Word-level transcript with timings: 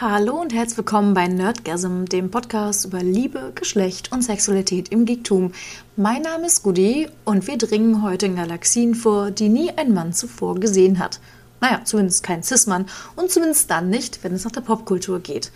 Hallo 0.00 0.40
und 0.40 0.54
herzlich 0.54 0.78
willkommen 0.78 1.12
bei 1.12 1.28
Nerdgasm, 1.28 2.06
dem 2.06 2.30
Podcast 2.30 2.86
über 2.86 3.02
Liebe, 3.02 3.52
Geschlecht 3.54 4.10
und 4.10 4.22
Sexualität 4.22 4.88
im 4.88 5.04
Geektum. 5.04 5.52
Mein 5.94 6.22
Name 6.22 6.46
ist 6.46 6.62
Gudi 6.62 7.06
und 7.26 7.46
wir 7.46 7.58
dringen 7.58 8.02
heute 8.02 8.24
in 8.24 8.36
Galaxien 8.36 8.94
vor, 8.94 9.30
die 9.30 9.50
nie 9.50 9.70
ein 9.76 9.92
Mann 9.92 10.14
zuvor 10.14 10.54
gesehen 10.54 10.98
hat. 10.98 11.20
Naja, 11.60 11.82
zumindest 11.84 12.22
kein 12.22 12.42
Cis-Mann 12.42 12.86
und 13.14 13.30
zumindest 13.30 13.70
dann 13.70 13.90
nicht, 13.90 14.24
wenn 14.24 14.32
es 14.32 14.44
nach 14.44 14.52
der 14.52 14.62
Popkultur 14.62 15.20
geht. 15.20 15.52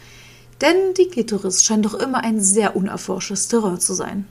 Denn 0.60 0.92
die 0.92 1.08
Klitoris 1.08 1.64
scheint 1.64 1.86
doch 1.86 1.94
immer 1.94 2.22
ein 2.22 2.38
sehr 2.38 2.76
unerforschtes 2.76 3.48
Terrain 3.48 3.80
zu 3.80 3.94
sein. 3.94 4.26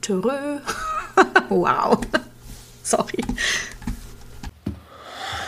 Terrain? 0.00 0.62
wow. 1.50 1.98
Sorry. 2.82 3.22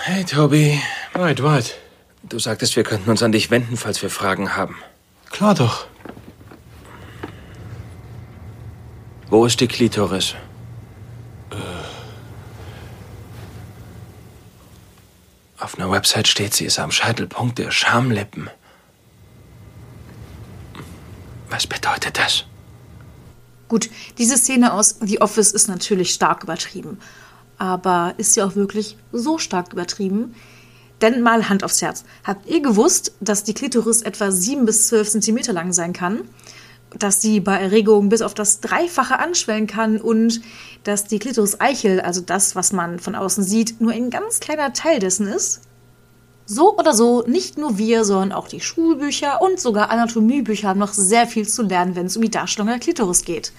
Hey, 0.03 0.23
Toby. 0.23 0.83
Wait, 1.15 1.43
what? 1.43 1.86
Du 2.29 2.41
sagtest, 2.41 2.75
wir 2.75 2.83
könnten 2.83 3.09
uns 3.09 3.23
an 3.23 3.31
dich 3.31 3.51
wenden, 3.51 3.77
falls 3.77 4.03
wir 4.03 4.11
Fragen 4.11 4.57
haben. 4.57 4.77
Klar 5.31 5.55
doch. 5.55 5.87
Wo 9.29 9.47
ist 9.47 9.61
die 9.61 9.69
Klitoris? 9.69 10.35
Äh. 11.51 11.57
Auf 15.59 15.79
einer 15.79 15.91
Website 15.91 16.27
steht, 16.27 16.55
sie 16.55 16.65
ist 16.65 16.79
am 16.81 16.91
Scheitelpunkt 16.91 17.59
der 17.59 17.71
Schamlippen. 17.71 18.51
Was 21.49 21.67
bedeutet 21.67 22.19
das? 22.19 22.45
Gut, 23.69 23.89
diese 24.19 24.37
Szene 24.37 24.73
aus 24.73 24.97
The 25.01 25.21
Office 25.21 25.53
ist 25.53 25.69
natürlich 25.69 26.13
stark 26.13 26.43
übertrieben. 26.43 26.99
Aber 27.59 28.15
ist 28.17 28.35
sie 28.35 28.43
auch 28.43 28.55
wirklich 28.57 28.97
so 29.13 29.39
stark 29.39 29.73
übertrieben? 29.73 30.35
Denn 31.03 31.21
mal 31.21 31.49
Hand 31.49 31.63
aufs 31.63 31.83
Herz. 31.83 32.05
Habt 32.25 32.49
ihr 32.49 32.63
gewusst, 32.63 33.13
dass 33.21 33.45
die 33.45 33.55
Klitoris 33.55 34.03
etwa 34.03 34.31
7 34.31 34.65
bis 34.65 34.89
12 34.89 35.11
Zentimeter 35.11 35.53
lang 35.53 35.73
sein 35.73 35.93
kann? 35.93 36.23
Dass 36.99 37.21
sie 37.21 37.41
bei 37.41 37.59
Erregung 37.59 38.09
bis 38.09 38.23
auf 38.23 38.33
das 38.33 38.61
Dreifache 38.61 39.19
anschwellen 39.19 39.67
kann 39.67 40.01
und 40.01 40.41
dass 40.85 41.05
die 41.05 41.19
Klitoris-Eichel, 41.19 42.01
also 42.01 42.23
das, 42.23 42.57
was 42.57 42.73
man 42.73 42.99
von 42.99 43.15
außen 43.15 43.45
sieht, 43.45 43.81
nur 43.81 43.93
ein 43.93 44.09
ganz 44.09 44.41
kleiner 44.41 44.73
Teil 44.73 44.99
dessen 44.99 45.27
ist? 45.27 45.63
So 46.47 46.79
oder 46.79 46.95
so, 46.95 47.25
nicht 47.27 47.59
nur 47.59 47.77
wir, 47.77 48.05
sondern 48.05 48.31
auch 48.33 48.47
die 48.47 48.61
Schulbücher 48.61 49.43
und 49.43 49.59
sogar 49.61 49.91
Anatomiebücher 49.91 50.69
haben 50.69 50.79
noch 50.79 50.93
sehr 50.93 51.27
viel 51.27 51.47
zu 51.47 51.63
lernen, 51.63 51.97
wenn 51.97 52.07
es 52.07 52.17
um 52.17 52.23
die 52.23 52.31
Darstellung 52.31 52.69
der 52.69 52.79
Klitoris 52.79 53.25
geht. 53.25 53.53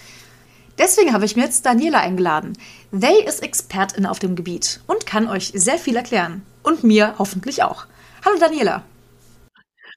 Deswegen 0.77 1.11
habe 1.11 1.25
ich 1.25 1.35
mir 1.35 1.43
jetzt 1.43 1.65
Daniela 1.65 1.99
eingeladen. 1.99 2.53
They 2.97 3.25
ist 3.25 3.43
Expertin 3.43 4.05
auf 4.05 4.19
dem 4.19 4.35
Gebiet 4.35 4.79
und 4.87 5.05
kann 5.05 5.27
euch 5.27 5.51
sehr 5.53 5.77
viel 5.77 5.97
erklären. 5.97 6.43
Und 6.67 6.83
mir 6.83 7.15
hoffentlich 7.17 7.63
auch. 7.63 7.85
Hallo 8.25 8.37
Daniela. 8.37 8.83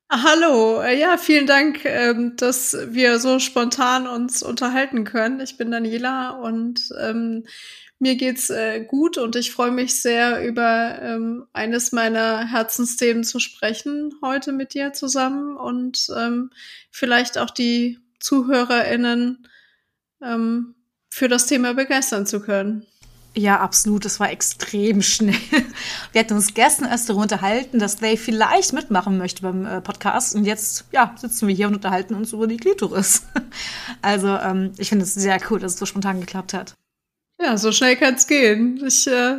Hallo, 0.08 0.80
ja, 0.84 1.16
vielen 1.16 1.48
Dank, 1.48 1.84
ähm, 1.84 2.34
dass 2.36 2.76
wir 2.90 3.18
so 3.18 3.40
spontan 3.40 4.06
uns 4.06 4.44
unterhalten 4.44 5.02
können. 5.02 5.40
Ich 5.40 5.56
bin 5.56 5.72
Daniela 5.72 6.30
und 6.30 6.90
ähm, 7.00 7.44
mir 7.98 8.14
geht's 8.14 8.50
äh, 8.50 8.84
gut 8.84 9.18
und 9.18 9.34
ich 9.34 9.50
freue 9.50 9.72
mich 9.72 10.00
sehr, 10.00 10.46
über 10.46 10.96
ähm, 11.02 11.48
eines 11.52 11.90
meiner 11.90 12.46
Herzensthemen 12.46 13.24
zu 13.24 13.40
sprechen 13.40 14.14
heute 14.22 14.52
mit 14.52 14.72
dir 14.72 14.92
zusammen 14.92 15.56
und 15.56 16.06
ähm, 16.16 16.50
vielleicht 16.92 17.36
auch 17.36 17.50
die 17.50 17.98
ZuhörerInnen 18.20 19.48
ähm, 20.22 20.76
für 21.10 21.26
das 21.26 21.46
Thema 21.46 21.74
begeistern 21.74 22.26
zu 22.26 22.40
können. 22.40 22.86
Ja, 23.36 23.60
absolut. 23.60 24.04
Das 24.04 24.18
war 24.18 24.30
extrem 24.30 25.02
schnell. 25.02 25.34
Wir 26.12 26.20
hatten 26.20 26.34
uns 26.34 26.54
gestern 26.54 26.88
erst 26.88 27.08
darüber 27.08 27.22
unterhalten, 27.22 27.78
dass 27.78 27.96
They 27.96 28.16
vielleicht 28.16 28.72
mitmachen 28.72 29.18
möchte 29.18 29.42
beim 29.42 29.66
äh, 29.66 29.80
Podcast. 29.80 30.34
Und 30.34 30.44
jetzt, 30.44 30.86
ja, 30.92 31.14
sitzen 31.16 31.46
wir 31.46 31.54
hier 31.54 31.68
und 31.68 31.76
unterhalten 31.76 32.14
uns 32.14 32.32
über 32.32 32.46
die 32.46 32.56
Klitoris. 32.56 33.22
Also, 34.02 34.28
ähm, 34.28 34.72
ich 34.78 34.88
finde 34.88 35.04
es 35.04 35.12
sehr 35.12 35.38
cool, 35.50 35.58
dass 35.58 35.74
es 35.74 35.78
so 35.78 35.84
spontan 35.84 36.20
geklappt 36.20 36.54
hat. 36.54 36.74
Ja, 37.38 37.58
so 37.58 37.70
schnell 37.70 37.96
kann 37.96 38.14
es 38.14 38.26
gehen. 38.26 38.82
Ich 38.86 39.06
äh, 39.06 39.38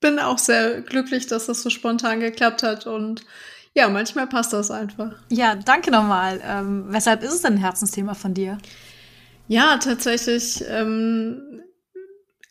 bin 0.00 0.18
auch 0.18 0.36
sehr 0.36 0.82
glücklich, 0.82 1.26
dass 1.26 1.46
das 1.46 1.62
so 1.62 1.70
spontan 1.70 2.20
geklappt 2.20 2.62
hat. 2.62 2.86
Und 2.86 3.24
ja, 3.74 3.88
manchmal 3.88 4.26
passt 4.26 4.52
das 4.52 4.70
einfach. 4.70 5.12
Ja, 5.30 5.54
danke 5.54 5.90
nochmal. 5.90 6.40
Ähm, 6.44 6.86
weshalb 6.88 7.22
ist 7.22 7.32
es 7.32 7.42
denn 7.42 7.54
ein 7.54 7.58
Herzensthema 7.58 8.12
von 8.14 8.34
dir? 8.34 8.58
Ja, 9.46 9.78
tatsächlich 9.78 10.62
ähm, 10.68 11.62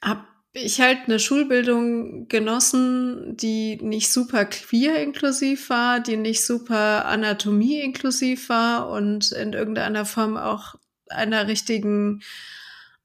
habe 0.02 0.22
ich 0.58 0.82
halt 0.82 1.00
eine 1.06 1.20
Schulbildung 1.20 2.28
genossen, 2.28 3.36
die 3.38 3.78
nicht 3.82 4.12
super 4.12 4.46
queer 4.46 5.02
inklusiv 5.02 5.70
war, 5.70 6.00
die 6.00 6.18
nicht 6.18 6.46
super 6.46 7.06
Anatomie 7.06 7.80
inklusiv 7.80 8.50
war 8.50 8.90
und 8.90 9.32
in 9.32 9.54
irgendeiner 9.54 10.06
Form 10.06 10.38
auch 10.38 10.76
einer 11.10 11.48
richtigen 11.48 12.22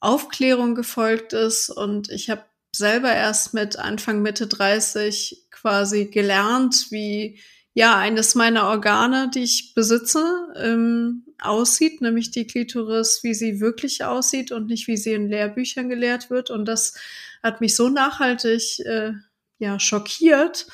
Aufklärung 0.01 0.75
gefolgt 0.75 1.33
ist. 1.33 1.71
Und 1.71 2.11
ich 2.11 2.31
habe 2.31 2.45
selber 2.75 3.13
erst 3.13 3.55
mit 3.55 3.79
Anfang 3.79 4.23
Mitte 4.23 4.47
30 4.47 5.47
quasi 5.51 6.07
gelernt, 6.07 6.87
wie 6.91 7.39
ja 7.75 7.97
eines 7.97 8.35
meiner 8.35 8.69
Organe, 8.69 9.31
die 9.35 9.43
ich 9.45 9.75
besitze, 9.75 10.25
ähm, 10.57 11.25
aussieht, 11.45 12.01
nämlich 12.01 12.31
die 12.31 12.47
Klitoris, 12.47 13.21
wie 13.23 13.35
sie 13.35 13.61
wirklich 13.61 14.05
aussieht 14.05 14.53
und 14.53 14.67
nicht 14.67 14.87
wie 14.87 14.97
sie 14.97 15.13
in 15.13 15.29
Lehrbüchern 15.29 15.89
gelehrt 15.89 16.31
wird. 16.31 16.51
Und 16.51 16.67
das 16.67 16.95
hat 17.43 17.61
mich 17.61 17.77
so 17.77 17.89
nachhaltig 17.89 18.81
äh, 18.81 19.13
ja 19.59 19.79
schockiert, 19.79 20.67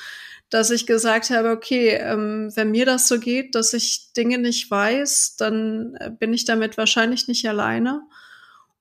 dass 0.49 0.71
ich 0.71 0.87
gesagt 0.87 1.29
habe, 1.29 1.51
okay, 1.51 1.89
ähm, 1.89 2.51
wenn 2.55 2.71
mir 2.71 2.85
das 2.85 3.07
so 3.07 3.19
geht, 3.19 3.55
dass 3.55 3.73
ich 3.73 4.13
Dinge 4.13 4.37
nicht 4.37 4.69
weiß, 4.69 5.35
dann 5.37 5.95
äh, 5.99 6.09
bin 6.09 6.33
ich 6.33 6.45
damit 6.45 6.77
wahrscheinlich 6.77 7.27
nicht 7.27 7.47
alleine. 7.47 8.01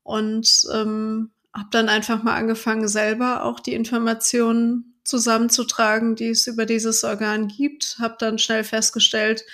Und 0.03 0.67
ähm, 0.73 1.31
habe 1.53 1.69
dann 1.71 1.89
einfach 1.89 2.23
mal 2.23 2.37
angefangen, 2.37 2.89
selber 2.89 3.45
auch 3.45 3.61
die 3.61 3.75
Informationen 3.75 4.95
zusammenzutragen, 5.05 6.17
die 6.17 6.29
es 6.29 6.47
über 6.47 6.67
dieses 6.67 7.05
Organ 7.05 7.49
gibt. 7.49 7.97
Habe 7.99 8.17
dann 8.19 8.39
schnell 8.39 8.65
festgestellt, 8.65 9.45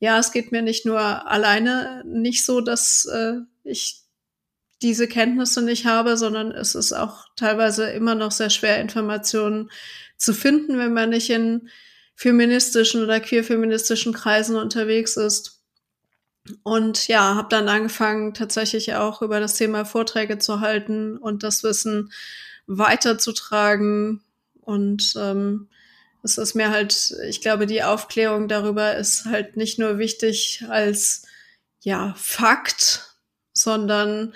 ja, 0.00 0.18
es 0.18 0.32
geht 0.32 0.52
mir 0.52 0.62
nicht 0.62 0.86
nur 0.86 1.00
alleine 1.00 2.02
nicht 2.06 2.44
so, 2.44 2.60
dass 2.60 3.04
äh, 3.06 3.38
ich 3.64 4.02
diese 4.80 5.08
Kenntnisse 5.08 5.62
nicht 5.62 5.86
habe, 5.86 6.16
sondern 6.16 6.52
es 6.52 6.74
ist 6.74 6.92
auch 6.92 7.26
teilweise 7.34 7.90
immer 7.90 8.14
noch 8.14 8.30
sehr 8.30 8.50
schwer, 8.50 8.80
Informationen 8.80 9.70
zu 10.16 10.32
finden, 10.32 10.78
wenn 10.78 10.92
man 10.92 11.10
nicht 11.10 11.30
in 11.30 11.68
feministischen 12.14 13.02
oder 13.02 13.20
queer-feministischen 13.20 14.12
Kreisen 14.12 14.56
unterwegs 14.56 15.16
ist. 15.16 15.62
Und 16.62 17.08
ja, 17.08 17.34
habe 17.34 17.48
dann 17.50 17.68
angefangen, 17.68 18.34
tatsächlich 18.34 18.94
auch 18.94 19.20
über 19.20 19.40
das 19.40 19.54
Thema 19.54 19.84
Vorträge 19.84 20.38
zu 20.38 20.60
halten 20.60 21.16
und 21.18 21.42
das 21.42 21.62
Wissen 21.62 22.12
weiterzutragen. 22.66 24.22
Und 24.60 25.14
ähm, 25.16 25.68
es 26.28 26.38
ist 26.38 26.54
mir 26.54 26.70
halt, 26.70 27.16
ich 27.26 27.40
glaube, 27.40 27.66
die 27.66 27.82
Aufklärung 27.82 28.48
darüber 28.48 28.96
ist 28.96 29.24
halt 29.24 29.56
nicht 29.56 29.78
nur 29.78 29.98
wichtig 29.98 30.64
als 30.68 31.22
ja 31.80 32.14
Fakt, 32.16 33.16
sondern 33.54 34.34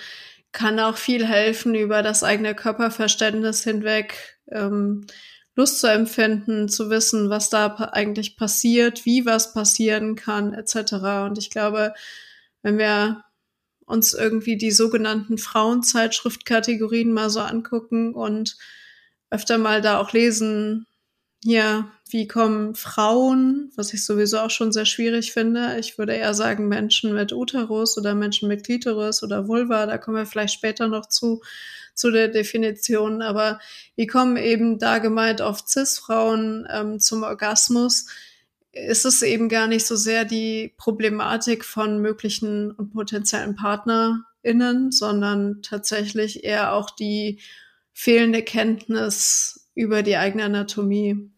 kann 0.53 0.81
auch 0.81 0.97
viel 0.97 1.27
helfen, 1.27 1.75
über 1.75 2.03
das 2.03 2.25
eigene 2.25 2.55
Körperverständnis 2.55 3.63
hinweg 3.65 4.39
ähm, 4.51 5.07
Lust 5.55 5.81
zu 5.81 5.87
empfinden, 5.91 6.69
zu 6.69 6.89
wissen, 6.89 7.29
was 7.29 7.51
da 7.51 7.75
eigentlich 7.93 8.37
passiert, 8.37 9.05
wie 9.05 9.27
was 9.27 9.53
passieren 9.53 10.15
kann, 10.17 10.55
etc. 10.55 10.95
Und 11.27 11.37
ich 11.39 11.51
glaube, 11.51 11.93
wenn 12.63 12.79
wir 12.79 13.23
uns 13.85 14.15
irgendwie 14.15 14.57
die 14.57 14.71
sogenannten 14.71 15.37
Frauenzeitschriftkategorien 15.37 17.13
mal 17.13 17.29
so 17.29 17.41
angucken 17.41 18.15
und 18.15 18.57
öfter 19.31 19.59
mal 19.59 19.83
da 19.83 19.99
auch 19.99 20.13
lesen, 20.13 20.87
ja, 21.45 21.91
wie 22.09 22.29
kommen 22.29 22.75
Frauen, 22.75 23.73
was 23.75 23.93
ich 23.93 24.05
sowieso 24.05 24.39
auch 24.39 24.50
schon 24.50 24.71
sehr 24.71 24.87
schwierig 24.87 25.33
finde. 25.33 25.77
Ich 25.81 25.99
würde 25.99 26.15
eher 26.15 26.35
sagen 26.35 26.69
Menschen 26.69 27.15
mit 27.15 27.33
Uterus 27.33 27.99
oder 27.99 28.15
Menschen 28.15 28.49
mit 28.49 28.65
Klitoris 28.65 29.23
oder 29.23 29.49
Vulva, 29.49 29.87
da 29.87 29.99
kommen 29.99 30.19
wir 30.19 30.27
vielleicht 30.27 30.55
später 30.55 30.87
noch 30.89 31.06
zu, 31.06 31.43
zu 31.94 32.11
der 32.12 32.29
Definition. 32.29 33.23
Aber 33.23 33.59
wie 33.97 34.06
kommen 34.06 34.37
eben 34.37 34.79
da 34.79 34.99
gemeint 34.99 35.41
oft 35.41 35.69
Cis-Frauen 35.69 36.69
ähm, 36.71 37.00
zum 37.00 37.25
Orgasmus? 37.25 38.06
Ist 38.71 39.05
es 39.05 39.23
eben 39.23 39.49
gar 39.49 39.67
nicht 39.67 39.87
so 39.87 39.97
sehr 39.97 40.25
die 40.25 40.75
Problematik 40.79 41.65
von 41.65 41.99
möglichen 41.99 42.71
und 42.71 42.93
potenziellen 42.93 43.56
PartnerInnen, 43.56 44.93
sondern 44.93 45.61
tatsächlich 45.62 46.45
eher 46.45 46.73
auch 46.73 46.91
die 46.91 47.41
fehlende 47.93 48.43
Kenntnis 48.43 49.69
über 49.75 50.03
die 50.03 50.17
eigene 50.17 50.45
Anatomie. 50.45 51.31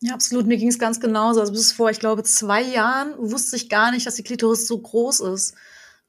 Ja, 0.00 0.14
absolut. 0.14 0.46
Mir 0.46 0.56
ging 0.56 0.68
es 0.68 0.78
ganz 0.78 0.98
genauso. 1.00 1.40
Also 1.40 1.52
bis 1.52 1.72
vor, 1.72 1.90
ich 1.90 2.00
glaube, 2.00 2.22
zwei 2.22 2.62
Jahren 2.62 3.14
wusste 3.18 3.56
ich 3.56 3.68
gar 3.68 3.90
nicht, 3.90 4.06
dass 4.06 4.14
die 4.14 4.22
Klitoris 4.22 4.66
so 4.66 4.78
groß 4.78 5.20
ist. 5.20 5.54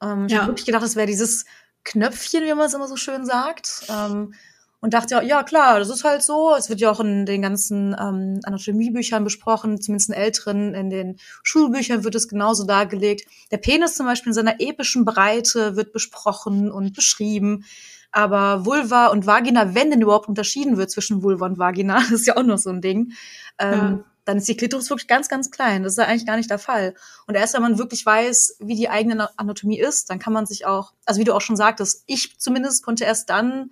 Ähm, 0.00 0.26
ich 0.26 0.32
ja. 0.32 0.40
habe 0.40 0.52
wirklich 0.52 0.66
gedacht, 0.66 0.82
das 0.82 0.96
wäre 0.96 1.06
dieses 1.06 1.44
Knöpfchen, 1.84 2.44
wie 2.44 2.54
man 2.54 2.66
es 2.66 2.74
immer 2.74 2.88
so 2.88 2.96
schön 2.96 3.26
sagt. 3.26 3.86
Ähm, 3.88 4.34
und 4.80 4.94
dachte 4.94 5.14
ja, 5.14 5.22
ja 5.22 5.42
klar, 5.44 5.78
das 5.78 5.90
ist 5.90 6.02
halt 6.02 6.22
so. 6.22 6.56
Es 6.56 6.68
wird 6.68 6.80
ja 6.80 6.90
auch 6.90 6.98
in 6.98 7.24
den 7.24 7.40
ganzen 7.40 7.94
ähm, 8.00 8.40
Anatomiebüchern 8.42 9.22
besprochen, 9.22 9.80
zumindest 9.80 10.10
in 10.10 10.16
älteren, 10.16 10.74
in 10.74 10.90
den 10.90 11.18
Schulbüchern 11.44 12.02
wird 12.02 12.16
es 12.16 12.26
genauso 12.26 12.64
dargelegt. 12.64 13.28
Der 13.52 13.58
Penis 13.58 13.94
zum 13.94 14.06
Beispiel 14.06 14.30
in 14.30 14.34
seiner 14.34 14.60
epischen 14.60 15.04
Breite 15.04 15.76
wird 15.76 15.92
besprochen 15.92 16.68
und 16.70 16.94
beschrieben. 16.94 17.64
Aber 18.12 18.66
Vulva 18.66 19.06
und 19.08 19.26
Vagina, 19.26 19.74
wenn 19.74 19.90
denn 19.90 20.02
überhaupt 20.02 20.28
unterschieden 20.28 20.76
wird 20.76 20.90
zwischen 20.90 21.22
Vulva 21.22 21.46
und 21.46 21.58
Vagina, 21.58 22.02
ist 22.12 22.26
ja 22.26 22.36
auch 22.36 22.42
noch 22.42 22.58
so 22.58 22.70
ein 22.70 22.80
Ding. 22.80 23.12
Ähm, 23.58 23.72
ja. 23.72 24.04
Dann 24.24 24.36
ist 24.36 24.46
die 24.46 24.56
Klitoris 24.56 24.88
wirklich 24.88 25.08
ganz, 25.08 25.28
ganz 25.28 25.50
klein. 25.50 25.82
Das 25.82 25.94
ist 25.94 25.98
ja 25.98 26.04
eigentlich 26.04 26.26
gar 26.26 26.36
nicht 26.36 26.50
der 26.50 26.60
Fall. 26.60 26.94
Und 27.26 27.34
erst 27.34 27.54
wenn 27.54 27.62
man 27.62 27.78
wirklich 27.78 28.06
weiß, 28.06 28.58
wie 28.60 28.76
die 28.76 28.88
eigene 28.88 29.28
Anatomie 29.36 29.80
ist, 29.80 30.10
dann 30.10 30.20
kann 30.20 30.32
man 30.32 30.46
sich 30.46 30.64
auch, 30.64 30.92
also 31.06 31.20
wie 31.20 31.24
du 31.24 31.34
auch 31.34 31.40
schon 31.40 31.56
sagtest, 31.56 32.04
ich 32.06 32.38
zumindest 32.38 32.84
konnte 32.84 33.04
erst 33.04 33.30
dann 33.30 33.70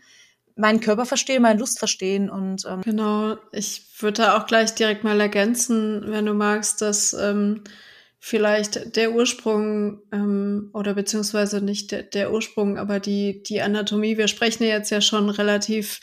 meinen 0.57 0.81
Körper 0.81 1.07
verstehen, 1.07 1.43
meine 1.43 1.59
Lust 1.59 1.79
verstehen 1.79 2.29
und 2.29 2.67
ähm 2.69 2.83
genau. 2.83 3.37
Ich 3.53 3.87
würde 4.01 4.23
da 4.23 4.37
auch 4.37 4.47
gleich 4.47 4.75
direkt 4.75 5.05
mal 5.05 5.21
ergänzen, 5.21 6.03
wenn 6.07 6.27
du 6.27 6.35
magst, 6.35 6.83
dass 6.83 7.13
ähm, 7.15 7.63
vielleicht 8.21 8.97
der 8.97 9.13
Ursprung 9.13 10.03
ähm, 10.13 10.71
oder 10.75 10.95
beziehungsweise 10.95 11.63
nicht 11.63 11.91
der, 11.91 12.03
der 12.03 12.33
Ursprung, 12.33 12.79
aber 12.79 13.01
die 13.01 13.43
die 13.43 13.63
Anatomie. 13.63 14.19
Wir 14.19 14.29
sprechen 14.29 14.65
jetzt 14.65 14.91
ja 14.91 15.01
schon 15.01 15.31
relativ 15.31 16.01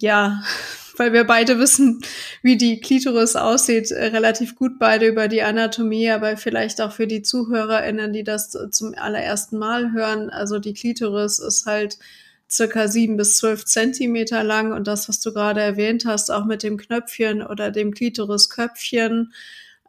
ja, 0.00 0.42
weil 0.96 1.12
wir 1.12 1.24
beide 1.24 1.58
wissen, 1.58 2.00
wie 2.42 2.56
die 2.56 2.80
Klitoris 2.80 3.36
aussieht, 3.36 3.90
äh, 3.90 4.06
relativ 4.06 4.56
gut 4.56 4.78
beide 4.78 5.06
über 5.06 5.28
die 5.28 5.42
Anatomie, 5.42 6.10
aber 6.10 6.36
vielleicht 6.36 6.80
auch 6.80 6.92
für 6.92 7.06
die 7.06 7.22
ZuhörerInnen, 7.22 8.12
die 8.12 8.24
das 8.24 8.50
zum 8.70 8.94
allerersten 8.94 9.58
Mal 9.58 9.92
hören. 9.92 10.30
Also 10.30 10.58
die 10.58 10.74
Klitoris 10.74 11.38
ist 11.38 11.66
halt 11.66 11.98
circa 12.50 12.88
sieben 12.88 13.16
bis 13.16 13.38
zwölf 13.38 13.64
Zentimeter 13.64 14.42
lang 14.42 14.72
und 14.72 14.88
das, 14.88 15.08
was 15.08 15.20
du 15.20 15.32
gerade 15.32 15.60
erwähnt 15.60 16.04
hast, 16.04 16.30
auch 16.30 16.44
mit 16.44 16.62
dem 16.62 16.76
Knöpfchen 16.76 17.42
oder 17.42 17.70
dem 17.70 17.94
Klitorisköpfchen, 17.94 19.32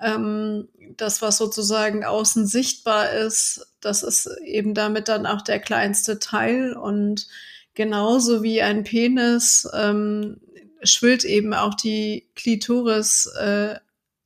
ähm, 0.02 0.68
das, 0.98 1.22
was 1.22 1.38
sozusagen 1.38 2.04
außen 2.04 2.46
sichtbar 2.46 3.12
ist, 3.12 3.68
das 3.82 4.04
ist 4.04 4.28
eben 4.46 4.74
damit 4.74 5.08
dann 5.08 5.26
auch 5.26 5.42
der 5.42 5.60
kleinste 5.60 6.20
Teil 6.20 6.74
und 6.74 7.28
genauso 7.74 8.44
wie 8.44 8.62
ein 8.62 8.84
Penis 8.84 9.68
ähm, 9.74 10.42
schwillt 10.84 11.24
eben 11.24 11.54
auch 11.54 11.76
die 11.76 12.28
Klitoris 12.36 13.28
äh, 13.40 13.76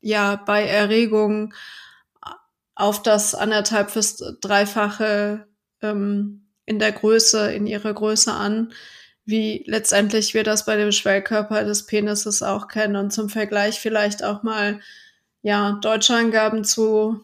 ja 0.02 0.36
bei 0.36 0.66
Erregung 0.66 1.54
auf 2.76 3.02
das 3.02 3.36
anderthalb 3.36 3.94
bis 3.94 4.18
dreifache 4.42 5.48
ähm, 5.82 6.48
in 6.66 6.80
der 6.80 6.92
Größe, 6.92 7.54
in 7.54 7.68
ihrer 7.68 7.94
Größe 7.94 8.34
an, 8.34 8.74
wie 9.24 9.64
letztendlich 9.66 10.34
wir 10.34 10.44
das 10.44 10.66
bei 10.66 10.76
dem 10.76 10.92
Schwellkörper 10.92 11.64
des 11.64 11.86
Penises 11.86 12.44
auch 12.44 12.68
kennen. 12.68 12.96
Und 12.96 13.12
zum 13.12 13.30
Vergleich 13.30 13.80
vielleicht 13.80 14.24
auch 14.24 14.44
mal, 14.44 14.82
ja, 15.46 15.78
deutsche 15.80 16.16
Angaben 16.16 16.64
zu 16.64 17.24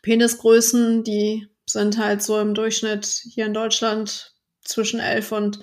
Penisgrößen, 0.00 1.04
die 1.04 1.48
sind 1.66 1.98
halt 1.98 2.22
so 2.22 2.40
im 2.40 2.54
Durchschnitt 2.54 3.04
hier 3.04 3.44
in 3.44 3.52
Deutschland 3.52 4.34
zwischen 4.64 5.00
11 5.00 5.32
und 5.32 5.60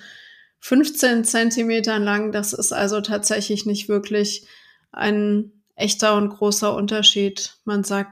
15 0.60 1.26
Zentimetern 1.26 2.04
lang. 2.04 2.32
Das 2.32 2.54
ist 2.54 2.74
also 2.74 3.02
tatsächlich 3.02 3.66
nicht 3.66 3.90
wirklich 3.90 4.46
ein 4.92 5.52
echter 5.76 6.14
und 6.16 6.30
großer 6.30 6.76
Unterschied. 6.76 7.56
Man 7.66 7.84
sagt 7.84 8.12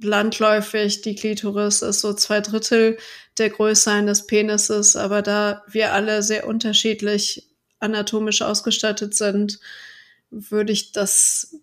landläufig, 0.00 1.00
die 1.00 1.16
Klitoris 1.16 1.82
ist 1.82 2.00
so 2.00 2.14
zwei 2.14 2.40
Drittel 2.40 2.96
der 3.38 3.50
Größe 3.50 3.90
eines 3.90 4.28
Penises, 4.28 4.94
aber 4.94 5.22
da 5.22 5.64
wir 5.66 5.94
alle 5.94 6.22
sehr 6.22 6.46
unterschiedlich 6.46 7.48
anatomisch 7.80 8.40
ausgestattet 8.40 9.16
sind, 9.16 9.58
würde 10.30 10.72
ich 10.72 10.92
das 10.92 11.56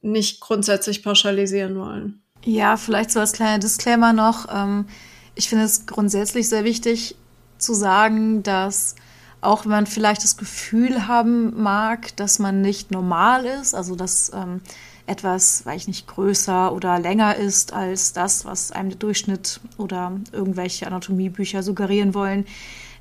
nicht 0.00 0.40
grundsätzlich 0.40 1.02
pauschalisieren 1.02 1.78
wollen. 1.78 2.22
Ja, 2.44 2.76
vielleicht 2.76 3.10
so 3.10 3.20
als 3.20 3.32
kleiner 3.32 3.58
Disclaimer 3.58 4.12
noch. 4.12 4.46
Ähm, 4.54 4.86
ich 5.34 5.48
finde 5.48 5.64
es 5.64 5.86
grundsätzlich 5.86 6.48
sehr 6.48 6.64
wichtig 6.64 7.16
zu 7.58 7.74
sagen, 7.74 8.42
dass 8.42 8.94
auch 9.40 9.64
wenn 9.64 9.70
man 9.70 9.86
vielleicht 9.86 10.24
das 10.24 10.36
Gefühl 10.36 11.06
haben 11.06 11.60
mag, 11.62 12.16
dass 12.16 12.38
man 12.38 12.60
nicht 12.60 12.90
normal 12.90 13.44
ist, 13.44 13.74
also 13.74 13.94
dass 13.94 14.32
ähm, 14.34 14.60
etwas, 15.06 15.64
weil 15.64 15.76
ich 15.76 15.86
nicht 15.86 16.06
größer 16.06 16.72
oder 16.72 16.98
länger 16.98 17.36
ist 17.36 17.72
als 17.72 18.12
das, 18.12 18.44
was 18.44 18.72
einem 18.72 18.90
der 18.90 18.98
Durchschnitt 18.98 19.60
oder 19.78 20.12
irgendwelche 20.32 20.86
Anatomiebücher 20.86 21.62
suggerieren 21.62 22.14
wollen, 22.14 22.46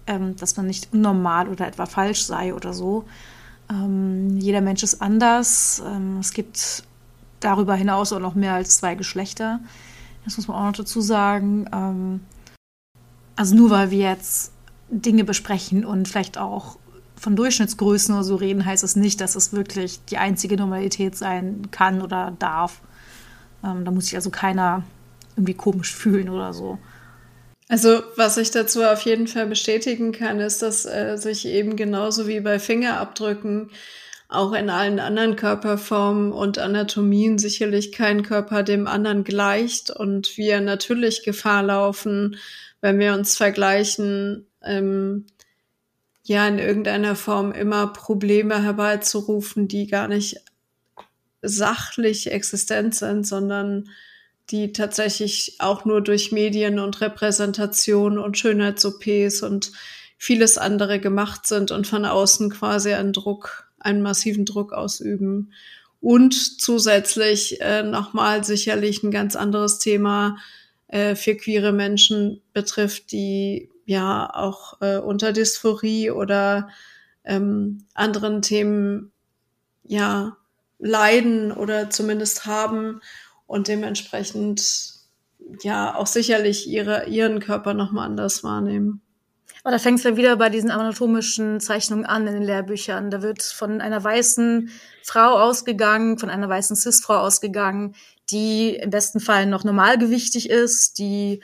ähm, 0.06 0.36
dass 0.36 0.58
man 0.58 0.68
nicht 0.68 0.90
unnormal 0.94 1.50
oder 1.50 1.68
etwa 1.68 1.86
falsch 1.86 2.24
sei 2.24 2.54
oder 2.54 2.74
so. 2.74 3.06
Ähm, 3.70 4.38
jeder 4.38 4.62
Mensch 4.62 4.84
ist 4.84 5.02
anders. 5.02 5.82
Ähm, 5.86 6.20
es 6.20 6.34
gibt 6.34 6.84
darüber 7.40 7.76
hinaus 7.76 8.14
auch 8.14 8.20
noch 8.20 8.36
mehr 8.36 8.54
als 8.54 8.78
zwei 8.78 8.96
Geschlechter. 8.96 9.60
Das 10.26 10.38
muss 10.38 10.48
man 10.48 10.58
auch 10.58 10.66
noch 10.66 10.78
dazu 10.78 11.02
sagen. 11.02 11.70
Ähm, 11.72 12.22
also 13.36 13.56
nur 13.56 13.70
weil 13.70 13.92
wir 13.92 14.10
jetzt 14.10 14.52
Dinge 14.90 15.24
besprechen 15.24 15.86
und 15.86 16.08
vielleicht 16.08 16.38
auch 16.38 16.78
von 17.16 17.36
Durchschnittsgrößen 17.36 18.14
oder 18.14 18.24
so 18.24 18.36
reden, 18.36 18.66
heißt 18.66 18.84
es 18.84 18.96
nicht, 18.96 19.22
dass 19.22 19.36
es 19.36 19.52
wirklich 19.52 20.04
die 20.06 20.18
einzige 20.18 20.56
Normalität 20.56 21.16
sein 21.16 21.70
kann 21.72 22.02
oder 22.02 22.34
darf. 22.40 22.82
Ähm, 23.64 23.86
da 23.86 23.92
muss 23.92 24.06
sich 24.06 24.16
also 24.16 24.30
keiner 24.30 24.84
irgendwie 25.36 25.54
komisch 25.54 25.94
fühlen 25.94 26.30
oder 26.30 26.54
so. 26.54 26.78
Also, 27.70 28.02
was 28.16 28.38
ich 28.38 28.52
dazu 28.52 28.84
auf 28.84 29.02
jeden 29.02 29.28
Fall 29.28 29.46
bestätigen 29.46 30.14
kann, 30.14 30.40
ist, 30.40 30.62
dass 30.62 30.86
äh, 30.86 31.18
sich 31.18 31.46
eben 31.46 31.76
genauso 31.76 32.28
wie 32.28 32.40
bei 32.40 32.60
Fingerabdrücken 32.60 33.72
auch 34.30 34.54
in 34.54 34.70
allen 34.70 35.00
anderen 35.00 35.36
Körperformen 35.36 36.32
und 36.32 36.60
Anatomien 36.60 37.38
sicherlich 37.38 37.92
kein 37.92 38.24
Körper 38.24 38.64
dem 38.64 38.88
anderen 38.88 39.24
gleicht 39.24 39.90
und 39.90 40.38
wir 40.38 40.60
natürlich 40.60 41.24
Gefahr 41.24 41.64
laufen, 41.64 42.38
wenn 42.82 43.00
wir 43.00 43.14
uns 43.14 43.38
vergleichen, 43.38 44.46
ähm, 44.64 45.26
ja 46.24 46.48
in 46.48 46.60
irgendeiner 46.60 47.16
Form 47.16 47.54
immer 47.54 47.88
Probleme 47.88 48.62
herbeizurufen, 48.62 49.70
die 49.70 49.88
gar 49.88 50.10
nicht 50.10 50.42
sachlich 51.42 52.32
existent 52.32 52.96
sind, 52.96 53.26
sondern 53.26 53.90
die 54.50 54.72
tatsächlich 54.72 55.56
auch 55.60 55.86
nur 55.86 56.02
durch 56.02 56.32
Medien 56.32 56.80
und 56.80 57.02
Repräsentation 57.02 58.18
und 58.18 58.38
Schönheits-OPs 58.38 59.42
und 59.44 59.72
vieles 60.18 60.58
andere 60.58 61.00
gemacht 61.00 61.46
sind 61.46 61.72
und 61.72 61.86
von 61.86 62.06
außen 62.06 62.50
quasi 62.50 62.94
einen 62.94 63.14
Druck, 63.14 63.70
einen 63.80 64.02
massiven 64.02 64.46
Druck 64.46 64.74
ausüben. 64.74 65.52
Und 66.00 66.62
zusätzlich 66.62 67.60
äh, 67.62 67.84
nochmal 67.84 68.44
sicherlich 68.44 69.04
ein 69.04 69.12
ganz 69.12 69.36
anderes 69.36 69.80
Thema 69.80 70.38
äh, 70.88 71.16
für 71.16 71.36
queere 71.36 71.74
Menschen 71.74 72.42
betrifft, 72.54 73.12
die 73.12 73.70
ja 73.86 74.30
auch 74.34 74.82
äh, 74.82 74.98
unter 74.98 75.34
Dysphorie 75.34 76.12
oder 76.12 76.70
ähm, 77.24 77.86
anderen 77.94 78.42
Themen 78.42 79.12
ja 79.84 80.38
leiden 80.80 81.52
oder 81.52 81.90
zumindest 81.90 82.46
haben 82.46 83.02
und 83.48 83.68
dementsprechend 83.68 84.94
ja 85.62 85.96
auch 85.96 86.08
sicherlich 86.08 86.68
ihre, 86.68 87.06
ihren 87.08 87.40
Körper 87.40 87.74
nochmal 87.74 88.06
anders 88.06 88.44
wahrnehmen. 88.44 89.02
Aber 89.64 89.72
da 89.72 89.80
fängt 89.80 90.00
es 90.00 90.06
ja 90.06 90.16
wieder 90.16 90.36
bei 90.38 90.50
diesen 90.50 90.72
anatomischen 90.72 91.60
Zeichnungen 91.60 92.06
an 92.06 92.28
in 92.28 92.34
den 92.34 92.44
Lehrbüchern. 92.44 93.10
Da 93.10 93.22
wird 93.22 93.42
von 93.42 93.82
einer 93.82 94.02
weißen 94.02 94.70
Frau 95.04 95.40
ausgegangen, 95.40 96.20
von 96.20 96.30
einer 96.30 96.48
weißen 96.48 96.76
Cis-Frau 96.76 97.18
ausgegangen, 97.18 97.96
die 98.30 98.76
im 98.76 98.90
besten 98.90 99.20
Fall 99.20 99.46
noch 99.46 99.64
normalgewichtig 99.64 100.50
ist, 100.50 101.00
die 101.00 101.42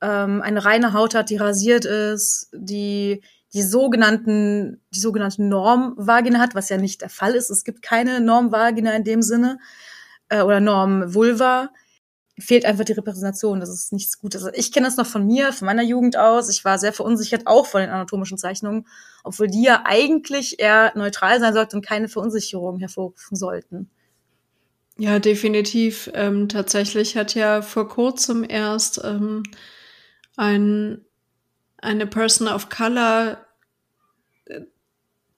ähm, 0.00 0.42
eine 0.42 0.64
reine 0.64 0.92
Haut 0.92 1.14
hat, 1.14 1.30
die 1.30 1.36
rasiert 1.36 1.84
ist, 1.84 2.48
die 2.52 3.22
die 3.54 3.62
sogenannten, 3.62 4.80
die 4.92 4.98
sogenannte 4.98 5.42
Normvagina 5.44 6.40
hat, 6.40 6.56
was 6.56 6.68
ja 6.68 6.76
nicht 6.76 7.02
der 7.02 7.08
Fall 7.08 7.34
ist. 7.34 7.50
Es 7.50 7.62
gibt 7.62 7.82
keine 7.82 8.20
Normvagina 8.20 8.92
in 8.92 9.04
dem 9.04 9.22
Sinne 9.22 9.58
äh, 10.28 10.42
oder 10.42 10.60
Normvulva. 10.60 11.70
Fehlt 12.38 12.64
einfach 12.64 12.84
die 12.84 12.92
Repräsentation. 12.92 13.60
Das 13.60 13.68
ist 13.68 13.92
nichts 13.92 14.18
Gutes. 14.18 14.42
Also 14.42 14.56
ich 14.58 14.72
kenne 14.72 14.86
das 14.86 14.96
noch 14.96 15.06
von 15.06 15.24
mir, 15.26 15.52
von 15.52 15.66
meiner 15.66 15.82
Jugend 15.82 16.16
aus. 16.16 16.48
Ich 16.48 16.64
war 16.64 16.78
sehr 16.78 16.92
verunsichert, 16.92 17.46
auch 17.46 17.66
von 17.66 17.80
den 17.80 17.90
anatomischen 17.90 18.38
Zeichnungen, 18.38 18.86
obwohl 19.22 19.46
die 19.46 19.62
ja 19.62 19.82
eigentlich 19.84 20.58
eher 20.58 20.92
neutral 20.96 21.38
sein 21.38 21.54
sollten 21.54 21.76
und 21.76 21.86
keine 21.86 22.08
Verunsicherung 22.08 22.80
hervorrufen 22.80 23.36
sollten. 23.36 23.88
Ja, 24.96 25.18
definitiv. 25.20 26.10
Ähm, 26.14 26.48
tatsächlich 26.48 27.16
hat 27.16 27.34
ja 27.34 27.62
vor 27.62 27.88
kurzem 27.88 28.44
erst 28.48 29.00
ähm, 29.04 29.44
ein, 30.36 31.04
eine 31.78 32.06
Person 32.06 32.48
of 32.48 32.68
Color 32.68 33.38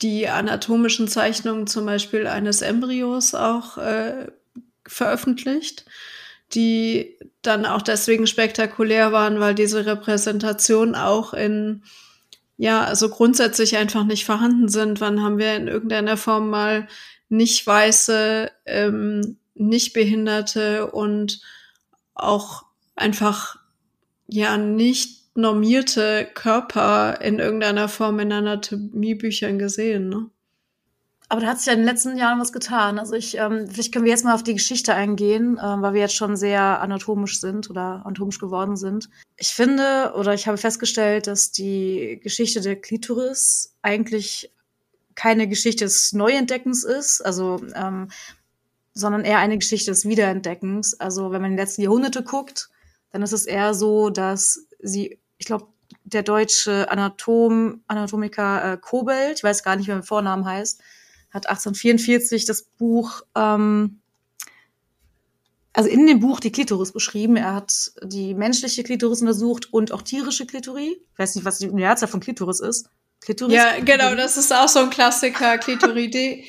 die 0.02 0.28
anatomischen 0.28 1.08
Zeichnungen 1.08 1.66
zum 1.66 1.86
Beispiel 1.86 2.26
eines 2.26 2.62
Embryos 2.62 3.34
auch 3.34 3.78
äh, 3.78 4.26
veröffentlicht, 4.88 5.84
die 6.54 7.18
dann 7.42 7.66
auch 7.66 7.82
deswegen 7.82 8.26
spektakulär 8.26 9.12
waren, 9.12 9.40
weil 9.40 9.54
diese 9.54 9.86
Repräsentation 9.86 10.94
auch 10.94 11.34
in 11.34 11.82
ja, 12.58 12.84
also 12.84 13.10
grundsätzlich 13.10 13.76
einfach 13.76 14.04
nicht 14.04 14.24
vorhanden 14.24 14.68
sind. 14.68 15.00
Wann 15.00 15.22
haben 15.22 15.38
wir 15.38 15.56
in 15.56 15.68
irgendeiner 15.68 16.16
Form 16.16 16.48
mal 16.48 16.88
nicht 17.28 17.66
weiße, 17.66 18.50
ähm, 18.64 19.36
nicht 19.54 19.92
behinderte 19.92 20.90
und 20.90 21.40
auch 22.14 22.64
einfach 22.94 23.58
ja 24.26 24.56
nicht 24.56 25.36
normierte 25.36 26.26
Körper 26.34 27.20
in 27.20 27.38
irgendeiner 27.38 27.88
Form 27.88 28.18
in 28.20 28.32
Anatomiebüchern 28.32 29.58
gesehen. 29.58 30.08
Ne? 30.08 30.30
Aber 31.28 31.40
da 31.40 31.48
hat 31.48 31.58
sich 31.58 31.66
ja 31.66 31.72
in 31.72 31.80
den 31.80 31.88
letzten 31.88 32.16
Jahren 32.16 32.38
was 32.38 32.52
getan. 32.52 33.00
Also 33.00 33.14
ich, 33.14 33.36
ähm, 33.36 33.68
vielleicht 33.68 33.92
können 33.92 34.04
wir 34.04 34.12
jetzt 34.12 34.24
mal 34.24 34.34
auf 34.34 34.44
die 34.44 34.54
Geschichte 34.54 34.94
eingehen, 34.94 35.60
ähm, 35.62 35.82
weil 35.82 35.94
wir 35.94 36.00
jetzt 36.00 36.14
schon 36.14 36.36
sehr 36.36 36.80
anatomisch 36.80 37.40
sind 37.40 37.68
oder 37.68 38.02
anatomisch 38.04 38.38
geworden 38.38 38.76
sind. 38.76 39.08
Ich 39.36 39.48
finde 39.48 40.12
oder 40.16 40.34
ich 40.34 40.46
habe 40.46 40.56
festgestellt, 40.56 41.26
dass 41.26 41.50
die 41.50 42.20
Geschichte 42.22 42.60
der 42.60 42.80
Klitoris 42.80 43.74
eigentlich 43.82 44.52
keine 45.16 45.48
Geschichte 45.48 45.84
des 45.84 46.12
Neuentdeckens 46.12 46.84
ist, 46.84 47.22
also 47.22 47.60
ähm, 47.74 48.08
sondern 48.94 49.24
eher 49.24 49.38
eine 49.38 49.58
Geschichte 49.58 49.90
des 49.90 50.06
Wiederentdeckens. 50.06 50.98
Also 51.00 51.32
wenn 51.32 51.42
man 51.42 51.50
in 51.50 51.56
die 51.56 51.62
letzten 51.62 51.82
Jahrhunderte 51.82 52.22
guckt, 52.22 52.70
dann 53.10 53.22
ist 53.22 53.32
es 53.32 53.46
eher 53.46 53.74
so, 53.74 54.10
dass 54.10 54.66
sie, 54.80 55.18
ich 55.38 55.46
glaube, 55.46 55.66
der 56.04 56.22
deutsche 56.22 56.90
Anatom, 56.90 57.82
Anatomiker 57.88 58.72
äh, 58.72 58.76
Kobelt, 58.76 59.38
ich 59.38 59.44
weiß 59.44 59.64
gar 59.64 59.76
nicht, 59.76 59.88
wie 59.88 59.94
mit 59.94 60.06
Vornamen 60.06 60.44
heißt, 60.44 60.80
hat 61.36 61.46
1844 61.48 62.44
das 62.44 62.62
Buch, 62.62 63.22
ähm, 63.34 64.00
also 65.72 65.88
in 65.88 66.06
dem 66.06 66.20
Buch 66.20 66.40
die 66.40 66.50
Klitoris 66.50 66.92
beschrieben. 66.92 67.36
Er 67.36 67.54
hat 67.54 67.92
die 68.02 68.34
menschliche 68.34 68.82
Klitoris 68.82 69.20
untersucht 69.20 69.72
und 69.72 69.92
auch 69.92 70.02
tierische 70.02 70.46
Klitorie. 70.46 70.96
Ich 71.12 71.18
weiß 71.18 71.34
nicht, 71.34 71.44
was 71.44 71.58
die 71.58 71.68
Mehrzahl 71.68 72.08
von 72.08 72.20
Klitoris 72.20 72.60
ist. 72.60 72.88
Klitoris? 73.20 73.54
Ja, 73.54 73.78
genau, 73.80 74.14
das 74.14 74.36
ist 74.36 74.52
auch 74.52 74.68
so 74.68 74.80
ein 74.80 74.90
Klassiker. 74.90 75.58
Klitoride, 75.58 76.42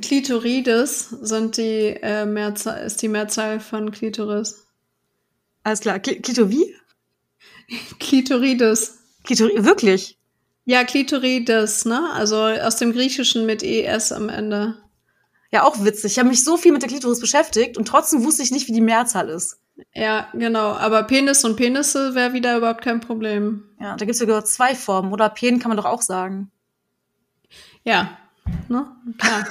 Klitorides 0.00 1.08
sind 1.20 1.56
die, 1.56 1.96
äh, 2.02 2.24
Mehrzahl, 2.24 2.84
ist 2.86 3.02
die 3.02 3.08
Mehrzahl 3.08 3.60
von 3.60 3.90
Klitoris. 3.90 4.66
Alles 5.62 5.80
klar. 5.80 5.98
Klito 5.98 6.50
wie? 6.50 6.74
Klitorides. 7.98 8.98
Klitori 9.24 9.64
wirklich? 9.64 10.19
Ja, 10.64 10.84
Klitorides, 10.84 11.84
ne? 11.84 12.10
Also 12.12 12.36
aus 12.36 12.76
dem 12.76 12.92
Griechischen 12.92 13.46
mit 13.46 13.62
ES 13.62 14.12
am 14.12 14.28
Ende. 14.28 14.76
Ja, 15.52 15.64
auch 15.64 15.84
witzig. 15.84 16.12
Ich 16.12 16.18
habe 16.18 16.28
mich 16.28 16.44
so 16.44 16.56
viel 16.56 16.72
mit 16.72 16.82
der 16.82 16.88
Klitoris 16.88 17.20
beschäftigt 17.20 17.76
und 17.76 17.88
trotzdem 17.88 18.24
wusste 18.24 18.42
ich 18.42 18.52
nicht, 18.52 18.68
wie 18.68 18.72
die 18.72 18.80
Mehrzahl 18.80 19.28
ist. 19.28 19.58
Ja, 19.94 20.28
genau. 20.32 20.72
Aber 20.72 21.02
Penis 21.04 21.44
und 21.44 21.56
Penisse 21.56 22.14
wäre 22.14 22.32
wieder 22.32 22.56
überhaupt 22.56 22.82
kein 22.82 23.00
Problem. 23.00 23.64
Ja, 23.80 23.96
da 23.96 24.04
gibt 24.04 24.12
es 24.12 24.18
sogar 24.18 24.44
zwei 24.44 24.74
Formen. 24.74 25.12
Oder 25.12 25.28
Pen 25.30 25.58
kann 25.58 25.70
man 25.70 25.76
doch 25.76 25.86
auch 25.86 26.02
sagen. 26.02 26.50
Ja, 27.82 28.18
ne? 28.68 28.86
Klar. 29.18 29.46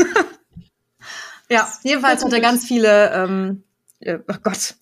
ja, 1.50 1.70
jedenfalls 1.84 2.24
hat 2.24 2.32
er 2.32 2.42
ganz 2.42 2.66
viele, 2.66 3.12
ähm, 3.12 3.64
äh, 4.00 4.20
oh 4.28 4.38
Gott. 4.44 4.76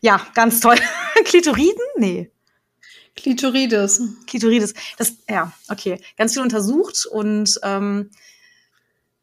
Ja, 0.00 0.20
ganz 0.34 0.60
toll. 0.60 0.76
Klitoriden? 1.24 1.84
Nee. 1.96 2.30
Klitorides. 3.16 4.00
Klitorides. 4.26 4.74
Das, 4.98 5.16
ja, 5.28 5.52
okay. 5.68 6.00
Ganz 6.16 6.34
viel 6.34 6.42
untersucht 6.42 7.06
und 7.06 7.58
ähm, 7.62 8.10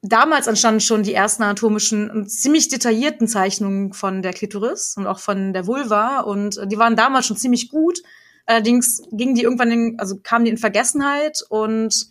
damals 0.02 0.48
entstanden 0.48 0.82
schon 0.82 1.04
die 1.04 1.14
ersten 1.14 1.44
anatomischen 1.44 2.10
und 2.10 2.30
ziemlich 2.30 2.70
detaillierten 2.70 3.28
Zeichnungen 3.28 3.94
von 3.94 4.22
der 4.22 4.34
Klitoris 4.34 4.96
und 4.98 5.08
auch 5.08 5.20
von 5.20 5.54
der 5.54 5.68
Vulva 5.68 6.22
und 6.22 6.60
die 6.66 6.78
waren 6.78 6.96
damals 6.96 7.28
schon 7.28 7.38
ziemlich 7.38 7.70
gut. 7.70 8.02
Allerdings 8.46 9.04
gingen 9.12 9.36
die 9.36 9.44
irgendwann, 9.44 9.72
in, 9.72 10.00
also 10.00 10.18
kamen 10.22 10.46
die 10.46 10.52
in 10.52 10.58
Vergessenheit 10.58 11.44
und 11.50 12.08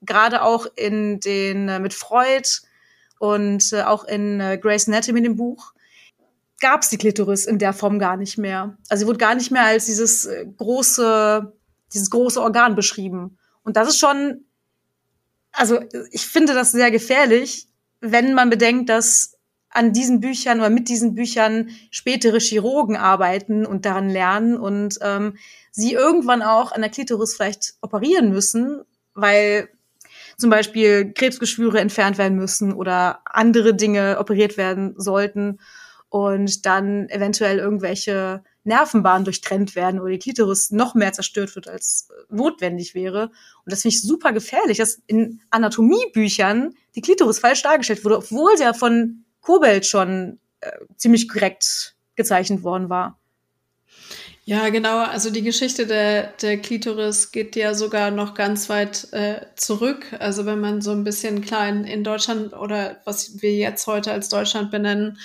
gerade 0.00 0.42
auch 0.42 0.66
in 0.76 1.20
den 1.20 1.68
äh, 1.68 1.78
mit 1.78 1.94
Freud 1.94 2.48
und 3.18 3.72
äh, 3.72 3.82
auch 3.82 4.04
in 4.04 4.40
äh, 4.40 4.58
Grace 4.60 4.88
Anatomy 4.88 5.22
dem 5.22 5.36
Buch 5.36 5.73
gab 6.64 6.80
es 6.80 6.88
die 6.88 6.96
Klitoris 6.96 7.44
in 7.44 7.58
der 7.58 7.74
Form 7.74 7.98
gar 7.98 8.16
nicht 8.16 8.38
mehr. 8.38 8.78
Also 8.88 9.02
sie 9.02 9.06
wurde 9.06 9.18
gar 9.18 9.34
nicht 9.34 9.50
mehr 9.50 9.64
als 9.64 9.84
dieses 9.84 10.24
äh, 10.24 10.46
große, 10.56 11.52
dieses 11.92 12.08
große 12.08 12.40
Organ 12.40 12.74
beschrieben. 12.74 13.36
Und 13.64 13.76
das 13.76 13.86
ist 13.86 13.98
schon, 13.98 14.46
also 15.52 15.78
ich 16.10 16.26
finde 16.26 16.54
das 16.54 16.72
sehr 16.72 16.90
gefährlich, 16.90 17.68
wenn 18.00 18.32
man 18.32 18.48
bedenkt, 18.48 18.88
dass 18.88 19.36
an 19.68 19.92
diesen 19.92 20.20
Büchern 20.20 20.60
oder 20.60 20.70
mit 20.70 20.88
diesen 20.88 21.14
Büchern 21.14 21.68
spätere 21.90 22.38
Chirurgen 22.40 22.96
arbeiten 22.96 23.66
und 23.66 23.84
daran 23.84 24.08
lernen 24.08 24.56
und 24.56 24.98
ähm, 25.02 25.36
sie 25.70 25.92
irgendwann 25.92 26.40
auch 26.40 26.72
an 26.72 26.80
der 26.80 26.90
Klitoris 26.90 27.34
vielleicht 27.34 27.74
operieren 27.82 28.30
müssen, 28.30 28.84
weil 29.12 29.68
zum 30.38 30.48
Beispiel 30.48 31.12
Krebsgeschwüre 31.12 31.78
entfernt 31.78 32.16
werden 32.16 32.38
müssen 32.38 32.72
oder 32.72 33.20
andere 33.26 33.74
Dinge 33.74 34.16
operiert 34.18 34.56
werden 34.56 34.94
sollten 34.96 35.58
und 36.14 36.64
dann 36.64 37.08
eventuell 37.08 37.58
irgendwelche 37.58 38.44
Nervenbahnen 38.62 39.24
durchtrennt 39.24 39.74
werden 39.74 39.98
oder 39.98 40.12
die 40.12 40.20
Klitoris 40.20 40.70
noch 40.70 40.94
mehr 40.94 41.12
zerstört 41.12 41.56
wird, 41.56 41.66
als 41.66 42.06
notwendig 42.30 42.94
wäre. 42.94 43.32
Und 43.64 43.72
das 43.72 43.82
finde 43.82 43.96
ich 43.96 44.02
super 44.02 44.32
gefährlich, 44.32 44.78
dass 44.78 45.02
in 45.08 45.40
Anatomiebüchern 45.50 46.76
die 46.94 47.00
Klitoris 47.00 47.40
falsch 47.40 47.62
dargestellt 47.62 48.04
wurde, 48.04 48.18
obwohl 48.18 48.56
sie 48.56 48.62
ja 48.62 48.74
von 48.74 49.24
Kobelt 49.40 49.86
schon 49.86 50.38
äh, 50.60 50.70
ziemlich 50.96 51.28
korrekt 51.28 51.96
gezeichnet 52.14 52.62
worden 52.62 52.88
war. 52.88 53.18
Ja, 54.44 54.68
genau. 54.68 54.98
Also 54.98 55.30
die 55.30 55.42
Geschichte 55.42 55.84
der, 55.84 56.28
der 56.40 56.58
Klitoris 56.58 57.32
geht 57.32 57.56
ja 57.56 57.74
sogar 57.74 58.12
noch 58.12 58.34
ganz 58.34 58.68
weit 58.68 59.12
äh, 59.12 59.46
zurück. 59.56 60.14
Also 60.20 60.46
wenn 60.46 60.60
man 60.60 60.80
so 60.80 60.92
ein 60.92 61.02
bisschen 61.02 61.40
klein 61.40 61.82
in 61.84 62.04
Deutschland 62.04 62.52
oder 62.52 63.00
was 63.04 63.42
wir 63.42 63.56
jetzt 63.56 63.88
heute 63.88 64.12
als 64.12 64.28
Deutschland 64.28 64.70
benennen, 64.70 65.18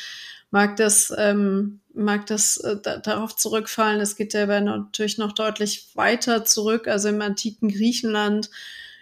mag 0.51 0.75
das, 0.77 1.13
ähm, 1.17 1.81
mag 1.93 2.25
das 2.27 2.57
äh, 2.57 2.77
da, 2.81 2.97
darauf 2.97 3.35
zurückfallen. 3.35 3.99
Es 3.99 4.15
geht 4.15 4.35
aber 4.35 4.61
natürlich 4.61 5.17
noch 5.17 5.33
deutlich 5.33 5.89
weiter 5.95 6.45
zurück. 6.45 6.87
Also 6.87 7.09
im 7.09 7.21
antiken 7.21 7.69
Griechenland 7.69 8.49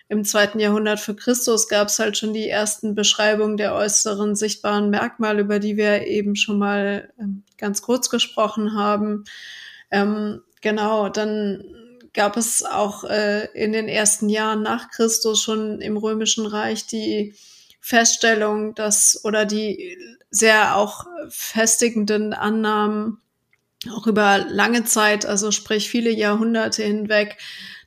im 0.10 0.24
zweiten 0.24 0.60
Jahrhundert 0.60 1.02
vor 1.02 1.18
Christus 1.18 1.68
gab 1.68 1.90
es 1.90 2.00
halt 2.00 2.18
schon 2.18 2.34
die 2.34 2.48
ersten 2.48 2.96
Beschreibungen 2.96 3.58
der 3.58 3.76
äußeren 3.76 4.36
sichtbaren 4.36 4.90
Merkmale, 4.90 5.42
über 5.42 5.60
die 5.60 5.76
wir 5.76 6.08
eben 6.08 6.38
schon 6.38 6.58
mal 6.58 7.12
ähm, 7.20 7.44
ganz 7.58 7.82
kurz 7.82 8.10
gesprochen 8.10 8.74
haben. 8.74 9.26
Ähm, 9.92 10.42
genau, 10.62 11.10
dann 11.10 11.64
gab 12.14 12.38
es 12.38 12.64
auch 12.64 13.04
äh, 13.04 13.48
in 13.54 13.74
den 13.74 13.90
ersten 13.90 14.30
Jahren 14.30 14.64
nach 14.64 14.92
Christus 14.92 15.42
schon 15.42 15.82
im 15.82 15.98
Römischen 15.98 16.46
Reich 16.46 16.88
die 16.88 17.36
Feststellung, 17.88 18.76
dass 18.76 19.24
oder 19.24 19.46
die 19.46 19.98
sehr 20.30 20.76
auch 20.76 21.06
festigenden 21.30 22.34
Annahmen 22.34 23.22
auch 23.90 24.08
über 24.08 24.40
lange 24.50 24.84
Zeit, 24.84 25.26
also 25.26 25.52
sprich 25.52 25.90
viele 25.90 26.10
Jahrhunderte 26.10 26.84
hinweg, 26.84 27.38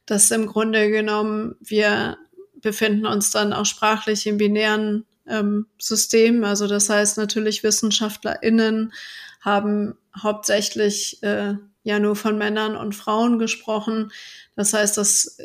dass 0.07 0.31
im 0.31 0.47
Grunde 0.47 0.91
genommen 0.91 1.57
wir 1.61 2.17
befinden 2.63 3.05
uns 3.05 3.31
dann 3.31 3.53
auch 3.53 3.67
sprachlich 3.67 4.27
im 4.27 4.39
binären 4.39 5.05
ähm, 5.27 5.67
System. 5.79 6.45
Also 6.45 6.67
das 6.67 6.89
heißt 6.89 7.19
natürlich 7.19 7.63
WissenschaftlerInnen 7.63 8.95
haben 9.43 9.99
hauptsächlich 10.17 11.23
äh, 11.23 11.57
ja 11.83 11.99
nur 11.99 12.17
von 12.17 12.39
Männern 12.39 12.75
und 12.75 12.95
Frauen 12.95 13.39
gesprochen. 13.39 14.13
Das 14.57 14.73
heißt, 14.73 14.97
das 14.97 15.37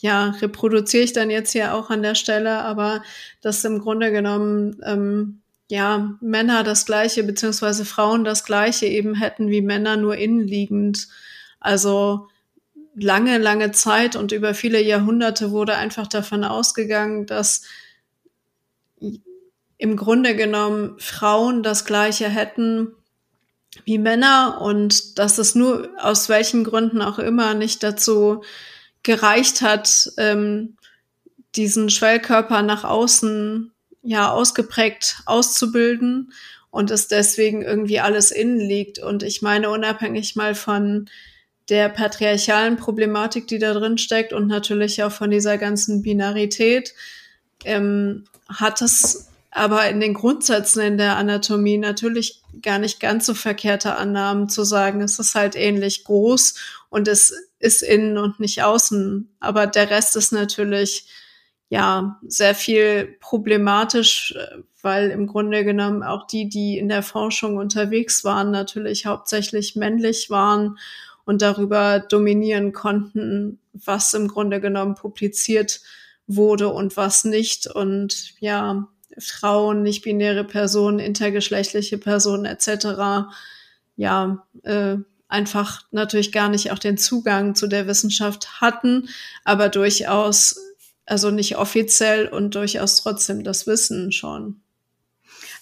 ja 0.00 0.30
reproduziere 0.40 1.04
ich 1.04 1.12
dann 1.12 1.30
jetzt 1.30 1.52
hier 1.52 1.74
auch 1.74 1.90
an 1.90 2.02
der 2.02 2.14
Stelle, 2.14 2.62
aber 2.62 3.02
dass 3.40 3.64
im 3.64 3.80
Grunde 3.80 4.12
genommen 4.12 4.80
ähm, 4.84 5.40
ja, 5.68 6.16
Männer 6.20 6.62
das 6.62 6.86
gleiche, 6.86 7.24
beziehungsweise 7.24 7.84
Frauen 7.84 8.24
das 8.24 8.44
gleiche 8.44 8.86
eben 8.86 9.14
hätten 9.14 9.50
wie 9.50 9.62
Männer, 9.62 9.96
nur 9.96 10.16
innenliegend. 10.16 11.08
Also 11.58 12.28
lange, 12.94 13.38
lange 13.38 13.72
Zeit 13.72 14.16
und 14.16 14.32
über 14.32 14.54
viele 14.54 14.80
Jahrhunderte 14.80 15.50
wurde 15.50 15.76
einfach 15.76 16.06
davon 16.06 16.44
ausgegangen, 16.44 17.26
dass 17.26 17.62
im 19.78 19.96
Grunde 19.96 20.36
genommen 20.36 20.98
Frauen 20.98 21.62
das 21.62 21.84
gleiche 21.84 22.28
hätten 22.28 22.92
wie 23.84 23.98
Männer 23.98 24.60
und 24.62 25.18
dass 25.18 25.36
es 25.36 25.54
nur 25.54 25.90
aus 25.98 26.28
welchen 26.28 26.64
Gründen 26.64 27.02
auch 27.02 27.18
immer 27.18 27.52
nicht 27.52 27.82
dazu 27.82 28.42
gereicht 29.06 29.62
hat, 29.62 30.10
ähm, 30.18 30.76
diesen 31.54 31.90
Schwellkörper 31.90 32.62
nach 32.62 32.82
außen 32.82 33.70
ja 34.02 34.32
ausgeprägt 34.32 35.22
auszubilden 35.26 36.32
und 36.70 36.90
es 36.90 37.06
deswegen 37.06 37.62
irgendwie 37.62 38.00
alles 38.00 38.32
innen 38.32 38.58
liegt. 38.58 38.98
Und 38.98 39.22
ich 39.22 39.42
meine, 39.42 39.70
unabhängig 39.70 40.34
mal 40.34 40.56
von 40.56 41.08
der 41.68 41.88
patriarchalen 41.88 42.76
Problematik, 42.76 43.46
die 43.46 43.60
da 43.60 43.74
drin 43.74 43.96
steckt 43.96 44.32
und 44.32 44.48
natürlich 44.48 45.02
auch 45.04 45.12
von 45.12 45.30
dieser 45.30 45.56
ganzen 45.56 46.02
Binarität, 46.02 46.92
ähm, 47.64 48.24
hat 48.48 48.82
es 48.82 49.28
aber 49.52 49.88
in 49.88 50.00
den 50.00 50.14
Grundsätzen 50.14 50.82
in 50.82 50.98
der 50.98 51.16
Anatomie 51.16 51.78
natürlich 51.78 52.42
gar 52.60 52.78
nicht 52.78 52.98
ganz 52.98 53.24
so 53.24 53.34
verkehrte 53.34 53.94
Annahmen 53.94 54.48
zu 54.48 54.64
sagen, 54.64 55.00
es 55.00 55.18
ist 55.20 55.36
halt 55.36 55.54
ähnlich 55.54 56.04
groß 56.04 56.54
und 56.90 57.08
es 57.08 57.32
ist 57.58 57.82
innen 57.82 58.18
und 58.18 58.40
nicht 58.40 58.62
außen. 58.62 59.34
Aber 59.40 59.66
der 59.66 59.90
Rest 59.90 60.16
ist 60.16 60.32
natürlich 60.32 61.06
ja 61.68 62.20
sehr 62.26 62.54
viel 62.54 63.16
problematisch, 63.20 64.34
weil 64.82 65.10
im 65.10 65.26
Grunde 65.26 65.64
genommen 65.64 66.02
auch 66.02 66.26
die, 66.26 66.48
die 66.48 66.78
in 66.78 66.88
der 66.88 67.02
Forschung 67.02 67.56
unterwegs 67.56 68.24
waren, 68.24 68.50
natürlich 68.50 69.06
hauptsächlich 69.06 69.74
männlich 69.74 70.30
waren 70.30 70.78
und 71.24 71.42
darüber 71.42 71.98
dominieren 71.98 72.72
konnten, 72.72 73.58
was 73.72 74.14
im 74.14 74.28
Grunde 74.28 74.60
genommen 74.60 74.94
publiziert 74.94 75.80
wurde 76.26 76.68
und 76.68 76.96
was 76.96 77.24
nicht. 77.24 77.66
Und 77.66 78.34
ja, 78.40 78.88
Frauen, 79.18 79.82
nicht-binäre 79.82 80.44
Personen, 80.44 80.98
intergeschlechtliche 80.98 81.98
Personen 81.98 82.44
etc. 82.44 83.28
ja, 83.96 84.46
äh, 84.62 84.96
einfach 85.28 85.82
natürlich 85.90 86.32
gar 86.32 86.48
nicht 86.48 86.70
auch 86.70 86.78
den 86.78 86.98
Zugang 86.98 87.54
zu 87.54 87.66
der 87.66 87.86
Wissenschaft 87.86 88.60
hatten, 88.60 89.08
aber 89.44 89.68
durchaus, 89.68 90.56
also 91.04 91.30
nicht 91.30 91.56
offiziell 91.56 92.28
und 92.28 92.54
durchaus 92.54 92.96
trotzdem 92.96 93.44
das 93.44 93.66
Wissen 93.66 94.12
schon. 94.12 94.60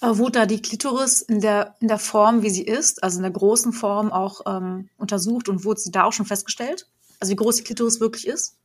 Aber 0.00 0.18
wurde 0.18 0.40
da 0.40 0.46
die 0.46 0.60
Klitoris 0.60 1.22
in 1.22 1.40
der, 1.40 1.76
in 1.80 1.88
der 1.88 1.98
Form, 1.98 2.42
wie 2.42 2.50
sie 2.50 2.64
ist, 2.64 3.02
also 3.02 3.18
in 3.18 3.22
der 3.22 3.32
großen 3.32 3.72
Form 3.72 4.12
auch 4.12 4.42
ähm, 4.46 4.90
untersucht 4.98 5.48
und 5.48 5.64
wurde 5.64 5.80
sie 5.80 5.90
da 5.90 6.04
auch 6.04 6.12
schon 6.12 6.26
festgestellt? 6.26 6.86
Also 7.20 7.32
wie 7.32 7.36
groß 7.36 7.56
die 7.56 7.64
Klitoris 7.64 8.00
wirklich 8.00 8.26
ist? 8.26 8.56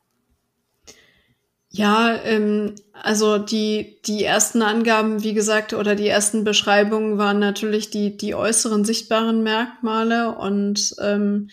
Ja, 1.71 2.15
ähm, 2.23 2.73
also 2.93 3.37
die, 3.37 3.99
die 4.05 4.23
ersten 4.23 4.63
Angaben, 4.63 5.21
wie 5.23 5.35
gesagt, 5.35 5.73
oder 5.73 5.93
die 5.95 6.07
ersten 6.07 6.43
Beschreibungen 6.43 7.19
waren 7.19 7.37
natürlich 7.39 7.91
die, 7.91 8.17
die 8.17 8.33
äußeren 8.33 8.85
sichtbaren 8.85 9.43
Merkmale 9.43 10.35
und 10.35 10.95
ähm, 10.99 11.49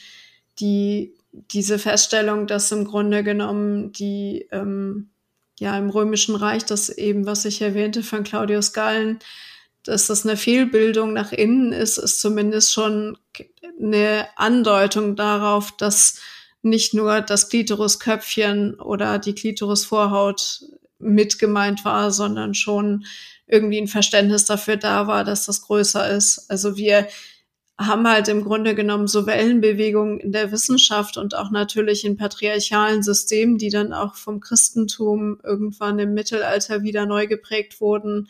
die, 0.58 1.14
diese 1.32 1.78
Feststellung, 1.78 2.46
dass 2.46 2.73
im 2.73 2.87
Grunde 2.87 3.23
genommen 3.23 3.92
die, 3.92 4.49
ähm, 4.52 5.11
ja, 5.58 5.76
im 5.76 5.90
Römischen 5.90 6.35
Reich, 6.35 6.64
das 6.64 6.88
eben, 6.88 7.26
was 7.26 7.44
ich 7.44 7.61
erwähnte 7.61 8.02
von 8.02 8.25
Claudius 8.25 8.73
Gallen, 8.73 9.18
dass 9.85 10.06
das 10.06 10.26
eine 10.26 10.38
Fehlbildung 10.38 11.12
nach 11.12 11.32
innen 11.32 11.73
ist, 11.73 11.99
ist 11.99 12.20
zumindest 12.23 12.73
schon 12.73 13.18
eine 13.80 14.26
Andeutung 14.37 15.14
darauf, 15.14 15.76
dass 15.76 16.20
nicht 16.66 16.92
nur 16.92 17.23
das 17.23 17.49
Klitorisköpfchen 17.49 18.75
oder 18.75 19.18
die 19.18 19.35
Klitorisvorhaut 19.35 20.64
mit 20.99 21.38
gemeint 21.38 21.85
war, 21.85 22.11
sondern 22.11 22.54
schon 22.54 23.06
irgendwie 23.46 23.78
ein 23.78 23.88
Verständnis 23.88 24.44
dafür 24.44 24.76
da 24.76 25.06
war, 25.06 25.25
dass 25.25 25.46
das 25.46 25.62
größer 25.62 26.11
ist. 26.11 26.50
Also 26.50 26.76
wir 26.76 27.06
haben 27.78 28.08
halt 28.08 28.28
im 28.28 28.42
Grunde 28.42 28.75
genommen 28.75 29.06
so 29.06 29.26
Wellenbewegungen 29.26 30.18
in 30.18 30.32
der 30.32 30.50
Wissenschaft 30.50 31.18
und 31.18 31.35
auch 31.35 31.50
natürlich 31.50 32.04
in 32.04 32.16
patriarchalen 32.16 33.02
Systemen, 33.02 33.58
die 33.58 33.68
dann 33.68 33.92
auch 33.92 34.14
vom 34.14 34.40
Christentum 34.40 35.38
irgendwann 35.44 35.99
im 35.99 36.14
Mittelalter 36.14 36.82
wieder 36.82 37.06
neu 37.06 37.26
geprägt 37.26 37.80
wurden, 37.80 38.28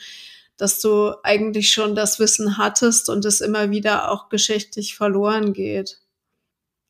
dass 0.57 0.81
du 0.81 1.15
eigentlich 1.23 1.71
schon 1.71 1.95
das 1.95 2.19
Wissen 2.19 2.59
hattest 2.59 3.09
und 3.09 3.25
es 3.25 3.41
immer 3.41 3.71
wieder 3.71 4.11
auch 4.11 4.29
geschichtlich 4.29 4.97
verloren 4.97 5.53
geht 5.53 6.01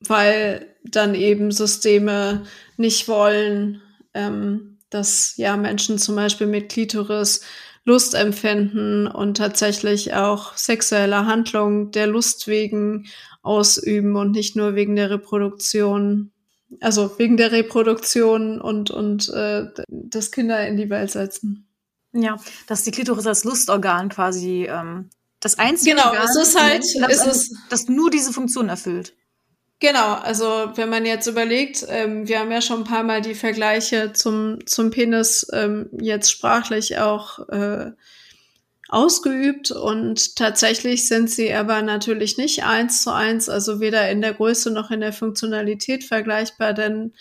weil 0.00 0.74
dann 0.84 1.14
eben 1.14 1.50
Systeme 1.50 2.44
nicht 2.76 3.08
wollen, 3.08 3.82
ähm, 4.14 4.78
dass 4.90 5.36
ja 5.36 5.56
Menschen 5.56 5.98
zum 5.98 6.16
Beispiel 6.16 6.46
mit 6.46 6.70
Klitoris 6.70 7.42
Lust 7.84 8.14
empfinden 8.14 9.06
und 9.06 9.36
tatsächlich 9.36 10.14
auch 10.14 10.56
sexuelle 10.56 11.24
Handlungen 11.26 11.92
der 11.92 12.08
Lust 12.08 12.48
wegen 12.48 13.06
ausüben 13.42 14.16
und 14.16 14.32
nicht 14.32 14.56
nur 14.56 14.74
wegen 14.74 14.96
der 14.96 15.08
Reproduktion, 15.08 16.32
also 16.80 17.16
wegen 17.18 17.36
der 17.36 17.52
Reproduktion 17.52 18.60
und 18.60 18.90
und 18.90 19.28
äh, 19.28 19.66
das 19.88 20.32
Kinder 20.32 20.66
in 20.66 20.76
die 20.76 20.90
Welt 20.90 21.12
setzen. 21.12 21.68
Ja, 22.12 22.38
dass 22.66 22.82
die 22.82 22.90
Klitoris 22.90 23.26
als 23.26 23.44
Lustorgan 23.44 24.08
quasi 24.08 24.66
ähm, 24.68 25.10
das 25.40 25.58
einzige 25.58 25.94
genau, 25.94 26.08
Organ 26.08 26.24
es 26.24 26.36
ist 26.36 26.60
halt, 26.60 26.84
das, 27.00 27.26
es 27.26 27.36
ist, 27.36 27.56
das 27.68 27.88
nur 27.88 28.10
diese 28.10 28.32
Funktion 28.32 28.68
erfüllt. 28.68 29.14
Genau, 29.78 30.14
also 30.14 30.44
wenn 30.74 30.88
man 30.88 31.04
jetzt 31.04 31.26
überlegt, 31.26 31.84
ähm, 31.88 32.26
wir 32.26 32.40
haben 32.40 32.50
ja 32.50 32.62
schon 32.62 32.78
ein 32.78 32.84
paar 32.84 33.02
Mal 33.02 33.20
die 33.20 33.34
Vergleiche 33.34 34.14
zum, 34.14 34.66
zum 34.66 34.90
Penis 34.90 35.46
ähm, 35.52 35.90
jetzt 36.00 36.30
sprachlich 36.30 36.98
auch 36.98 37.46
äh, 37.50 37.92
ausgeübt 38.88 39.72
und 39.72 40.36
tatsächlich 40.36 41.06
sind 41.08 41.28
sie 41.28 41.52
aber 41.52 41.82
natürlich 41.82 42.38
nicht 42.38 42.64
eins 42.64 43.02
zu 43.02 43.12
eins, 43.12 43.50
also 43.50 43.80
weder 43.80 44.10
in 44.10 44.22
der 44.22 44.32
Größe 44.32 44.70
noch 44.70 44.90
in 44.90 45.00
der 45.00 45.12
Funktionalität 45.12 46.04
vergleichbar, 46.04 46.72
denn 46.72 47.12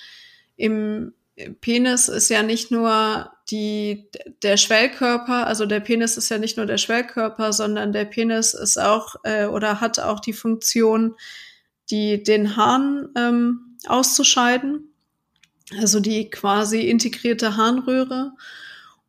im 0.56 1.14
Penis 1.60 2.08
ist 2.08 2.30
ja 2.30 2.44
nicht 2.44 2.72
nur 2.72 3.32
die, 3.50 4.10
der 4.44 4.56
Schwellkörper, 4.56 5.46
also 5.48 5.66
der 5.66 5.82
Penis 5.82 6.16
ist 6.16 6.30
ja 6.30 6.38
nicht 6.38 6.56
nur 6.56 6.66
der 6.66 6.78
Schwellkörper, 6.78 7.52
sondern 7.52 7.92
der 7.92 8.06
Penis 8.06 8.54
ist 8.54 8.78
auch 8.78 9.16
äh, 9.24 9.46
oder 9.46 9.82
hat 9.82 10.00
auch 10.00 10.22
die 10.22 10.34
Funktion, 10.34 11.16
die, 11.90 12.24
den 12.24 12.56
Hahn 12.56 13.10
ähm, 13.16 13.78
auszuscheiden, 13.88 14.94
also 15.80 16.00
die 16.00 16.30
quasi 16.30 16.82
integrierte 16.82 17.58
Harnröhre. 17.58 18.34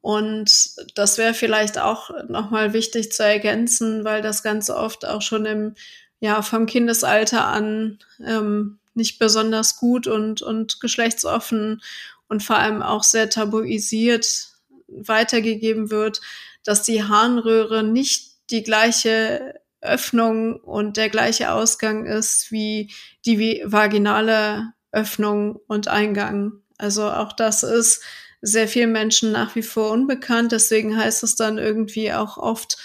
Und 0.01 0.77
das 0.95 1.19
wäre 1.19 1.35
vielleicht 1.35 1.79
auch 1.79 2.11
nochmal 2.29 2.73
wichtig 2.73 3.13
zu 3.13 3.25
ergänzen, 3.25 4.05
weil 4.05 4.23
das 4.23 4.43
ganz 4.43 4.71
oft 4.71 5.05
auch 5.05 5.23
schon 5.23 5.47
im, 5.47 5.75
ja, 6.21 6.43
vom 6.43 6.67
Kindesalter 6.67 7.47
an 7.47 7.99
ähm, 8.25 8.79
nicht 8.95 9.19
besonders 9.19 9.77
gut 9.77 10.07
und, 10.07 10.43
und 10.43 10.81
geschlechtsoffen 10.81 11.83
und 12.29 12.43
vor 12.43 12.57
allem 12.57 12.83
auch 12.83 13.03
sehr 13.03 13.29
tabuisiert 13.31 14.49
weitergegeben 14.89 15.91
wird, 15.91 16.21
dass 16.65 16.83
die 16.83 17.03
Harnröhre 17.03 17.83
nicht 17.83 18.33
die 18.51 18.63
gleiche 18.63 19.61
Öffnung 19.81 20.57
und 20.61 20.97
der 20.97 21.09
gleiche 21.09 21.53
Ausgang 21.53 22.07
ist 22.07 22.51
wie 22.51 22.93
die 23.25 23.63
vaginale 23.65 24.73
Öffnung 24.93 25.61
und 25.67 25.89
Eingang. 25.89 26.53
Also 26.79 27.11
auch 27.11 27.33
das 27.33 27.63
ist 27.63 28.03
sehr 28.43 28.69
vielen 28.69 28.93
Menschen 28.93 29.33
nach 29.33 29.55
wie 29.55 29.63
vor 29.63 29.91
unbekannt. 29.91 30.53
Deswegen 30.53 30.97
heißt 30.97 31.23
es 31.23 31.37
dann 31.37 31.59
irgendwie 31.59 32.13
auch 32.13 32.37
oft 32.39 32.79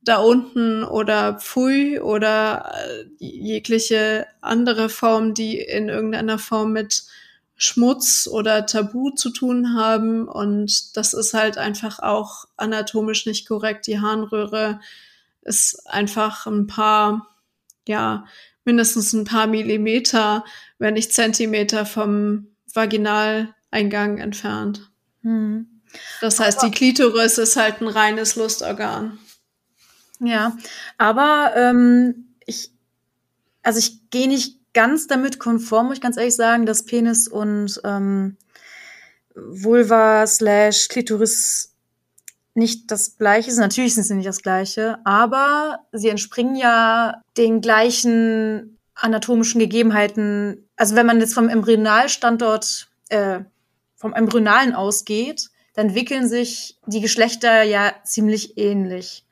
da 0.00 0.16
unten 0.18 0.84
oder 0.84 1.34
Pfui 1.34 2.00
oder 2.00 2.72
äh, 2.74 3.04
jegliche 3.18 4.26
andere 4.40 4.88
Form, 4.88 5.34
die 5.34 5.58
in 5.58 5.88
irgendeiner 5.88 6.38
Form 6.38 6.72
mit 6.72 7.04
Schmutz 7.56 8.28
oder 8.30 8.66
Tabu 8.66 9.10
zu 9.10 9.30
tun 9.30 9.74
haben. 9.74 10.28
Und 10.28 10.96
das 10.96 11.12
ist 11.14 11.34
halt 11.34 11.58
einfach 11.58 11.98
auch 11.98 12.44
anatomisch 12.56 13.26
nicht 13.26 13.46
korrekt. 13.46 13.86
Die 13.86 14.00
Harnröhre 14.00 14.80
ist 15.48 15.86
einfach 15.86 16.46
ein 16.46 16.66
paar, 16.66 17.34
ja, 17.86 18.24
mindestens 18.64 19.12
ein 19.12 19.24
paar 19.24 19.46
Millimeter, 19.46 20.44
wenn 20.78 20.94
nicht 20.94 21.12
Zentimeter 21.12 21.86
vom 21.86 22.48
Vaginaleingang 22.72 24.18
entfernt. 24.18 24.90
Hm. 25.22 25.66
Das 26.20 26.38
heißt, 26.38 26.58
aber, 26.58 26.68
die 26.68 26.74
Klitoris 26.76 27.38
ist 27.38 27.56
halt 27.56 27.80
ein 27.80 27.88
reines 27.88 28.36
Lustorgan. 28.36 29.18
Ja, 30.20 30.56
aber 30.98 31.52
ähm, 31.56 32.34
ich, 32.44 32.72
also 33.62 33.78
ich 33.78 34.10
gehe 34.10 34.28
nicht 34.28 34.58
ganz 34.74 35.06
damit 35.06 35.38
konform, 35.38 35.86
muss 35.86 35.96
ich 35.96 36.02
ganz 36.02 36.16
ehrlich 36.16 36.36
sagen, 36.36 36.66
dass 36.66 36.84
Penis 36.84 37.26
und 37.26 37.80
ähm, 37.84 38.36
Vulva 39.34 40.26
slash 40.26 40.88
Klitoris 40.88 41.74
nicht 42.58 42.90
das 42.90 43.16
Gleiche 43.16 43.50
sind. 43.50 43.60
Natürlich 43.60 43.94
sind 43.94 44.04
sie 44.04 44.14
nicht 44.14 44.28
das 44.28 44.42
Gleiche, 44.42 44.98
aber 45.04 45.80
sie 45.92 46.08
entspringen 46.08 46.56
ja 46.56 47.22
den 47.36 47.60
gleichen 47.60 48.78
anatomischen 48.94 49.60
Gegebenheiten. 49.60 50.68
Also 50.76 50.96
wenn 50.96 51.06
man 51.06 51.20
jetzt 51.20 51.34
vom 51.34 51.48
Embryonalstandort, 51.48 52.88
äh, 53.08 53.40
vom 53.96 54.12
Embryonalen 54.12 54.74
ausgeht, 54.74 55.50
dann 55.74 55.88
entwickeln 55.88 56.28
sich 56.28 56.76
die 56.86 57.00
Geschlechter 57.00 57.62
ja 57.62 57.94
ziemlich 58.04 58.58
ähnlich. 58.58 59.24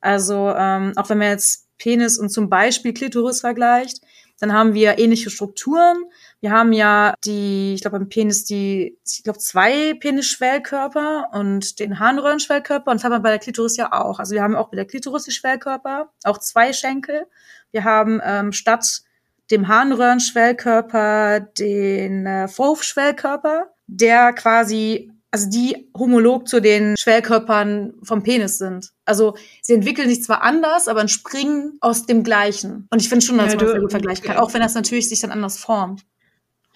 Also 0.00 0.52
ähm, 0.54 0.92
auch 0.96 1.08
wenn 1.08 1.18
man 1.18 1.28
jetzt 1.28 1.66
Penis 1.78 2.18
und 2.18 2.28
zum 2.28 2.50
Beispiel 2.50 2.92
Klitoris 2.92 3.40
vergleicht, 3.40 4.02
dann 4.38 4.52
haben 4.52 4.74
wir 4.74 4.98
ähnliche 4.98 5.30
Strukturen. 5.30 5.96
Wir 6.46 6.52
haben 6.52 6.72
ja 6.72 7.14
die, 7.24 7.74
ich 7.74 7.80
glaube 7.80 7.98
beim 7.98 8.08
Penis 8.08 8.44
die, 8.44 8.96
ich 9.04 9.24
glaube 9.24 9.40
zwei 9.40 9.94
Penisschwellkörper 9.94 11.30
und 11.32 11.80
den 11.80 11.98
Harnröhrenschwellkörper 11.98 12.92
und 12.92 12.98
das 12.98 13.04
haben 13.04 13.10
wir 13.10 13.18
bei 13.18 13.30
der 13.30 13.40
Klitoris 13.40 13.76
ja 13.76 13.92
auch. 13.92 14.20
Also 14.20 14.32
wir 14.32 14.44
haben 14.44 14.54
auch 14.54 14.68
bei 14.68 14.76
der 14.76 14.84
Klitoris 14.84 15.24
die 15.24 15.32
Schwellkörper, 15.32 16.12
auch 16.22 16.38
zwei 16.38 16.72
Schenkel. 16.72 17.26
Wir 17.72 17.82
haben 17.82 18.20
ähm, 18.24 18.52
statt 18.52 19.02
dem 19.50 19.66
Harnröhrenschwellkörper 19.66 21.40
den 21.40 22.26
äh, 22.26 22.46
Vorhofschwellkörper, 22.46 23.72
der 23.88 24.32
quasi 24.32 25.10
also 25.32 25.50
die 25.50 25.90
homolog 25.98 26.46
zu 26.46 26.60
den 26.60 26.94
Schwellkörpern 26.96 27.94
vom 28.04 28.22
Penis 28.22 28.58
sind. 28.58 28.92
Also 29.04 29.36
sie 29.62 29.74
entwickeln 29.74 30.08
sich 30.08 30.22
zwar 30.22 30.42
anders, 30.42 30.86
aber 30.86 31.00
entspringen 31.00 31.76
aus 31.80 32.06
dem 32.06 32.22
Gleichen. 32.22 32.86
Und 32.92 33.02
ich 33.02 33.08
finde 33.08 33.26
schon, 33.26 33.36
dass 33.38 33.54
ja, 33.54 33.60
man 33.60 33.82
das 33.82 33.90
vergleichen 33.90 34.24
kann, 34.24 34.36
auch 34.36 34.54
wenn 34.54 34.62
das 34.62 34.74
natürlich 34.74 35.08
sich 35.08 35.18
dann 35.18 35.32
anders 35.32 35.58
formt. 35.58 36.04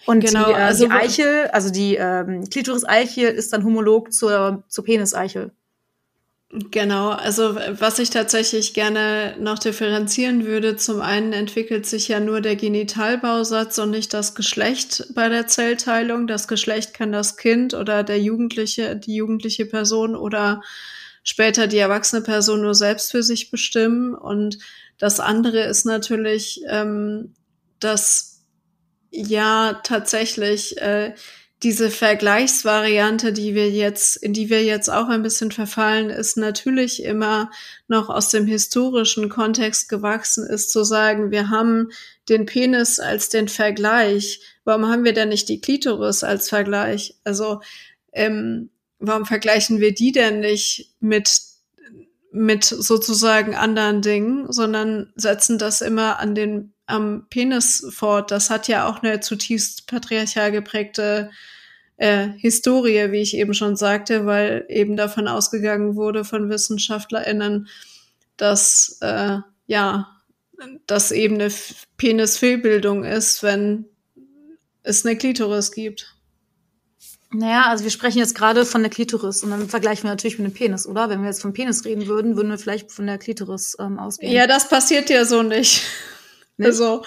Und 0.05 0.21
genau, 0.21 0.45
die, 0.45 0.51
äh, 0.51 0.55
also 0.55 0.85
die 0.85 0.91
Eichel, 0.91 1.47
also 1.51 1.69
die 1.69 1.95
ähm, 1.95 2.49
Klitoris-Eichel 2.49 3.29
ist 3.29 3.53
dann 3.53 3.63
homolog 3.63 4.11
zur, 4.11 4.63
zur 4.67 4.83
Penis-Eichel. 4.83 5.51
Genau, 6.53 7.11
also 7.11 7.55
was 7.55 7.97
ich 7.99 8.09
tatsächlich 8.09 8.73
gerne 8.73 9.37
noch 9.39 9.57
differenzieren 9.57 10.45
würde, 10.45 10.75
zum 10.75 10.99
einen 10.99 11.31
entwickelt 11.31 11.85
sich 11.85 12.09
ja 12.09 12.19
nur 12.19 12.41
der 12.41 12.57
Genitalbausatz 12.57 13.77
und 13.77 13.91
nicht 13.91 14.13
das 14.13 14.35
Geschlecht 14.35 15.13
bei 15.15 15.29
der 15.29 15.47
Zellteilung. 15.47 16.27
Das 16.27 16.49
Geschlecht 16.49 16.93
kann 16.93 17.13
das 17.13 17.37
Kind 17.37 17.73
oder 17.73 18.03
der 18.03 18.19
Jugendliche, 18.19 18.97
die 18.97 19.15
jugendliche 19.15 19.65
Person 19.65 20.13
oder 20.13 20.61
später 21.23 21.67
die 21.67 21.77
erwachsene 21.77 22.21
Person 22.21 22.63
nur 22.63 22.75
selbst 22.75 23.11
für 23.11 23.23
sich 23.23 23.49
bestimmen. 23.49 24.13
Und 24.13 24.57
das 24.97 25.21
andere 25.21 25.61
ist 25.61 25.85
natürlich, 25.85 26.63
ähm, 26.67 27.33
dass 27.79 28.30
ja 29.11 29.79
tatsächlich 29.83 30.77
äh, 30.81 31.13
diese 31.63 31.91
Vergleichsvariante, 31.91 33.33
die 33.33 33.53
wir 33.53 33.69
jetzt, 33.69 34.15
in 34.17 34.33
die 34.33 34.49
wir 34.49 34.63
jetzt 34.63 34.89
auch 34.89 35.09
ein 35.09 35.21
bisschen 35.21 35.51
verfallen, 35.51 36.09
ist 36.09 36.35
natürlich 36.35 37.03
immer 37.03 37.51
noch 37.87 38.09
aus 38.09 38.29
dem 38.29 38.47
historischen 38.47 39.29
Kontext 39.29 39.87
gewachsen, 39.87 40.47
ist 40.47 40.71
zu 40.71 40.83
sagen, 40.83 41.29
wir 41.29 41.49
haben 41.49 41.89
den 42.29 42.47
Penis 42.47 42.99
als 42.99 43.29
den 43.29 43.47
Vergleich. 43.47 44.41
Warum 44.63 44.87
haben 44.87 45.03
wir 45.03 45.13
denn 45.13 45.29
nicht 45.29 45.49
die 45.49 45.61
Klitoris 45.61 46.23
als 46.23 46.49
Vergleich? 46.49 47.15
Also, 47.23 47.61
ähm, 48.11 48.71
warum 48.97 49.25
vergleichen 49.25 49.79
wir 49.79 49.93
die 49.93 50.11
denn 50.11 50.39
nicht 50.39 50.95
mit 50.99 51.51
mit 52.33 52.63
sozusagen 52.63 53.55
anderen 53.55 54.01
Dingen, 54.01 54.51
sondern 54.51 55.11
setzen 55.15 55.57
das 55.57 55.81
immer 55.81 56.17
an 56.19 56.33
den 56.33 56.73
am 56.91 57.27
Penis 57.29 57.85
fort. 57.91 58.31
Das 58.31 58.49
hat 58.49 58.67
ja 58.67 58.87
auch 58.87 59.01
eine 59.01 59.19
zutiefst 59.19 59.87
patriarchal 59.87 60.51
geprägte 60.51 61.31
äh, 61.97 62.29
Historie, 62.37 63.11
wie 63.11 63.21
ich 63.21 63.35
eben 63.35 63.53
schon 63.53 63.75
sagte, 63.75 64.25
weil 64.25 64.65
eben 64.69 64.97
davon 64.97 65.27
ausgegangen 65.27 65.95
wurde 65.95 66.25
von 66.25 66.49
WissenschaftlerInnen, 66.49 67.67
dass 68.37 68.97
äh, 69.01 69.37
ja, 69.67 70.21
dass 70.87 71.11
eben 71.11 71.35
eine 71.35 71.51
Penisfehlbildung 71.97 73.03
ist, 73.03 73.43
wenn 73.43 73.85
es 74.83 75.05
eine 75.05 75.15
Klitoris 75.15 75.71
gibt. 75.71 76.15
Naja, 77.33 77.67
also 77.67 77.85
wir 77.85 77.91
sprechen 77.91 78.19
jetzt 78.19 78.35
gerade 78.35 78.65
von 78.65 78.81
der 78.81 78.89
Klitoris 78.89 79.43
und 79.43 79.51
dann 79.51 79.69
vergleichen 79.69 80.03
wir 80.03 80.09
natürlich 80.09 80.37
mit 80.37 80.51
dem 80.51 80.53
Penis, 80.53 80.85
oder? 80.85 81.09
Wenn 81.09 81.21
wir 81.21 81.27
jetzt 81.27 81.41
vom 81.41 81.53
Penis 81.53 81.85
reden 81.85 82.07
würden, 82.07 82.35
würden 82.35 82.49
wir 82.49 82.57
vielleicht 82.57 82.91
von 82.91 83.07
der 83.07 83.17
Klitoris 83.17 83.77
ähm, 83.79 83.99
ausgehen. 83.99 84.33
Ja, 84.33 84.47
das 84.47 84.67
passiert 84.67 85.09
ja 85.09 85.23
so 85.23 85.41
nicht. 85.41 85.83
Nicht? 86.61 86.67
Also, 86.67 87.03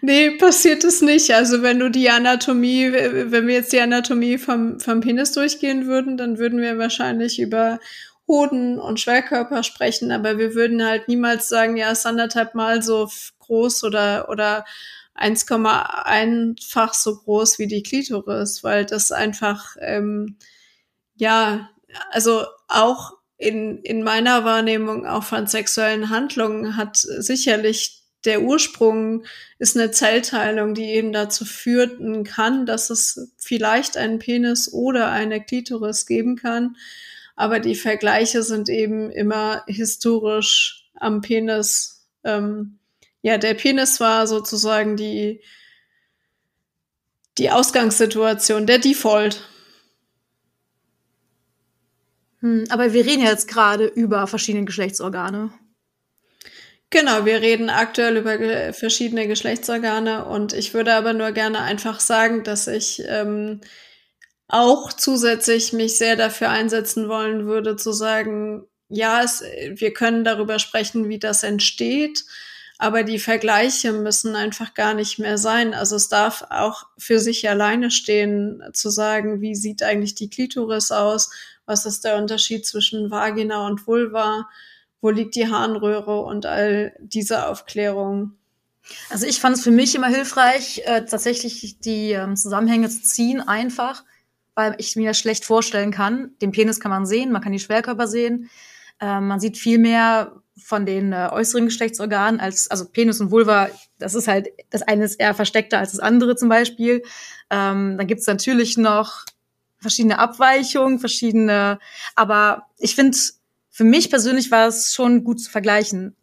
nee, 0.00 0.30
passiert 0.32 0.82
es 0.84 1.02
nicht. 1.02 1.30
Also, 1.32 1.62
wenn 1.62 1.78
du 1.78 1.90
die 1.90 2.10
Anatomie, 2.10 2.90
wenn 2.92 3.46
wir 3.46 3.54
jetzt 3.54 3.72
die 3.72 3.80
Anatomie 3.80 4.38
vom, 4.38 4.80
vom 4.80 5.00
Penis 5.00 5.32
durchgehen 5.32 5.86
würden, 5.86 6.16
dann 6.16 6.38
würden 6.38 6.60
wir 6.60 6.78
wahrscheinlich 6.78 7.38
über 7.38 7.78
Hoden 8.26 8.78
und 8.78 9.00
Schwerkörper 9.00 9.62
sprechen, 9.62 10.10
aber 10.10 10.38
wir 10.38 10.54
würden 10.54 10.84
halt 10.84 11.08
niemals 11.08 11.48
sagen, 11.48 11.76
ja, 11.76 11.90
ist 11.90 12.06
anderthalb 12.06 12.54
Mal 12.54 12.82
so 12.82 13.10
groß 13.40 13.84
oder, 13.84 14.30
oder 14.30 14.64
1,1-fach 15.14 16.94
so 16.94 17.16
groß 17.16 17.58
wie 17.58 17.66
die 17.66 17.82
Klitoris, 17.82 18.64
weil 18.64 18.86
das 18.86 19.12
einfach, 19.12 19.76
ähm, 19.80 20.38
ja, 21.16 21.68
also 22.10 22.46
auch 22.68 23.12
in, 23.36 23.78
in 23.82 24.02
meiner 24.02 24.44
Wahrnehmung 24.44 25.06
auch 25.06 25.24
von 25.24 25.46
sexuellen 25.46 26.08
Handlungen 26.08 26.76
hat 26.76 26.96
sicherlich 26.96 28.03
der 28.24 28.42
Ursprung 28.42 29.24
ist 29.58 29.76
eine 29.76 29.90
Zellteilung, 29.90 30.74
die 30.74 30.86
eben 30.86 31.12
dazu 31.12 31.44
führen 31.44 32.24
kann, 32.24 32.66
dass 32.66 32.90
es 32.90 33.32
vielleicht 33.36 33.96
einen 33.96 34.18
Penis 34.18 34.72
oder 34.72 35.10
eine 35.10 35.42
Klitoris 35.42 36.06
geben 36.06 36.36
kann. 36.36 36.76
Aber 37.36 37.60
die 37.60 37.74
Vergleiche 37.74 38.42
sind 38.42 38.68
eben 38.68 39.10
immer 39.10 39.64
historisch 39.66 40.88
am 40.94 41.20
Penis. 41.20 42.06
Ähm, 42.22 42.78
ja, 43.22 43.38
der 43.38 43.54
Penis 43.54 44.00
war 44.00 44.26
sozusagen 44.26 44.96
die, 44.96 45.40
die 47.38 47.50
Ausgangssituation, 47.50 48.66
der 48.66 48.78
Default. 48.78 49.48
Hm, 52.40 52.64
aber 52.68 52.92
wir 52.92 53.04
reden 53.04 53.22
jetzt 53.22 53.48
gerade 53.48 53.86
über 53.86 54.26
verschiedene 54.26 54.64
Geschlechtsorgane. 54.64 55.50
Genau, 56.94 57.24
wir 57.24 57.42
reden 57.42 57.70
aktuell 57.70 58.18
über 58.18 58.72
verschiedene 58.72 59.26
Geschlechtsorgane 59.26 60.26
und 60.26 60.52
ich 60.52 60.74
würde 60.74 60.94
aber 60.94 61.12
nur 61.12 61.32
gerne 61.32 61.58
einfach 61.58 61.98
sagen, 61.98 62.44
dass 62.44 62.68
ich 62.68 63.02
ähm, 63.08 63.62
auch 64.46 64.92
zusätzlich 64.92 65.72
mich 65.72 65.98
sehr 65.98 66.14
dafür 66.14 66.50
einsetzen 66.50 67.08
wollen 67.08 67.46
würde, 67.46 67.74
zu 67.74 67.90
sagen, 67.90 68.68
ja, 68.88 69.24
es, 69.24 69.42
wir 69.70 69.92
können 69.92 70.22
darüber 70.22 70.60
sprechen, 70.60 71.08
wie 71.08 71.18
das 71.18 71.42
entsteht, 71.42 72.26
aber 72.78 73.02
die 73.02 73.18
Vergleiche 73.18 73.92
müssen 73.92 74.36
einfach 74.36 74.72
gar 74.74 74.94
nicht 74.94 75.18
mehr 75.18 75.36
sein. 75.36 75.74
Also 75.74 75.96
es 75.96 76.08
darf 76.08 76.46
auch 76.48 76.86
für 76.96 77.18
sich 77.18 77.48
alleine 77.50 77.90
stehen, 77.90 78.62
zu 78.72 78.88
sagen, 78.88 79.40
wie 79.40 79.56
sieht 79.56 79.82
eigentlich 79.82 80.14
die 80.14 80.30
Klitoris 80.30 80.92
aus, 80.92 81.30
was 81.66 81.86
ist 81.86 82.04
der 82.04 82.18
Unterschied 82.18 82.64
zwischen 82.64 83.10
Vagina 83.10 83.66
und 83.66 83.84
Vulva 83.88 84.46
wo 85.04 85.10
liegt 85.10 85.34
die 85.34 85.48
Harnröhre 85.48 86.22
und 86.22 86.46
all 86.46 86.96
diese 86.98 87.46
Aufklärung. 87.46 88.32
Also 89.10 89.26
ich 89.26 89.38
fand 89.38 89.54
es 89.54 89.62
für 89.62 89.70
mich 89.70 89.94
immer 89.94 90.06
hilfreich, 90.06 90.80
äh, 90.86 91.04
tatsächlich 91.04 91.78
die 91.80 92.12
ähm, 92.12 92.36
Zusammenhänge 92.36 92.88
zu 92.88 93.02
ziehen, 93.02 93.42
einfach, 93.42 94.02
weil 94.54 94.74
ich 94.78 94.96
mir 94.96 95.10
das 95.10 95.18
schlecht 95.18 95.44
vorstellen 95.44 95.90
kann. 95.90 96.30
Den 96.40 96.52
Penis 96.52 96.80
kann 96.80 96.90
man 96.90 97.04
sehen, 97.04 97.32
man 97.32 97.42
kann 97.42 97.52
die 97.52 97.58
Schwerkörper 97.58 98.08
sehen. 98.08 98.48
Äh, 98.98 99.20
man 99.20 99.40
sieht 99.40 99.58
viel 99.58 99.78
mehr 99.78 100.40
von 100.56 100.86
den 100.86 101.12
äh, 101.12 101.28
äußeren 101.30 101.66
Geschlechtsorganen 101.66 102.40
als, 102.40 102.70
also 102.70 102.86
Penis 102.88 103.20
und 103.20 103.30
Vulva, 103.30 103.68
das 103.98 104.14
ist 104.14 104.26
halt, 104.26 104.48
das 104.70 104.80
eine 104.80 105.04
ist 105.04 105.20
eher 105.20 105.34
versteckter 105.34 105.80
als 105.80 105.90
das 105.90 106.00
andere 106.00 106.34
zum 106.34 106.48
Beispiel. 106.48 107.02
Ähm, 107.50 107.98
dann 107.98 108.06
gibt's 108.06 108.26
natürlich 108.26 108.78
noch 108.78 109.26
verschiedene 109.80 110.18
Abweichungen, 110.18 110.98
verschiedene, 110.98 111.78
aber 112.14 112.68
ich 112.78 112.94
finde, 112.94 113.18
für 113.74 113.82
mich 113.82 114.08
persönlich 114.08 114.52
war 114.52 114.68
es 114.68 114.94
schon 114.94 115.24
gut 115.24 115.40
zu 115.40 115.50
vergleichen, 115.50 116.14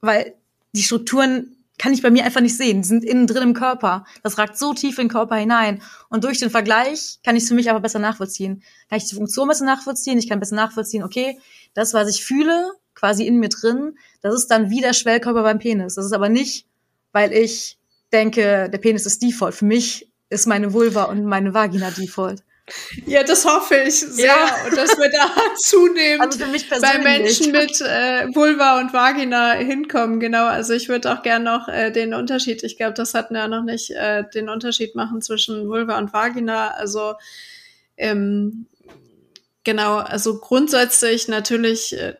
weil 0.00 0.34
die 0.72 0.84
Strukturen 0.84 1.56
kann 1.76 1.92
ich 1.92 2.02
bei 2.02 2.10
mir 2.12 2.24
einfach 2.24 2.40
nicht 2.40 2.56
sehen. 2.56 2.82
Die 2.82 2.88
sind 2.88 3.02
innen 3.02 3.26
drin 3.26 3.42
im 3.42 3.52
Körper. 3.52 4.04
Das 4.22 4.38
ragt 4.38 4.56
so 4.56 4.74
tief 4.74 4.96
in 4.98 5.06
den 5.06 5.10
Körper 5.10 5.34
hinein. 5.34 5.82
Und 6.08 6.22
durch 6.22 6.38
den 6.38 6.50
Vergleich 6.50 7.18
kann 7.24 7.34
ich 7.34 7.42
es 7.42 7.48
für 7.48 7.56
mich 7.56 7.68
aber 7.68 7.80
besser 7.80 7.98
nachvollziehen. 7.98 8.62
Kann 8.88 8.98
ich 8.98 9.06
die 9.06 9.16
Funktion 9.16 9.48
besser 9.48 9.64
nachvollziehen? 9.64 10.18
Ich 10.18 10.28
kann 10.28 10.38
besser 10.38 10.54
nachvollziehen, 10.54 11.02
okay, 11.02 11.40
das, 11.74 11.94
was 11.94 12.08
ich 12.10 12.24
fühle, 12.24 12.70
quasi 12.94 13.26
in 13.26 13.40
mir 13.40 13.48
drin, 13.48 13.98
das 14.22 14.36
ist 14.36 14.46
dann 14.46 14.70
wie 14.70 14.80
der 14.80 14.92
Schwellkörper 14.92 15.42
beim 15.42 15.58
Penis. 15.58 15.96
Das 15.96 16.06
ist 16.06 16.12
aber 16.12 16.28
nicht, 16.28 16.68
weil 17.10 17.32
ich 17.32 17.76
denke, 18.12 18.70
der 18.70 18.78
Penis 18.78 19.04
ist 19.04 19.20
Default. 19.20 19.56
Für 19.56 19.64
mich 19.64 20.12
ist 20.30 20.46
meine 20.46 20.72
Vulva 20.72 21.04
und 21.04 21.24
meine 21.24 21.54
Vagina 21.54 21.90
Default. 21.90 22.44
Ja, 23.06 23.22
das 23.22 23.44
hoffe 23.44 23.76
ich 23.76 24.00
sehr. 24.00 24.26
Ja. 24.26 24.64
Und 24.66 24.76
dass 24.76 24.96
wir 24.98 25.10
da 25.10 25.30
zunehmend 25.56 26.40
also 26.40 26.80
bei 26.80 26.98
Menschen 26.98 27.52
mit 27.52 27.80
äh, 27.80 28.26
Vulva 28.34 28.80
und 28.80 28.92
Vagina 28.92 29.52
hinkommen. 29.52 30.20
Genau, 30.20 30.46
also 30.46 30.72
ich 30.72 30.88
würde 30.88 31.12
auch 31.12 31.22
gerne 31.22 31.44
noch 31.44 31.68
äh, 31.68 31.90
den 31.90 32.14
Unterschied, 32.14 32.62
ich 32.62 32.76
glaube, 32.76 32.94
das 32.94 33.14
hatten 33.14 33.34
wir 33.34 33.42
ja 33.42 33.48
noch 33.48 33.64
nicht, 33.64 33.90
äh, 33.90 34.24
den 34.34 34.48
Unterschied 34.48 34.94
machen 34.94 35.22
zwischen 35.22 35.68
Vulva 35.68 35.98
und 35.98 36.12
Vagina. 36.12 36.70
Also 36.72 37.14
ähm, 37.96 38.66
genau, 39.64 39.96
also 39.96 40.38
grundsätzlich 40.38 41.28
natürlich 41.28 41.96
äh, 41.98 42.14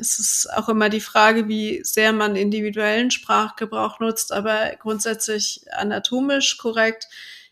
es 0.00 0.18
ist 0.18 0.48
auch 0.54 0.68
immer 0.68 0.88
die 0.88 1.00
Frage, 1.00 1.48
wie 1.48 1.80
sehr 1.82 2.12
man 2.12 2.36
individuellen 2.36 3.10
Sprachgebrauch 3.10 4.00
nutzt, 4.00 4.32
aber 4.32 4.72
grundsätzlich 4.78 5.64
anatomisch 5.72 6.58
korrekt 6.58 7.08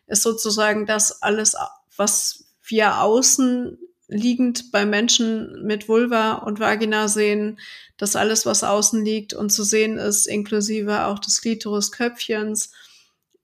ist 0.06 0.22
sozusagen 0.22 0.86
das 0.86 1.22
alles 1.22 1.56
was 2.00 2.46
wir 2.64 3.02
außen 3.02 3.78
liegend 4.08 4.72
bei 4.72 4.86
Menschen 4.86 5.64
mit 5.64 5.86
Vulva 5.86 6.32
und 6.32 6.58
Vagina 6.58 7.08
sehen, 7.08 7.60
dass 7.98 8.16
alles, 8.16 8.46
was 8.46 8.64
außen 8.64 9.04
liegt 9.04 9.34
und 9.34 9.50
zu 9.50 9.62
sehen 9.62 9.98
ist, 9.98 10.26
inklusive 10.26 11.04
auch 11.04 11.18
des 11.18 11.42
Klitorisköpfchens, 11.42 12.72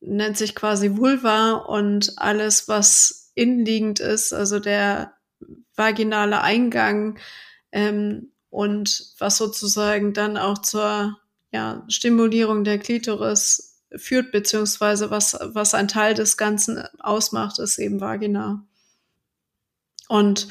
nennt 0.01 0.39
sich 0.39 0.55
quasi 0.55 0.97
Vulva 0.97 1.53
und 1.53 2.15
alles, 2.17 2.67
was 2.67 3.31
innenliegend 3.35 4.01
ist, 4.01 4.33
also 4.33 4.59
der 4.59 5.13
vaginale 5.75 6.41
Eingang 6.41 7.19
ähm, 7.73 8.33
und 8.49 9.13
was 9.19 9.37
sozusagen 9.37 10.15
dann 10.15 10.39
auch 10.39 10.59
zur 10.59 11.19
ja, 11.53 11.85
Stimulierung 11.89 12.65
der 12.65 12.79
Klitoris 12.79 13.76
führt, 13.95 14.33
beziehungsweise 14.33 15.11
was, 15.11 15.39
was 15.41 15.75
ein 15.75 15.89
Teil 15.89 16.15
des 16.15 16.37
Ganzen 16.37 16.83
ausmacht, 16.99 17.59
ist 17.59 17.79
eben 17.79 18.01
Vagina. 18.01 18.65
Und 20.09 20.49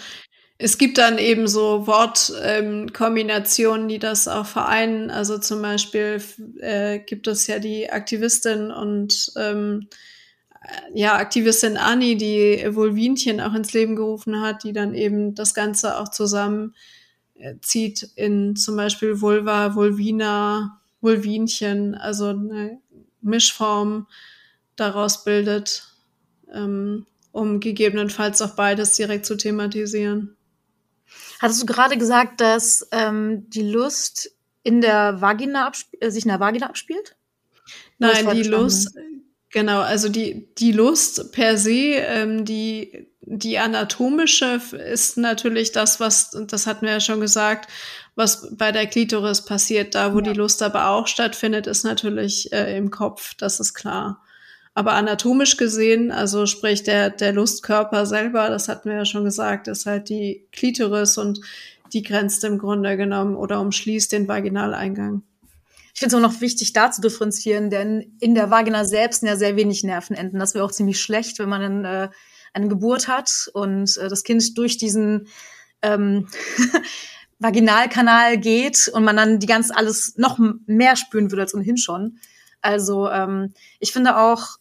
es 0.58 0.78
gibt 0.78 0.98
dann 0.98 1.17
eben 1.17 1.48
so 1.48 1.86
Wortkombinationen, 1.86 3.84
ähm, 3.84 3.88
die 3.89 4.00
das 4.00 4.30
auch 4.30 4.45
vereinen. 4.45 5.12
Also 5.12 5.38
zum 5.38 5.62
Beispiel 5.62 6.21
äh, 6.60 7.00
gibt 7.00 7.28
es 7.28 7.48
ja 7.48 7.60
die 7.60 7.89
Aktivistin 7.89 8.71
und 8.71 9.34
ähm, 9.36 9.88
ja, 10.93 11.15
Aktivistin 11.17 11.78
Annie, 11.78 12.15
die 12.15 12.65
Vulvinchen 12.74 13.41
auch 13.41 13.54
ins 13.54 13.74
Leben 13.74 13.95
gerufen 13.95 14.41
hat, 14.41 14.63
die 14.63 14.74
dann 14.74 14.95
eben 14.95 15.36
das 15.36 15.54
Ganze 15.54 16.00
auch 16.00 16.10
zusammen 16.10 16.74
äh, 17.36 17.56
in 18.15 18.56
zum 18.56 18.78
Beispiel 18.78 19.21
Vulva, 19.21 19.76
Vulvina, 19.76 20.82
Vulvinchen, 21.02 21.95
also 21.95 22.30
eine 22.30 22.80
Mischform 23.26 24.08
daraus 24.76 25.24
bildet, 25.24 25.88
ähm, 26.54 27.06
um 27.32 27.60
gegebenenfalls 27.60 28.42
auch 28.42 28.56
beides 28.56 28.94
direkt 28.94 29.26
zu 29.26 29.36
thematisieren. 29.36 30.36
Hattest 31.40 31.62
du 31.62 31.66
gerade 31.66 31.98
gesagt, 31.98 32.42
dass 32.42 32.88
ähm, 32.92 33.50
die 33.50 33.70
Lust 33.70 34.32
in 34.64 34.82
der 34.82 35.22
Vagina 35.22 35.72
äh, 36.00 36.10
sich 36.10 36.24
in 36.26 36.30
der 36.30 36.40
Vagina 36.40 36.68
abspielt? 36.68 37.16
Nein, 37.98 38.30
die 38.32 38.44
Lust, 38.44 38.96
genau, 39.52 39.82
also 39.82 40.10
die, 40.10 40.54
die 40.56 40.72
Lust 40.72 41.32
per 41.32 41.58
se, 41.58 41.96
ähm, 41.96 42.46
die, 42.46 43.08
die 43.22 43.58
anatomische 43.58 44.62
ist 44.90 45.18
natürlich 45.18 45.72
das, 45.72 46.00
was, 46.00 46.32
das 46.48 46.68
hatten 46.68 46.86
wir 46.86 46.94
ja 46.94 47.00
schon 47.00 47.22
gesagt, 47.22 47.70
was 48.15 48.56
bei 48.56 48.71
der 48.71 48.88
Klitoris 48.88 49.43
passiert. 49.43 49.95
Da, 49.95 50.13
wo 50.13 50.19
ja. 50.19 50.25
die 50.25 50.38
Lust 50.38 50.63
aber 50.63 50.89
auch 50.89 51.08
stattfindet, 51.08 51.67
ist 51.67 51.84
natürlich 51.84 52.51
äh, 52.51 52.78
im 52.78 52.91
Kopf, 52.91 53.34
das 53.36 53.60
ist 53.60 53.73
klar. 53.73 54.21
Aber 54.73 54.93
anatomisch 54.93 55.56
gesehen, 55.58 56.12
also 56.12 56.45
sprich 56.45 56.84
der, 56.84 57.10
der 57.10 57.32
Lustkörper 57.32 58.06
selber, 58.06 58.49
das 58.49 58.67
hatten 58.67 58.89
wir 58.89 58.97
ja 58.97 59.06
schon 59.06 59.23
gesagt, 59.23 59.67
ist 59.67 59.86
halt 59.86 60.10
die 60.10 60.47
Klitoris 60.51 61.17
und 61.17 61.39
die 61.93 62.04
grenzt 62.04 62.43
im 62.43 62.58
Grunde 62.58 62.97
genommen 62.97 63.36
oder 63.36 63.62
umschließt 63.62 64.12
den 64.12 64.28
Vaginaleingang. 64.28 65.23
Ich 65.93 65.99
finde 65.99 66.17
es 66.17 66.21
auch 66.21 66.30
noch 66.30 66.41
wichtig, 66.41 66.73
da 66.73 66.91
zu 66.91 66.99
differenzieren, 66.99 67.69
denn 67.69 68.17
in 68.19 68.36
der 68.36 68.51
Vagina 68.51 68.84
selbst 68.84 69.21
sind 69.21 69.30
ja 69.30 69.38
sehr 69.38 69.56
wenig 69.56 69.84
Nervenenden. 69.86 70.39
Das 70.39 70.54
wäre 70.54 70.65
auch 70.65 70.71
ziemlich 70.71 70.99
schlecht, 70.99 71.39
wenn 71.39 71.47
man 71.47 71.62
dann, 71.62 71.86
äh, 71.86 72.10
eine 72.56 72.69
Geburt 72.69 73.08
hat 73.08 73.49
und 73.54 73.97
äh, 73.97 74.08
das 74.08 74.23
Kind 74.23 74.58
durch 74.58 74.78
diesen 74.78 75.28
ähm, 75.82 76.28
Vaginalkanal 77.39 78.38
geht 78.38 78.89
und 78.93 79.04
man 79.04 79.17
dann 79.17 79.39
die 79.39 79.48
ganz 79.48 79.71
alles 79.71 80.15
noch 80.17 80.39
mehr 80.65 80.95
spüren 80.95 81.32
würde 81.32 81.43
als 81.43 81.54
ohnehin 81.54 81.78
schon. 81.78 82.19
Also 82.62 83.10
ähm, 83.10 83.54
ich 83.80 83.91
finde 83.91 84.17
auch, 84.17 84.58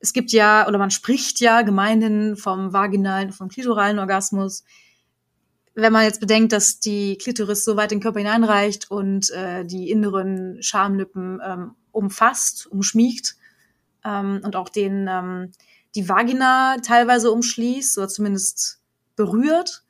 es 0.00 0.12
gibt 0.12 0.32
ja, 0.32 0.66
oder 0.68 0.78
man 0.78 0.90
spricht 0.90 1.40
ja 1.40 1.62
gemeinhin 1.62 2.36
vom 2.36 2.72
vaginalen, 2.72 3.32
vom 3.32 3.48
klitoralen 3.48 3.98
Orgasmus. 3.98 4.64
Wenn 5.74 5.92
man 5.92 6.04
jetzt 6.04 6.20
bedenkt, 6.20 6.52
dass 6.52 6.80
die 6.80 7.18
Klitoris 7.18 7.64
so 7.64 7.76
weit 7.76 7.92
in 7.92 7.98
den 7.98 8.02
Körper 8.02 8.18
hineinreicht 8.18 8.90
und 8.90 9.30
äh, 9.30 9.64
die 9.64 9.90
inneren 9.90 10.62
Schamlippen 10.62 11.40
ähm, 11.44 11.74
umfasst, 11.92 12.66
umschmiegt 12.66 13.36
ähm, 14.04 14.40
und 14.44 14.56
auch 14.56 14.68
den 14.68 15.08
ähm, 15.08 15.52
die 15.94 16.08
Vagina 16.08 16.76
teilweise 16.82 17.30
umschließt 17.30 17.98
oder 17.98 18.08
zumindest 18.08 18.80
berührt, 19.16 19.84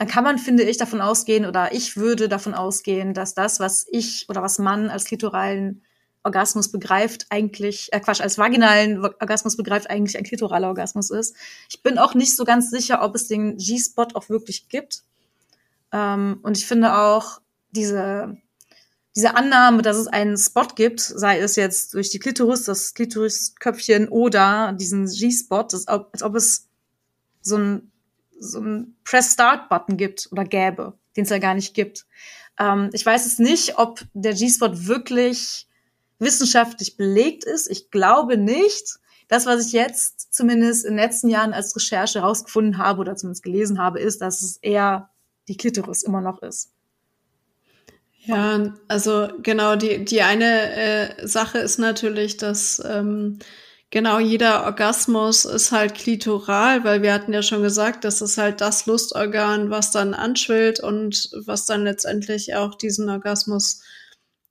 dann 0.00 0.08
kann 0.08 0.24
man, 0.24 0.38
finde 0.38 0.62
ich, 0.62 0.78
davon 0.78 1.02
ausgehen 1.02 1.44
oder 1.44 1.74
ich 1.74 1.98
würde 1.98 2.30
davon 2.30 2.54
ausgehen, 2.54 3.12
dass 3.12 3.34
das, 3.34 3.60
was 3.60 3.86
ich 3.90 4.24
oder 4.30 4.40
was 4.40 4.58
man 4.58 4.88
als 4.88 5.04
klitoralen 5.04 5.82
Orgasmus 6.22 6.72
begreift, 6.72 7.26
eigentlich, 7.28 7.92
äh 7.92 8.00
Quatsch, 8.00 8.22
als 8.22 8.38
vaginalen 8.38 9.04
Orgasmus 9.04 9.58
begreift, 9.58 9.90
eigentlich 9.90 10.16
ein 10.16 10.24
klitoraler 10.24 10.68
Orgasmus 10.68 11.10
ist. 11.10 11.36
Ich 11.68 11.82
bin 11.82 11.98
auch 11.98 12.14
nicht 12.14 12.34
so 12.34 12.46
ganz 12.46 12.70
sicher, 12.70 13.02
ob 13.02 13.14
es 13.14 13.28
den 13.28 13.58
G-Spot 13.58 14.06
auch 14.14 14.30
wirklich 14.30 14.70
gibt. 14.70 15.02
Ähm, 15.92 16.38
und 16.44 16.56
ich 16.56 16.66
finde 16.66 16.96
auch 16.96 17.42
diese, 17.72 18.38
diese 19.14 19.36
Annahme, 19.36 19.82
dass 19.82 19.98
es 19.98 20.06
einen 20.06 20.38
Spot 20.38 20.68
gibt, 20.74 21.00
sei 21.00 21.40
es 21.40 21.56
jetzt 21.56 21.92
durch 21.92 22.08
die 22.08 22.20
Klitoris, 22.20 22.64
das 22.64 22.94
Klitorisköpfchen 22.94 24.08
oder 24.08 24.72
diesen 24.72 25.04
G-Spot, 25.04 25.56
als 25.58 25.86
ob 26.22 26.34
es 26.36 26.68
so 27.42 27.58
ein, 27.58 27.92
so 28.40 28.60
ein 28.60 28.96
Press-Start-Button 29.04 29.96
gibt 29.96 30.28
oder 30.32 30.44
gäbe, 30.44 30.94
den 31.16 31.24
es 31.24 31.30
ja 31.30 31.38
gar 31.38 31.54
nicht 31.54 31.74
gibt. 31.74 32.06
Ähm, 32.58 32.90
ich 32.92 33.04
weiß 33.06 33.26
es 33.26 33.38
nicht, 33.38 33.78
ob 33.78 34.00
der 34.14 34.34
G-Spot 34.34 34.86
wirklich 34.86 35.68
wissenschaftlich 36.18 36.96
belegt 36.96 37.44
ist. 37.44 37.70
Ich 37.70 37.90
glaube 37.90 38.36
nicht. 38.36 38.98
Das, 39.28 39.46
was 39.46 39.66
ich 39.66 39.72
jetzt 39.72 40.34
zumindest 40.34 40.84
in 40.84 40.96
den 40.96 41.04
letzten 41.04 41.28
Jahren 41.28 41.52
als 41.52 41.74
Recherche 41.76 42.20
herausgefunden 42.20 42.78
habe 42.78 43.00
oder 43.00 43.14
zumindest 43.14 43.44
gelesen 43.44 43.78
habe, 43.78 44.00
ist, 44.00 44.20
dass 44.20 44.42
es 44.42 44.56
eher 44.56 45.10
die 45.46 45.56
Klitoris 45.56 46.02
immer 46.02 46.20
noch 46.20 46.42
ist. 46.42 46.72
Ja, 48.24 48.74
also 48.88 49.28
genau, 49.42 49.76
die, 49.76 50.04
die 50.04 50.22
eine 50.22 50.72
äh, 50.72 51.26
Sache 51.26 51.58
ist 51.58 51.78
natürlich, 51.78 52.36
dass 52.36 52.82
ähm, 52.84 53.38
genau 53.90 54.18
jeder 54.18 54.64
Orgasmus 54.64 55.44
ist 55.44 55.72
halt 55.72 55.94
klitoral, 55.94 56.84
weil 56.84 57.02
wir 57.02 57.12
hatten 57.12 57.32
ja 57.32 57.42
schon 57.42 57.62
gesagt, 57.62 58.04
das 58.04 58.22
ist 58.22 58.38
halt 58.38 58.60
das 58.60 58.86
Lustorgan, 58.86 59.70
was 59.70 59.90
dann 59.90 60.14
anschwillt 60.14 60.80
und 60.80 61.30
was 61.44 61.66
dann 61.66 61.84
letztendlich 61.84 62.54
auch 62.54 62.74
diesen 62.74 63.08
Orgasmus 63.10 63.82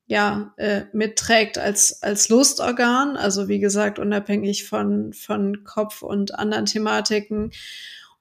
ja, 0.05 0.53
äh, 0.57 0.85
mitträgt 0.91 1.59
als, 1.59 2.01
als 2.01 2.29
Lustorgan, 2.29 3.15
also 3.15 3.47
wie 3.47 3.59
gesagt, 3.59 3.99
unabhängig 3.99 4.67
von, 4.67 5.13
von 5.13 5.63
Kopf 5.63 6.01
und 6.01 6.33
anderen 6.33 6.65
Thematiken. 6.65 7.51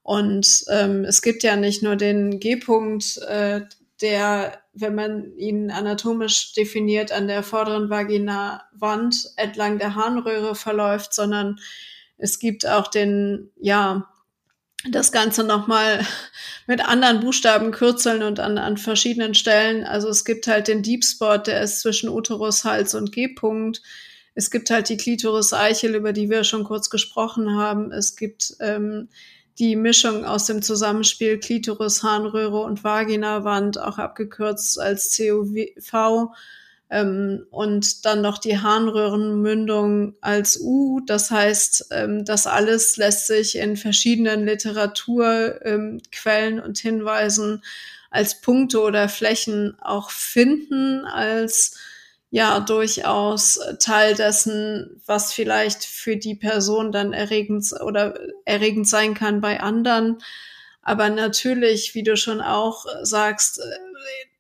Und 0.03 0.65
ähm, 0.69 1.05
es 1.05 1.23
gibt 1.23 1.43
ja 1.43 1.57
nicht 1.57 1.83
nur 1.83 1.97
den 1.97 2.41
G-Punkt, 2.41 3.19
äh, 3.27 3.63
der, 4.01 4.63
wenn 4.73 4.95
man 4.95 5.37
ihn 5.37 5.71
anatomisch 5.71 6.53
definiert, 6.55 7.13
an 7.13 7.29
der 7.29 7.43
vorderen 7.43 7.91
Vagina-Wand 7.91 9.33
entlang 9.37 9.79
der 9.79 9.95
Harnröhre 9.95 10.55
verläuft, 10.55 11.15
sondern 11.15 11.59
es 12.17 12.39
gibt 12.39 12.67
auch 12.67 12.89
den, 12.89 13.51
ja, 13.61 14.09
das 14.89 15.11
Ganze 15.11 15.45
nochmal 15.45 16.07
mit 16.67 16.87
anderen 16.87 17.21
Buchstaben 17.21 17.73
kürzeln 17.73 18.23
und 18.23 18.41
an, 18.41 18.59
an 18.59 18.77
verschiedenen 18.77 19.35
Stellen. 19.35 19.85
Also 19.85 20.09
es 20.09 20.25
gibt 20.25 20.47
halt 20.47 20.69
den 20.69 20.83
Deep 20.83 21.05
Spot, 21.05 21.39
der 21.39 21.63
ist 21.63 21.81
zwischen 21.81 22.09
Uterus, 22.09 22.65
Hals 22.65 22.95
und 22.95 23.13
G-Punkt. 23.13 23.83
Es 24.35 24.51
gibt 24.51 24.71
halt 24.71 24.89
die 24.89 24.97
Klitoris-Eichel, 24.97 25.97
über 25.97 26.13
die 26.13 26.31
wir 26.31 26.45
schon 26.45 26.63
kurz 26.63 26.91
gesprochen 26.91 27.57
haben. 27.57 27.91
Es 27.91 28.15
gibt 28.15 28.55
ähm, 28.61 29.09
die 29.59 29.77
Mischung 29.77 30.25
aus 30.25 30.47
dem 30.47 30.63
Zusammenspiel 30.63 31.39
Klitoris, 31.39 32.03
Harnröhre 32.03 32.61
und 32.61 32.85
Vaginawand, 32.85 33.79
auch 33.79 33.99
abgekürzt 33.99 34.81
als 34.81 35.17
COV 35.17 36.31
ähm, 36.91 37.47
und 37.51 38.05
dann 38.05 38.23
noch 38.23 38.39
die 38.39 38.59
Harnröhrenmündung 38.59 40.15
als 40.21 40.61
U. 40.61 41.01
Das 41.07 41.31
heißt, 41.31 41.89
ähm, 41.91 42.25
das 42.25 42.47
alles 42.47 42.97
lässt 42.97 43.27
sich 43.27 43.57
in 43.57 43.77
verschiedenen 43.77 44.47
Literaturquellen 44.47 46.59
ähm, 46.59 46.65
und 46.65 46.79
Hinweisen 46.79 47.63
als 48.11 48.41
Punkte 48.41 48.81
oder 48.81 49.09
Flächen 49.09 49.77
auch 49.81 50.11
finden, 50.11 51.05
als 51.05 51.77
ja 52.31 52.61
durchaus 52.61 53.59
Teil 53.81 54.15
dessen, 54.15 55.01
was 55.07 55.33
vielleicht 55.33 55.85
für 55.85 56.17
die 56.17 56.35
Person 56.35 56.93
dann 56.93 57.13
erregend 57.13 57.73
oder 57.81 58.19
erregend 58.45 58.89
sein 58.89 59.15
kann 59.15 59.41
bei 59.41 59.61
anderen. 59.61 60.19
Aber 60.83 61.11
natürlich, 61.11 61.95
wie 61.95 62.03
du 62.03 62.17
schon 62.17 62.41
auch 62.41 62.87
sagst, 63.03 63.61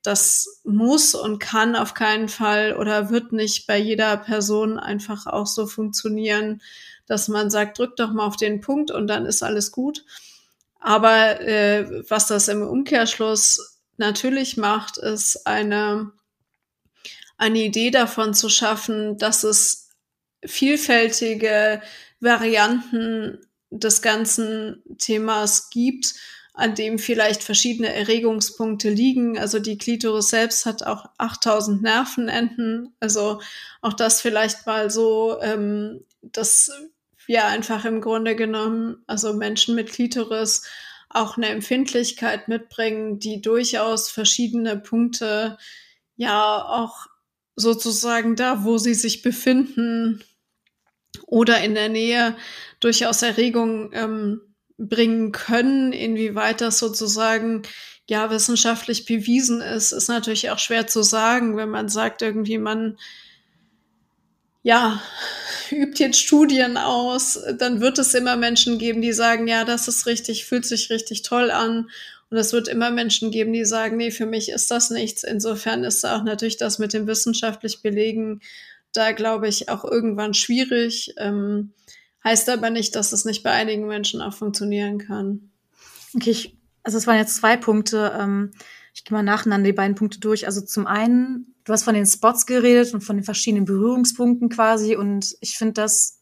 das 0.02 0.60
muss 0.64 1.14
und 1.14 1.38
kann 1.38 1.76
auf 1.76 1.94
keinen 1.94 2.28
Fall 2.28 2.76
oder 2.76 3.10
wird 3.10 3.32
nicht 3.32 3.66
bei 3.66 3.76
jeder 3.78 4.16
Person 4.16 4.78
einfach 4.78 5.26
auch 5.26 5.46
so 5.46 5.66
funktionieren, 5.66 6.62
dass 7.06 7.28
man 7.28 7.50
sagt, 7.50 7.78
drück 7.78 7.96
doch 7.96 8.12
mal 8.12 8.26
auf 8.26 8.36
den 8.36 8.60
Punkt 8.60 8.90
und 8.90 9.06
dann 9.06 9.26
ist 9.26 9.42
alles 9.42 9.72
gut. 9.72 10.04
Aber 10.80 11.40
äh, 11.40 12.04
was 12.08 12.28
das 12.28 12.48
im 12.48 12.62
Umkehrschluss 12.62 13.78
natürlich 13.96 14.56
macht, 14.56 14.96
ist 14.98 15.46
eine, 15.46 16.12
eine 17.38 17.60
Idee 17.60 17.90
davon 17.90 18.34
zu 18.34 18.48
schaffen, 18.48 19.16
dass 19.16 19.44
es 19.44 19.90
vielfältige 20.44 21.80
Varianten 22.20 23.38
des 23.70 24.02
ganzen 24.02 24.82
Themas 24.98 25.70
gibt 25.70 26.14
an 26.58 26.74
dem 26.74 26.98
vielleicht 26.98 27.44
verschiedene 27.44 27.94
Erregungspunkte 27.94 28.90
liegen. 28.90 29.38
Also 29.38 29.60
die 29.60 29.78
Klitoris 29.78 30.28
selbst 30.28 30.66
hat 30.66 30.82
auch 30.82 31.06
8000 31.16 31.82
Nervenenden. 31.82 32.96
Also 32.98 33.40
auch 33.80 33.92
das 33.92 34.20
vielleicht 34.20 34.66
mal 34.66 34.90
so, 34.90 35.40
ähm, 35.40 36.04
dass 36.20 36.72
wir 37.26 37.44
einfach 37.44 37.84
im 37.84 38.00
Grunde 38.00 38.34
genommen, 38.34 39.04
also 39.06 39.34
Menschen 39.34 39.76
mit 39.76 39.92
Klitoris 39.92 40.64
auch 41.10 41.36
eine 41.36 41.50
Empfindlichkeit 41.50 42.48
mitbringen, 42.48 43.20
die 43.20 43.40
durchaus 43.40 44.10
verschiedene 44.10 44.76
Punkte 44.76 45.58
ja 46.16 46.64
auch 46.64 47.06
sozusagen 47.58 48.36
da, 48.36 48.64
wo 48.64 48.78
sie 48.78 48.94
sich 48.94 49.22
befinden 49.22 50.22
oder 51.26 51.60
in 51.60 51.74
der 51.74 51.88
Nähe 51.88 52.36
durchaus 52.80 53.22
Erregung 53.22 53.90
ähm, 53.92 54.40
bringen 54.78 55.32
können, 55.32 55.92
inwieweit 55.92 56.60
das 56.60 56.78
sozusagen 56.78 57.62
ja 58.08 58.30
wissenschaftlich 58.30 59.04
bewiesen 59.04 59.60
ist, 59.60 59.92
ist 59.92 60.08
natürlich 60.08 60.50
auch 60.50 60.58
schwer 60.58 60.86
zu 60.86 61.02
sagen, 61.02 61.56
wenn 61.56 61.68
man 61.68 61.88
sagt, 61.88 62.22
irgendwie 62.22 62.58
man 62.58 62.96
ja, 64.62 65.02
übt 65.70 66.02
jetzt 66.02 66.20
Studien 66.20 66.76
aus, 66.76 67.38
dann 67.58 67.80
wird 67.80 67.98
es 67.98 68.14
immer 68.14 68.36
Menschen 68.36 68.78
geben, 68.78 69.02
die 69.02 69.12
sagen, 69.12 69.48
ja, 69.48 69.64
das 69.64 69.88
ist 69.88 70.06
richtig, 70.06 70.46
fühlt 70.46 70.66
sich 70.66 70.90
richtig 70.90 71.22
toll 71.22 71.50
an. 71.50 71.90
Und 72.30 72.36
es 72.36 72.52
wird 72.52 72.68
immer 72.68 72.90
Menschen 72.90 73.30
geben, 73.30 73.52
die 73.52 73.64
sagen, 73.64 73.96
nee, 73.96 74.10
für 74.10 74.26
mich 74.26 74.50
ist 74.50 74.70
das 74.70 74.90
nichts. 74.90 75.24
Insofern 75.24 75.84
ist 75.84 76.04
auch 76.04 76.24
natürlich 76.24 76.58
das 76.58 76.78
mit 76.78 76.92
dem 76.92 77.06
wissenschaftlich 77.06 77.82
Belegen 77.82 78.40
da, 78.92 79.12
glaube 79.12 79.48
ich, 79.48 79.68
auch 79.68 79.84
irgendwann 79.84 80.34
schwierig. 80.34 81.14
Ähm, 81.16 81.72
heißt 82.24 82.48
aber 82.50 82.70
nicht, 82.70 82.94
dass 82.96 83.12
es 83.12 83.24
nicht 83.24 83.42
bei 83.42 83.50
einigen 83.50 83.86
Menschen 83.86 84.20
auch 84.20 84.34
funktionieren 84.34 84.98
kann. 84.98 85.50
Okay, 86.14 86.30
ich, 86.30 86.58
also 86.82 86.98
es 86.98 87.06
waren 87.06 87.16
jetzt 87.16 87.36
zwei 87.36 87.56
Punkte. 87.56 88.12
Ähm, 88.18 88.50
ich 88.94 89.04
gehe 89.04 89.16
mal 89.16 89.22
nacheinander 89.22 89.66
die 89.66 89.74
beiden 89.74 89.94
Punkte 89.94 90.20
durch. 90.20 90.46
Also 90.46 90.60
zum 90.60 90.86
einen, 90.86 91.54
du 91.64 91.72
hast 91.72 91.84
von 91.84 91.94
den 91.94 92.06
Spots 92.06 92.46
geredet 92.46 92.92
und 92.92 93.02
von 93.02 93.16
den 93.16 93.24
verschiedenen 93.24 93.64
Berührungspunkten 93.64 94.48
quasi. 94.48 94.96
Und 94.96 95.36
ich 95.40 95.56
finde 95.56 95.74
das 95.74 96.20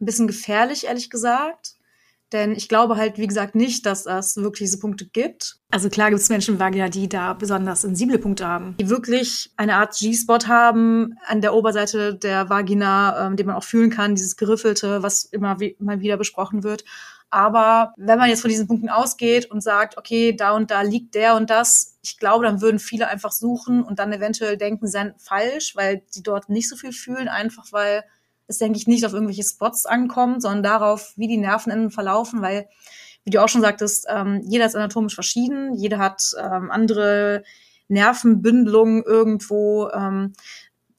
ein 0.00 0.06
bisschen 0.06 0.26
gefährlich, 0.26 0.86
ehrlich 0.86 1.10
gesagt. 1.10 1.75
Denn 2.32 2.52
ich 2.52 2.68
glaube 2.68 2.96
halt, 2.96 3.18
wie 3.18 3.26
gesagt, 3.26 3.54
nicht, 3.54 3.86
dass 3.86 4.06
es 4.06 4.36
wirklich 4.36 4.68
diese 4.68 4.80
Punkte 4.80 5.06
gibt. 5.06 5.58
Also 5.70 5.88
klar 5.88 6.10
gibt 6.10 6.20
es 6.20 6.28
Menschen 6.28 6.54
in 6.54 6.60
Vagina, 6.60 6.88
die 6.88 7.08
da 7.08 7.34
besonders 7.34 7.82
sensible 7.82 8.18
Punkte 8.18 8.46
haben, 8.46 8.76
die 8.80 8.88
wirklich 8.88 9.52
eine 9.56 9.76
Art 9.76 9.96
G-Spot 9.96 10.46
haben 10.48 11.14
an 11.26 11.40
der 11.40 11.54
Oberseite 11.54 12.14
der 12.14 12.48
Vagina, 12.48 13.26
ähm, 13.26 13.36
den 13.36 13.46
man 13.46 13.56
auch 13.56 13.64
fühlen 13.64 13.90
kann, 13.90 14.16
dieses 14.16 14.36
Geriffelte, 14.36 15.02
was 15.02 15.24
immer 15.24 15.56
mal 15.78 16.00
wieder 16.00 16.16
besprochen 16.16 16.64
wird. 16.64 16.84
Aber 17.30 17.92
wenn 17.96 18.18
man 18.18 18.28
jetzt 18.28 18.40
von 18.40 18.50
diesen 18.50 18.68
Punkten 18.68 18.88
ausgeht 18.88 19.50
und 19.50 19.60
sagt, 19.60 19.98
okay, 19.98 20.34
da 20.34 20.52
und 20.52 20.70
da 20.70 20.82
liegt 20.82 21.14
der 21.14 21.34
und 21.34 21.50
das, 21.50 21.98
ich 22.02 22.18
glaube, 22.18 22.44
dann 22.44 22.60
würden 22.60 22.78
viele 22.78 23.08
einfach 23.08 23.32
suchen 23.32 23.82
und 23.82 23.98
dann 23.98 24.12
eventuell 24.12 24.56
denken, 24.56 24.86
sie 24.86 24.92
seien 24.92 25.14
falsch, 25.18 25.74
weil 25.74 26.02
sie 26.08 26.22
dort 26.22 26.48
nicht 26.48 26.68
so 26.68 26.76
viel 26.76 26.92
fühlen, 26.92 27.28
einfach 27.28 27.66
weil 27.72 28.04
es, 28.48 28.58
denke 28.58 28.78
ich, 28.78 28.86
nicht 28.86 29.04
auf 29.04 29.12
irgendwelche 29.12 29.42
Spots 29.42 29.86
ankommt, 29.86 30.42
sondern 30.42 30.62
darauf, 30.62 31.12
wie 31.16 31.26
die 31.28 31.38
Nervenenden 31.38 31.90
verlaufen, 31.90 32.42
weil, 32.42 32.68
wie 33.24 33.30
du 33.30 33.42
auch 33.42 33.48
schon 33.48 33.62
sagtest, 33.62 34.06
ähm, 34.08 34.42
jeder 34.44 34.66
ist 34.66 34.76
anatomisch 34.76 35.14
verschieden, 35.14 35.74
jeder 35.74 35.98
hat 35.98 36.22
ähm, 36.38 36.70
andere 36.70 37.42
Nervenbündelungen 37.88 39.02
irgendwo. 39.02 39.90
Ähm, 39.90 40.34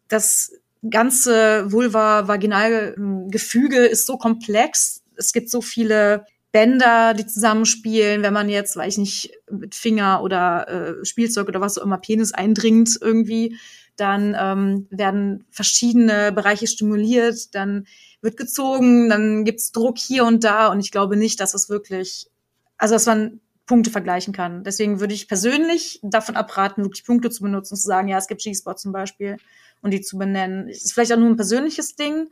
das 0.08 0.52
ganze 0.90 1.72
Vulva-Vaginal-Gefüge 1.72 3.86
ist 3.86 4.06
so 4.06 4.18
komplex. 4.18 5.02
Es 5.16 5.32
gibt 5.34 5.50
so 5.50 5.62
viele 5.62 6.26
Bänder, 6.52 7.14
die 7.14 7.26
zusammenspielen, 7.26 8.24
wenn 8.24 8.34
man 8.34 8.50
jetzt, 8.50 8.76
weiß 8.76 8.94
ich 8.94 9.00
nicht, 9.00 9.32
mit 9.52 9.76
Finger 9.76 10.22
oder 10.24 10.68
äh, 10.68 11.06
Spielzeug 11.06 11.48
oder 11.48 11.62
was 11.62 11.78
auch 11.78 11.84
immer 11.84 11.98
Penis 11.98 12.34
eindringt 12.34 12.98
irgendwie 13.02 13.58
dann 13.98 14.36
ähm, 14.40 14.88
werden 14.90 15.46
verschiedene 15.52 16.32
Bereiche 16.32 16.68
stimuliert, 16.68 17.54
dann 17.56 17.86
wird 18.22 18.38
gezogen, 18.38 19.10
dann 19.10 19.44
gibt's 19.44 19.72
Druck 19.72 19.98
hier 19.98 20.26
und 20.26 20.44
da 20.44 20.68
und 20.68 20.80
ich 20.80 20.92
glaube 20.92 21.18
nicht, 21.18 21.40
dass 21.40 21.54
es 21.54 21.70
wirklich, 21.70 22.30
also 22.78 22.96
dass 22.96 23.06
man 23.06 23.42
Punkte 23.66 23.92
vergleichen 23.92 24.34
kann. 24.34 24.64
Deswegen 24.64 25.00
würde 25.00 25.14
ich 25.14 25.28
persönlich 25.28 26.00
davon 26.02 26.36
abraten, 26.36 26.84
wirklich 26.84 27.04
Punkte 27.04 27.30
zu 27.30 27.44
benutzen, 27.44 27.76
zu 27.76 27.86
sagen, 27.86 28.08
ja, 28.08 28.18
es 28.18 28.28
gibt 28.28 28.42
G-Spot 28.42 28.76
zum 28.76 28.94
Beispiel 28.94 29.38
und 29.82 29.92
die 29.92 30.02
zu 30.02 30.18
benennen. 30.18 30.70
Ist 30.70 30.94
vielleicht 30.94 31.12
auch 31.12 31.18
nur 31.18 31.30
ein 31.30 31.36
persönliches 31.36 31.96
Ding, 31.96 32.30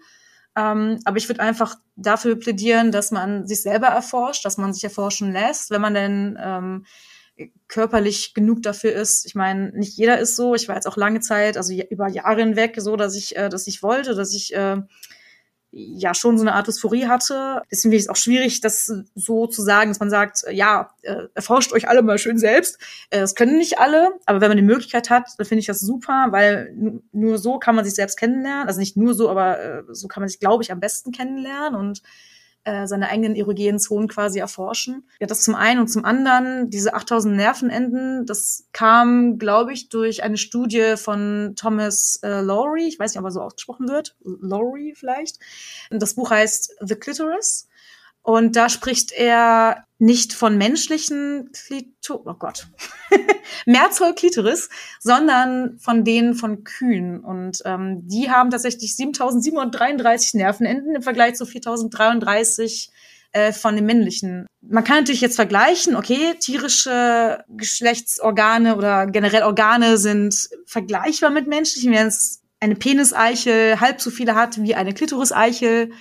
ähm, 0.55 0.99
aber 1.03 1.17
ich 1.17 1.27
würde 1.27 1.41
einfach 1.41 1.75
dafür 1.95 2.37
plädieren, 2.37 2.91
dass 2.91 3.11
man 3.11 3.45
sich 3.47 3.61
selber 3.61 3.87
erforscht, 3.87 4.45
dass 4.45 4.57
man 4.57 4.73
sich 4.73 4.83
erforschen 4.83 5.33
lässt, 5.33 5.69
wenn 5.69 5.81
man 5.81 5.93
denn 5.93 6.37
ähm, 6.41 6.85
körperlich 7.67 8.33
genug 8.33 8.63
dafür 8.63 8.93
ist. 8.93 9.25
Ich 9.25 9.35
meine, 9.35 9.71
nicht 9.71 9.97
jeder 9.97 10.19
ist 10.19 10.35
so. 10.35 10.55
Ich 10.55 10.67
war 10.67 10.75
jetzt 10.75 10.87
auch 10.87 10.97
lange 10.97 11.19
Zeit, 11.19 11.57
also 11.57 11.73
über 11.73 12.07
Jahre 12.07 12.41
hinweg, 12.41 12.75
so, 12.77 12.95
dass 12.95 13.15
ich, 13.15 13.35
äh, 13.35 13.49
dass 13.49 13.67
ich 13.67 13.83
wollte, 13.83 14.15
dass 14.15 14.33
ich 14.33 14.55
äh, 14.55 14.77
ja 15.75 16.13
schon 16.13 16.37
so 16.37 16.43
eine 16.43 16.53
Art 16.53 16.67
Dysphorie 16.67 17.07
hatte. 17.07 17.61
Deswegen 17.69 17.81
finde 17.81 17.97
ich 17.97 18.03
es 18.03 18.09
auch 18.09 18.15
schwierig, 18.15 18.61
das 18.61 18.91
so 19.13 19.47
zu 19.47 19.61
sagen, 19.61 19.91
dass 19.91 19.99
man 19.99 20.09
sagt, 20.09 20.43
ja, 20.49 20.91
äh, 21.01 21.23
erforscht 21.33 21.73
euch 21.73 21.89
alle 21.89 22.01
mal 22.01 22.17
schön 22.17 22.37
selbst. 22.37 22.79
Äh, 23.09 23.19
das 23.19 23.35
können 23.35 23.57
nicht 23.57 23.77
alle, 23.79 24.11
aber 24.25 24.39
wenn 24.39 24.49
man 24.49 24.57
die 24.57 24.63
Möglichkeit 24.63 25.09
hat, 25.09 25.27
dann 25.37 25.45
finde 25.45 25.59
ich 25.59 25.67
das 25.67 25.81
super, 25.81 26.27
weil 26.29 26.73
nur 27.11 27.37
so 27.37 27.59
kann 27.59 27.75
man 27.75 27.83
sich 27.83 27.95
selbst 27.95 28.17
kennenlernen. 28.17 28.67
Also 28.67 28.79
nicht 28.79 28.95
nur 28.95 29.13
so, 29.13 29.29
aber 29.29 29.59
äh, 29.59 29.83
so 29.89 30.07
kann 30.07 30.21
man 30.21 30.29
sich, 30.29 30.39
glaube 30.39 30.63
ich, 30.63 30.71
am 30.71 30.79
besten 30.79 31.11
kennenlernen 31.11 31.75
und 31.75 32.01
äh, 32.65 32.87
seine 32.87 33.09
eigenen 33.09 33.35
erogenen 33.35 33.79
Zonen 33.79 34.07
quasi 34.07 34.39
erforschen. 34.39 35.07
Ja, 35.19 35.27
das 35.27 35.41
zum 35.41 35.55
einen 35.55 35.79
und 35.79 35.87
zum 35.87 36.03
anderen, 36.03 36.69
diese 36.69 36.93
8000 36.93 37.35
Nervenenden, 37.35 38.25
das 38.25 38.67
kam, 38.73 39.37
glaube 39.37 39.71
ich, 39.71 39.89
durch 39.89 40.23
eine 40.23 40.37
Studie 40.37 40.95
von 40.97 41.53
Thomas 41.55 42.19
äh, 42.23 42.41
Lowry, 42.41 42.87
ich 42.87 42.99
weiß 42.99 43.13
nicht, 43.13 43.19
ob 43.19 43.25
er 43.25 43.31
so 43.31 43.41
ausgesprochen 43.41 43.87
wird, 43.87 44.15
Lowry 44.23 44.93
vielleicht. 44.95 45.39
Das 45.91 46.15
Buch 46.15 46.31
heißt 46.31 46.75
The 46.81 46.95
Clitoris. 46.95 47.67
Und 48.25 48.55
da 48.55 48.69
spricht 48.69 49.11
er 49.11 49.85
nicht 49.99 50.33
von 50.33 50.57
menschlichen 50.57 51.51
Klito 51.53 52.23
oh 52.25 52.33
Gott, 52.33 52.65
Mehrzoll 53.67 54.15
Klitoris, 54.15 54.67
sondern 54.99 55.77
von 55.77 56.03
denen 56.03 56.33
von 56.33 56.63
Kühen. 56.63 57.19
Und 57.23 57.61
ähm, 57.65 58.07
die 58.07 58.31
haben 58.31 58.49
tatsächlich 58.49 58.95
7733 58.95 60.33
Nervenenden 60.33 60.95
im 60.95 61.03
Vergleich 61.03 61.35
zu 61.35 61.45
4033 61.45 62.89
äh, 63.31 63.53
von 63.53 63.75
den 63.75 63.85
männlichen. 63.85 64.47
Man 64.59 64.83
kann 64.83 64.97
natürlich 64.97 65.21
jetzt 65.21 65.35
vergleichen, 65.35 65.95
okay, 65.95 66.33
tierische 66.39 67.43
Geschlechtsorgane 67.49 68.75
oder 68.75 69.05
generell 69.05 69.43
Organe 69.43 69.99
sind 69.99 70.49
vergleichbar 70.65 71.29
mit 71.29 71.45
menschlichen. 71.45 71.93
Wenn 71.93 72.07
es 72.07 72.41
eine 72.59 72.75
Peniseichel 72.75 73.79
halb 73.79 74.01
so 74.01 74.09
viele 74.09 74.33
hat 74.33 74.59
wie 74.63 74.73
eine 74.73 74.95
Klitoriseichel, 74.95 75.91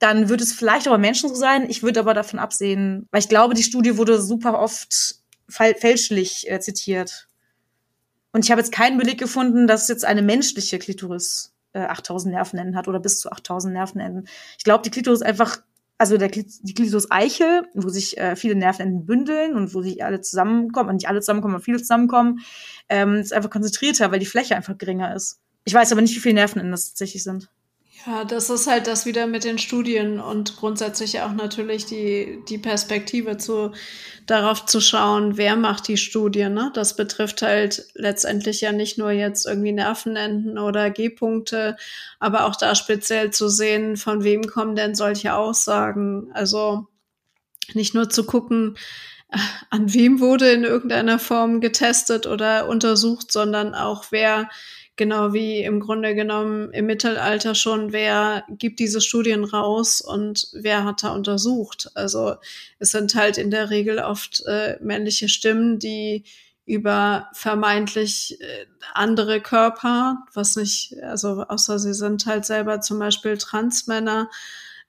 dann 0.00 0.28
wird 0.30 0.40
es 0.40 0.52
vielleicht 0.52 0.88
auch 0.88 0.92
bei 0.92 0.98
Menschen 0.98 1.28
so 1.28 1.34
sein. 1.34 1.68
Ich 1.68 1.82
würde 1.82 2.00
aber 2.00 2.14
davon 2.14 2.38
absehen, 2.38 3.06
weil 3.12 3.20
ich 3.20 3.28
glaube, 3.28 3.54
die 3.54 3.62
Studie 3.62 3.96
wurde 3.96 4.20
super 4.20 4.58
oft 4.58 5.16
fälschlich 5.48 6.50
äh, 6.50 6.58
zitiert. 6.58 7.28
Und 8.32 8.44
ich 8.44 8.50
habe 8.50 8.60
jetzt 8.60 8.72
keinen 8.72 8.98
Beleg 8.98 9.18
gefunden, 9.18 9.66
dass 9.66 9.88
jetzt 9.88 10.04
eine 10.04 10.22
menschliche 10.22 10.78
Klitoris 10.78 11.52
äh, 11.74 11.80
8000 11.80 12.34
Nervenenden 12.34 12.76
hat 12.76 12.88
oder 12.88 12.98
bis 12.98 13.20
zu 13.20 13.30
8000 13.30 13.74
Nervenenden. 13.74 14.26
Ich 14.56 14.64
glaube, 14.64 14.82
die 14.82 14.90
Klitoris 14.90 15.20
einfach, 15.20 15.58
also 15.98 16.16
der, 16.16 16.28
die 16.28 16.74
Klitoris-Eichel, 16.74 17.64
wo 17.74 17.90
sich 17.90 18.16
äh, 18.16 18.36
viele 18.36 18.54
Nervenenden 18.54 19.04
bündeln 19.04 19.54
und 19.54 19.74
wo 19.74 19.82
sie 19.82 20.02
alle 20.02 20.22
zusammenkommen, 20.22 20.90
und 20.90 20.94
nicht 20.96 21.08
alle 21.08 21.20
zusammenkommen, 21.20 21.56
aber 21.56 21.64
viele 21.64 21.78
zusammenkommen, 21.78 22.40
ähm, 22.88 23.16
ist 23.16 23.34
einfach 23.34 23.50
konzentrierter, 23.50 24.10
weil 24.12 24.20
die 24.20 24.26
Fläche 24.26 24.56
einfach 24.56 24.78
geringer 24.78 25.14
ist. 25.14 25.40
Ich 25.64 25.74
weiß 25.74 25.92
aber 25.92 26.00
nicht, 26.00 26.14
wie 26.16 26.20
viele 26.20 26.36
Nervenenden 26.36 26.70
das 26.70 26.88
tatsächlich 26.88 27.22
sind. 27.22 27.50
Ja, 28.06 28.24
das 28.24 28.48
ist 28.48 28.66
halt 28.66 28.86
das 28.86 29.04
wieder 29.04 29.26
mit 29.26 29.44
den 29.44 29.58
Studien 29.58 30.20
und 30.20 30.56
grundsätzlich 30.56 31.20
auch 31.20 31.32
natürlich 31.32 31.84
die, 31.84 32.42
die 32.48 32.56
Perspektive 32.56 33.36
zu, 33.36 33.72
darauf 34.26 34.64
zu 34.64 34.80
schauen, 34.80 35.36
wer 35.36 35.54
macht 35.54 35.86
die 35.86 35.98
Studie, 35.98 36.48
ne? 36.48 36.70
Das 36.72 36.96
betrifft 36.96 37.42
halt 37.42 37.84
letztendlich 37.94 38.62
ja 38.62 38.72
nicht 38.72 38.96
nur 38.96 39.10
jetzt 39.10 39.46
irgendwie 39.46 39.72
Nervenenden 39.72 40.58
oder 40.58 40.88
G-Punkte, 40.88 41.76
aber 42.18 42.46
auch 42.46 42.56
da 42.56 42.74
speziell 42.74 43.32
zu 43.32 43.50
sehen, 43.50 43.98
von 43.98 44.24
wem 44.24 44.44
kommen 44.46 44.76
denn 44.76 44.94
solche 44.94 45.34
Aussagen. 45.34 46.30
Also 46.32 46.86
nicht 47.74 47.94
nur 47.94 48.08
zu 48.08 48.24
gucken, 48.24 48.78
an 49.68 49.92
wem 49.92 50.20
wurde 50.20 50.50
in 50.50 50.64
irgendeiner 50.64 51.18
Form 51.18 51.60
getestet 51.60 52.26
oder 52.26 52.66
untersucht, 52.68 53.30
sondern 53.30 53.74
auch 53.74 54.06
wer 54.10 54.48
genau 55.00 55.32
wie 55.32 55.62
im 55.62 55.80
Grunde 55.80 56.14
genommen 56.14 56.70
im 56.72 56.84
Mittelalter 56.84 57.54
schon, 57.54 57.90
wer 57.90 58.44
gibt 58.50 58.78
diese 58.80 59.00
Studien 59.00 59.44
raus 59.44 60.02
und 60.02 60.48
wer 60.52 60.84
hat 60.84 61.02
da 61.02 61.14
untersucht. 61.14 61.90
Also 61.94 62.34
es 62.78 62.90
sind 62.90 63.14
halt 63.14 63.38
in 63.38 63.50
der 63.50 63.70
Regel 63.70 63.98
oft 64.00 64.44
äh, 64.46 64.76
männliche 64.82 65.30
Stimmen, 65.30 65.78
die 65.78 66.24
über 66.66 67.30
vermeintlich 67.32 68.38
äh, 68.42 68.66
andere 68.92 69.40
Körper, 69.40 70.18
was 70.34 70.56
nicht, 70.56 70.94
also 71.02 71.44
außer 71.48 71.78
sie 71.78 71.94
sind 71.94 72.26
halt 72.26 72.44
selber 72.44 72.82
zum 72.82 72.98
Beispiel 72.98 73.38
Transmänner, 73.38 74.28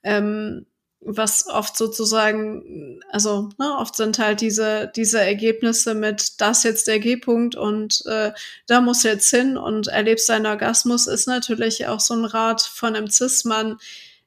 ähm, 0.04 0.65
was 1.02 1.48
oft 1.48 1.76
sozusagen, 1.76 3.00
also 3.10 3.50
ne, 3.58 3.76
oft 3.78 3.96
sind 3.96 4.20
halt 4.20 4.40
diese, 4.40 4.92
diese 4.96 5.20
Ergebnisse 5.20 5.95
mit 5.95 6.39
das 6.39 6.64
jetzt 6.64 6.88
der 6.88 6.99
G-Punkt 6.99 7.56
und 7.56 8.06
äh, 8.06 8.32
da 8.68 8.82
muss 8.82 9.02
jetzt 9.02 9.30
hin 9.30 9.58
und 9.58 9.88
erlebst 9.88 10.30
deinen 10.30 10.45
Orgasmus, 10.45 11.08
ist 11.08 11.28
natürlich 11.28 11.88
auch 11.88 11.99
so 11.99 12.14
ein 12.14 12.26
Rat 12.26 12.62
von 12.62 12.95
einem 12.95 13.10
Cis-Mann, 13.10 13.80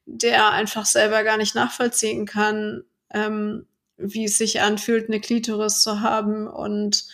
der 0.06 0.50
einfach 0.50 0.84
selber 0.84 1.22
gar 1.22 1.36
nicht 1.36 1.54
nachvollziehen 1.54 2.26
kann, 2.26 2.82
ähm, 3.12 3.66
wie 3.96 4.24
es 4.24 4.36
sich 4.36 4.60
anfühlt, 4.60 5.08
eine 5.08 5.20
Klitoris 5.20 5.80
zu 5.80 6.00
haben 6.00 6.48
und 6.48 7.04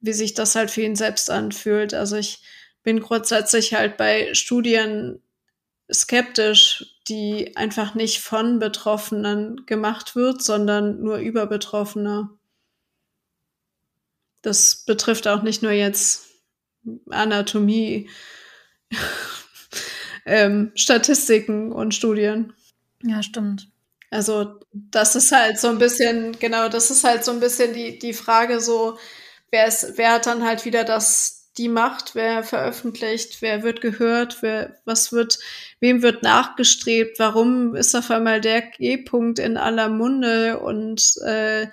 wie 0.00 0.12
sich 0.12 0.34
das 0.34 0.56
halt 0.56 0.70
für 0.70 0.82
ihn 0.82 0.96
selbst 0.96 1.30
anfühlt. 1.30 1.94
Also 1.94 2.16
ich 2.16 2.42
bin 2.82 3.00
grundsätzlich 3.00 3.74
halt 3.74 3.96
bei 3.96 4.34
Studien 4.34 5.22
skeptisch, 5.92 6.95
die 7.08 7.56
einfach 7.56 7.94
nicht 7.94 8.20
von 8.20 8.58
Betroffenen 8.58 9.64
gemacht 9.66 10.16
wird, 10.16 10.42
sondern 10.42 11.00
nur 11.02 11.18
über 11.18 11.46
Betroffene. 11.46 12.30
Das 14.42 14.84
betrifft 14.84 15.28
auch 15.28 15.42
nicht 15.42 15.62
nur 15.62 15.72
jetzt 15.72 16.26
Anatomie 17.10 18.08
ähm, 20.26 20.72
Statistiken 20.74 21.72
und 21.72 21.94
Studien. 21.94 22.52
Ja, 23.02 23.22
stimmt. 23.22 23.68
Also 24.10 24.60
das 24.72 25.16
ist 25.16 25.32
halt 25.32 25.58
so 25.58 25.68
ein 25.68 25.78
bisschen, 25.78 26.38
genau, 26.38 26.68
das 26.68 26.90
ist 26.90 27.04
halt 27.04 27.24
so 27.24 27.32
ein 27.32 27.40
bisschen 27.40 27.74
die, 27.74 27.98
die 27.98 28.14
Frage 28.14 28.60
so, 28.60 28.98
wer 29.50 29.66
ist, 29.66 29.96
wer 29.96 30.12
hat 30.12 30.26
dann 30.26 30.44
halt 30.44 30.64
wieder 30.64 30.84
das, 30.84 31.35
die 31.58 31.68
Macht, 31.68 32.14
wer 32.14 32.42
veröffentlicht, 32.42 33.40
wer 33.40 33.62
wird 33.62 33.80
gehört, 33.80 34.42
wer, 34.42 34.76
was 34.84 35.12
wird, 35.12 35.38
wem 35.80 36.02
wird 36.02 36.22
nachgestrebt, 36.22 37.18
warum 37.18 37.74
ist 37.74 37.94
auf 37.94 38.10
einmal 38.10 38.40
der 38.40 38.62
G-Punkt 38.62 39.38
in 39.38 39.56
aller 39.56 39.88
Munde 39.88 40.60
und 40.60 41.16
äh, 41.24 41.66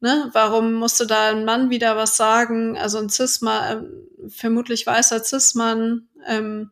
ne, 0.00 0.30
warum 0.32 0.72
musste 0.74 1.06
da 1.06 1.30
ein 1.30 1.44
Mann 1.44 1.70
wieder 1.70 1.96
was 1.96 2.16
sagen? 2.16 2.76
Also 2.78 2.98
ein 2.98 3.10
Cis-Mann, 3.10 3.86
äh, 3.86 4.28
vermutlich 4.30 4.86
weißer 4.86 5.22
Cis-Mann, 5.22 6.08
ähm, 6.26 6.70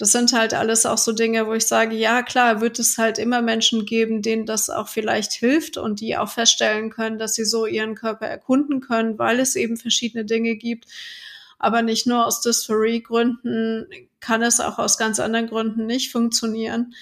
das 0.00 0.12
sind 0.12 0.32
halt 0.32 0.54
alles 0.54 0.86
auch 0.86 0.96
so 0.96 1.12
Dinge, 1.12 1.46
wo 1.46 1.52
ich 1.52 1.66
sage, 1.66 1.94
ja 1.94 2.22
klar, 2.22 2.62
wird 2.62 2.78
es 2.78 2.96
halt 2.96 3.18
immer 3.18 3.42
Menschen 3.42 3.84
geben, 3.84 4.22
denen 4.22 4.46
das 4.46 4.70
auch 4.70 4.88
vielleicht 4.88 5.32
hilft 5.32 5.76
und 5.76 6.00
die 6.00 6.16
auch 6.16 6.30
feststellen 6.30 6.88
können, 6.88 7.18
dass 7.18 7.34
sie 7.34 7.44
so 7.44 7.66
ihren 7.66 7.96
Körper 7.96 8.24
erkunden 8.26 8.80
können, 8.80 9.18
weil 9.18 9.40
es 9.40 9.56
eben 9.56 9.76
verschiedene 9.76 10.24
Dinge 10.24 10.56
gibt. 10.56 10.86
Aber 11.60 11.82
nicht 11.82 12.06
nur 12.06 12.26
aus 12.26 12.40
Dysphorie-Gründen 12.40 13.86
kann 14.18 14.42
es 14.42 14.60
auch 14.60 14.78
aus 14.78 14.98
ganz 14.98 15.20
anderen 15.20 15.46
Gründen 15.46 15.86
nicht 15.86 16.10
funktionieren. 16.10 16.94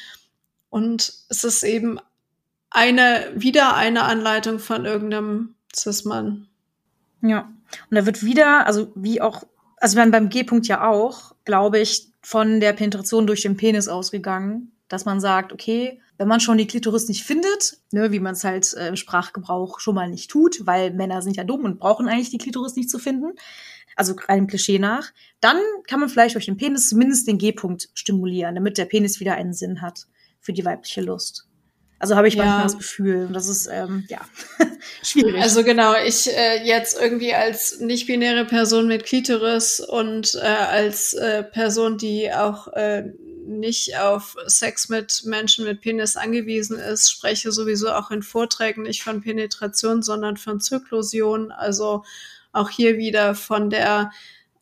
Und 0.68 1.12
es 1.28 1.44
ist 1.44 1.62
eben 1.62 1.98
eine, 2.70 3.24
wieder 3.34 3.76
eine 3.76 4.02
Anleitung 4.02 4.59
von 4.59 4.84
irgendeinem 4.84 5.54
Cis-Mann. 5.74 6.48
Ja. 7.22 7.50
Und 7.88 7.94
da 7.94 8.04
wird 8.04 8.24
wieder, 8.24 8.66
also 8.66 8.90
wie 8.96 9.20
auch, 9.20 9.44
also 9.76 9.94
ich 9.94 9.98
meine, 9.98 10.11
beim 10.11 10.28
G-Punkt 10.28 10.66
ja 10.66 10.88
auch, 10.88 11.36
glaube 11.44 11.78
ich, 11.78 12.09
von 12.20 12.59
der 12.59 12.72
Penetration 12.72 13.28
durch 13.28 13.42
den 13.42 13.56
Penis 13.56 13.86
ausgegangen, 13.86 14.72
dass 14.88 15.04
man 15.04 15.20
sagt, 15.20 15.52
okay, 15.52 16.00
wenn 16.16 16.26
man 16.28 16.40
schon 16.40 16.59
die 16.59 16.66
Klitoris 16.66 17.06
nicht 17.09 17.22
findet, 17.22 17.78
ne, 17.92 18.11
wie 18.11 18.18
man 18.18 18.34
es 18.34 18.42
halt 18.42 18.74
äh, 18.74 18.88
im 18.88 18.96
Sprachgebrauch 18.96 19.78
schon 19.78 19.94
mal 19.94 20.09
nicht 20.11 20.30
tut, 20.30 20.66
weil 20.66 20.92
Männer 20.92 21.22
sind 21.22 21.36
ja 21.36 21.44
dumm 21.44 21.64
und 21.64 21.78
brauchen 21.78 22.09
eigentlich 22.09 22.30
die 22.30 22.38
Klitoris 22.38 22.74
nicht 22.74 22.90
zu 22.90 22.98
finden, 22.98 23.34
also 23.99 24.14
rein 24.28 24.46
Klischee 24.46 24.78
nach, 24.78 25.11
dann 25.40 25.59
kann 25.86 26.01
man 26.01 26.09
vielleicht 26.09 26.34
durch 26.34 26.46
den 26.46 26.57
Penis 26.57 26.88
zumindest 26.88 27.26
den 27.26 27.38
G-Punkt 27.38 27.88
stimulieren, 27.94 28.55
damit 28.55 28.78
der 28.78 28.84
Penis 28.84 29.20
wieder 29.20 29.34
einen 29.34 29.53
Sinn 29.53 29.82
hat 29.82 30.07
für 30.40 30.53
die 30.53 30.64
weibliche 30.64 31.01
Lust. 31.01 31.49
Also 31.99 32.14
habe 32.14 32.28
ich 32.28 32.34
ja. 32.34 32.44
manchmal 32.44 32.62
das 32.62 32.78
Gefühl. 32.78 33.26
Und 33.26 33.32
das 33.32 33.49
ist, 33.49 33.68
ähm, 33.72 34.05
ja, 34.09 34.20
schwierig. 35.03 35.42
Also 35.42 35.64
genau, 35.64 35.94
ich 36.07 36.28
äh, 36.28 36.64
jetzt 36.64 37.01
irgendwie 37.01 37.34
als 37.34 37.80
nicht-binäre 37.80 38.44
Person 38.44 38.86
mit 38.86 39.05
Klitoris 39.05 39.80
und 39.80 40.36
äh, 40.36 40.46
als 40.46 41.14
äh, 41.14 41.42
Person, 41.42 41.99
die 41.99 42.32
auch 42.32 42.68
äh, 42.74 43.12
nicht 43.46 43.99
auf 43.99 44.36
Sex 44.46 44.88
mit 44.88 45.22
Menschen 45.24 45.64
mit 45.64 45.80
Penis 45.80 46.16
angewiesen 46.16 46.78
ist, 46.78 47.11
spreche 47.11 47.51
sowieso 47.51 47.90
auch 47.90 48.12
in 48.12 48.22
Vorträgen 48.22 48.82
nicht 48.82 49.03
von 49.03 49.22
Penetration, 49.22 50.03
sondern 50.03 50.36
von 50.36 50.61
Zyklosion. 50.61 51.51
Also 51.51 52.05
auch 52.53 52.70
hier 52.70 52.99
wieder 52.99 53.34
von 53.34 53.70
der 53.70 54.11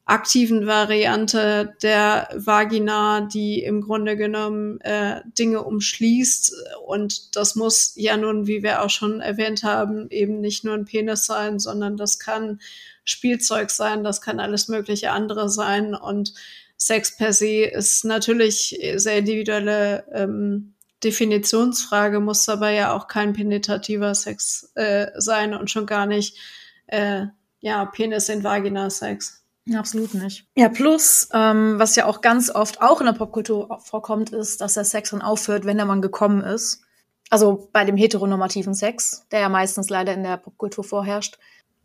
aktiven 0.07 0.69
Variante 0.69 1.75
der 1.83 2.29
Vagina, 2.33 3.23
die 3.23 3.63
im 3.63 3.81
Grunde 3.81 4.17
genommen 4.17 4.81
äh, 4.83 5.21
Dinge 5.37 5.65
umschließt. 5.65 6.53
Und 6.87 7.35
das 7.35 7.57
muss 7.57 7.93
ja 7.97 8.17
nun, 8.17 8.47
wie 8.47 8.63
wir 8.63 8.83
auch 8.83 8.91
schon 8.91 9.21
erwähnt 9.21 9.65
haben, 9.65 10.09
eben 10.11 10.41
nicht 10.41 10.65
nur 10.65 10.75
ein 10.75 10.85
Penis 10.85 11.27
sein, 11.27 11.59
sondern 11.59 11.97
das 11.97 12.21
kann 12.21 12.61
Spielzeug 13.05 13.71
sein, 13.71 14.05
das 14.05 14.21
kann 14.21 14.39
alles 14.39 14.69
mögliche 14.69 15.11
andere 15.11 15.49
sein. 15.49 15.97
Und 15.97 16.35
Sex 16.77 17.17
per 17.17 17.33
se 17.33 17.65
ist 17.65 18.05
natürlich 18.05 18.79
sehr 18.95 19.19
individuelle 19.19 20.05
ähm, 20.13 20.75
Definitionsfrage, 21.03 22.21
muss 22.21 22.49
aber 22.49 22.71
ja 22.71 22.93
auch 22.93 23.09
kein 23.09 23.33
penetrativer 23.33 24.15
Sex 24.15 24.71
äh, 24.77 25.09
sein 25.17 25.53
und 25.53 25.69
schon 25.69 25.87
gar 25.87 26.07
nicht 26.07 26.39
äh, 26.87 27.27
ja 27.67 27.85
Penis 27.85 28.29
in 28.29 28.45
Vagina 28.45 28.89
Sex. 28.89 29.43
Absolut 29.75 30.15
nicht. 30.15 30.47
Ja, 30.57 30.69
plus, 30.69 31.29
ähm, 31.33 31.79
was 31.79 31.97
ja 31.97 32.07
auch 32.07 32.21
ganz 32.21 32.51
oft 32.51 32.81
auch 32.81 33.01
in 33.01 33.07
der 33.07 33.15
Popkultur 33.15 33.81
vorkommt, 33.83 34.31
ist, 34.31 34.61
dass 34.61 34.75
der 34.75 34.85
Sex 34.85 35.11
dann 35.11 35.23
aufhört, 35.23 35.65
wenn 35.65 35.77
der 35.77 35.87
Mann 35.87 36.01
gekommen 36.01 36.41
ist. 36.43 36.83
Also 37.31 37.69
bei 37.73 37.85
dem 37.85 37.97
heteronormativen 37.97 38.75
Sex, 38.75 39.27
der 39.33 39.41
ja 39.41 39.49
meistens 39.49 39.91
leider 39.91 40.15
in 40.15 40.23
der 40.23 40.37
Popkultur 40.37 40.85
vorherrscht. 40.85 41.39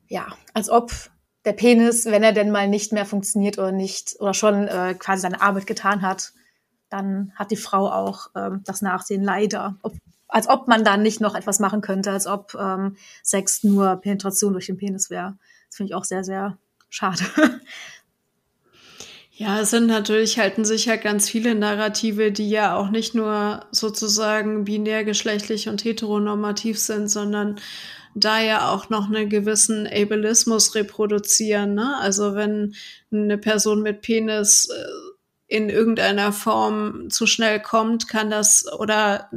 Ja, 0.08 0.28
als 0.54 0.70
ob 0.70 0.92
der 1.44 1.54
Penis, 1.54 2.06
wenn 2.06 2.22
er 2.22 2.34
denn 2.34 2.52
mal 2.52 2.68
nicht 2.68 2.94
mehr 2.94 3.08
funktioniert 3.08 3.58
oder 3.58 3.72
nicht, 3.72 4.16
oder 4.20 4.36
schon 4.36 4.68
äh, 4.68 4.94
quasi 4.94 5.24
seine 5.24 5.42
Arbeit 5.42 5.66
getan 5.66 6.04
hat, 6.04 6.34
dann 6.90 7.32
hat 7.34 7.50
die 7.50 7.56
Frau 7.56 7.90
auch 7.90 8.28
ähm, 8.36 8.62
das 8.64 8.84
Nachsehen 8.84 9.24
leider. 9.24 9.78
Ob, 9.82 9.94
als 10.28 10.48
ob 10.48 10.68
man 10.68 10.84
dann 10.84 11.02
nicht 11.02 11.20
noch 11.20 11.34
etwas 11.34 11.60
machen 11.60 11.82
könnte, 11.82 12.12
als 12.12 12.28
ob 12.28 12.54
ähm, 12.54 12.96
Sex 13.24 13.64
nur 13.64 13.96
Penetration 13.96 14.54
durch 14.54 14.68
den 14.68 14.78
Penis 14.78 15.10
wäre. 15.10 15.40
Das 15.72 15.78
finde 15.78 15.92
ich 15.92 15.96
auch 15.96 16.04
sehr, 16.04 16.26
sehr 16.26 16.58
schade. 16.90 17.24
Ja, 19.34 19.60
es 19.62 19.72
sind 19.72 19.88
natürlich, 19.88 20.38
halten 20.38 20.66
sich 20.66 20.86
ja 20.86 20.98
ganz 20.98 21.28
viele 21.28 21.56
Narrative, 21.56 22.32
die 22.32 22.48
ja 22.52 22.76
auch 22.76 22.92
nicht 22.92 23.16
nur 23.16 23.66
sozusagen 23.72 24.66
binär, 24.66 25.04
geschlechtlich 25.04 25.68
und 25.68 25.84
heteronormativ 25.84 26.78
sind, 26.78 27.08
sondern 27.08 27.60
da 28.14 28.40
ja 28.40 28.70
auch 28.70 28.90
noch 28.90 29.08
einen 29.08 29.30
gewissen 29.30 29.88
Ableismus 29.88 30.76
reproduzieren. 30.76 31.74
Ne? 31.74 31.98
Also 32.00 32.36
wenn 32.36 32.76
eine 33.12 33.40
Person 33.40 33.82
mit 33.82 34.02
Penis 34.02 34.70
äh, 34.70 35.56
in 35.56 35.70
irgendeiner 35.70 36.34
Form 36.34 37.10
zu 37.10 37.26
schnell 37.26 37.60
kommt, 37.62 38.08
kann 38.08 38.30
das 38.30 38.72
oder 38.72 39.32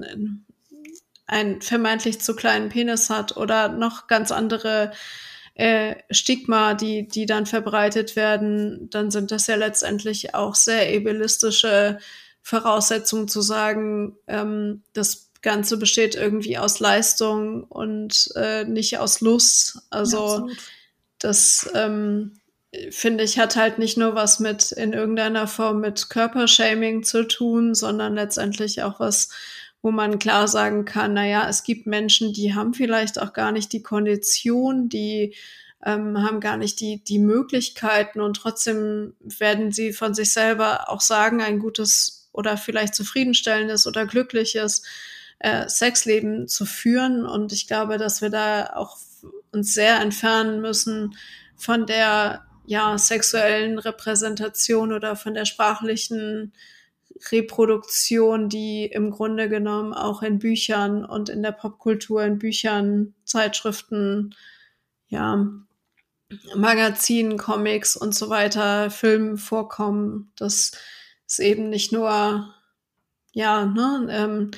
einen 1.26 1.62
vermeintlich 1.62 2.20
zu 2.20 2.37
kleinen 2.37 2.68
Penis 2.68 3.09
hat 3.09 3.39
oder 3.39 3.68
noch 3.68 4.07
ganz 4.07 4.32
andere 4.32 4.93
äh, 5.55 5.97
Stigma, 6.11 6.75
die, 6.75 7.07
die 7.07 7.27
dann 7.27 7.47
verbreitet 7.47 8.17
werden, 8.17 8.89
dann 8.91 9.11
sind 9.11 9.31
das 9.31 9.47
ja 9.47 9.55
letztendlich 9.55 10.35
auch 10.35 10.55
sehr 10.55 10.97
ableistische 10.97 11.99
Voraussetzungen 12.43 13.29
zu 13.29 13.41
sagen, 13.41 14.17
ähm, 14.27 14.83
das 14.93 15.31
Ganze 15.43 15.77
besteht 15.77 16.15
irgendwie 16.15 16.59
aus 16.59 16.81
Leistung 16.81 17.65
und 17.65 18.31
äh, 18.35 18.65
nicht 18.65 18.99
aus 18.99 19.21
Lust. 19.21 19.79
Also 19.91 20.49
ja, 20.49 20.55
das 21.19 21.71
ähm, 21.75 22.33
finde 22.91 23.25
ich 23.25 23.39
hat 23.39 23.57
halt 23.57 23.79
nicht 23.79 23.97
nur 23.97 24.15
was 24.15 24.41
mit 24.41 24.73
in 24.73 24.93
irgendeiner 24.93 25.47
Form 25.47 25.81
mit 25.81 26.11
Körpershaming 26.11 27.05
zu 27.05 27.29
tun, 27.29 27.75
sondern 27.75 28.15
letztendlich 28.15 28.83
auch 28.83 29.01
was 29.01 29.29
wo 29.85 29.91
man 29.91 30.18
klar 30.18 30.49
sagen 30.49 30.87
kann, 30.87 31.12
naja, 31.12 31.47
es 31.47 31.62
gibt 31.62 31.87
Menschen, 31.87 32.32
die 32.32 32.55
haben 32.55 32.72
vielleicht 32.72 33.20
auch 33.20 33.35
gar 33.35 33.53
nicht 33.53 33.70
die 33.74 33.82
Kondition, 33.82 34.89
die 34.89 35.35
ähm, 35.85 36.22
haben 36.22 36.41
gar 36.41 36.57
nicht 36.57 36.80
die, 36.80 37.05
die 37.05 37.18
Möglichkeiten 37.18 38.22
und 38.22 38.39
trotzdem 38.39 39.12
werden 39.20 39.72
sie 39.72 39.93
von 39.93 40.14
sich 40.14 40.32
selber 40.32 40.89
auch 40.89 41.03
sagen, 41.03 41.43
ein 41.43 41.59
gutes 41.59 42.30
oder 42.32 42.57
vielleicht 42.57 42.95
zufriedenstellendes 42.95 43.87
oder 43.87 44.07
glückliches 44.07 44.85
äh, 45.39 45.68
Sexleben 45.68 46.49
zu 46.49 46.64
führen. 46.64 47.26
Und 47.26 47.53
ich 47.53 47.66
glaube, 47.66 47.99
dass 47.99 48.22
wir 48.22 48.30
da 48.30 48.72
auch 48.76 48.97
uns 49.53 49.74
sehr 49.74 50.01
entfernen 50.01 50.62
müssen 50.62 51.14
von 51.57 51.85
der 51.85 52.47
ja, 52.64 52.97
sexuellen 52.97 53.78
Repräsentation 53.78 54.95
oder 54.95 55.14
von 55.14 55.35
der 55.35 55.45
sprachlichen 55.45 56.55
Reproduktion, 57.31 58.49
die 58.49 58.87
im 58.87 59.11
Grunde 59.11 59.49
genommen 59.49 59.93
auch 59.93 60.23
in 60.23 60.39
Büchern 60.39 61.05
und 61.05 61.29
in 61.29 61.43
der 61.43 61.53
Popkultur, 61.53 62.23
in 62.25 62.39
Büchern, 62.39 63.15
Zeitschriften, 63.25 64.35
ja, 65.09 65.47
Magazinen, 66.55 67.39
Comics 67.39 67.97
und 67.97 68.15
so 68.15 68.29
weiter, 68.29 68.91
Filmen 68.91 69.37
vorkommen. 69.37 70.33
Das 70.37 70.73
ist 71.27 71.39
eben 71.39 71.71
nicht 71.71 71.93
nur, 71.93 72.53
ja, 73.33 73.67
ne, 73.67 74.07
ähm, 74.11 74.51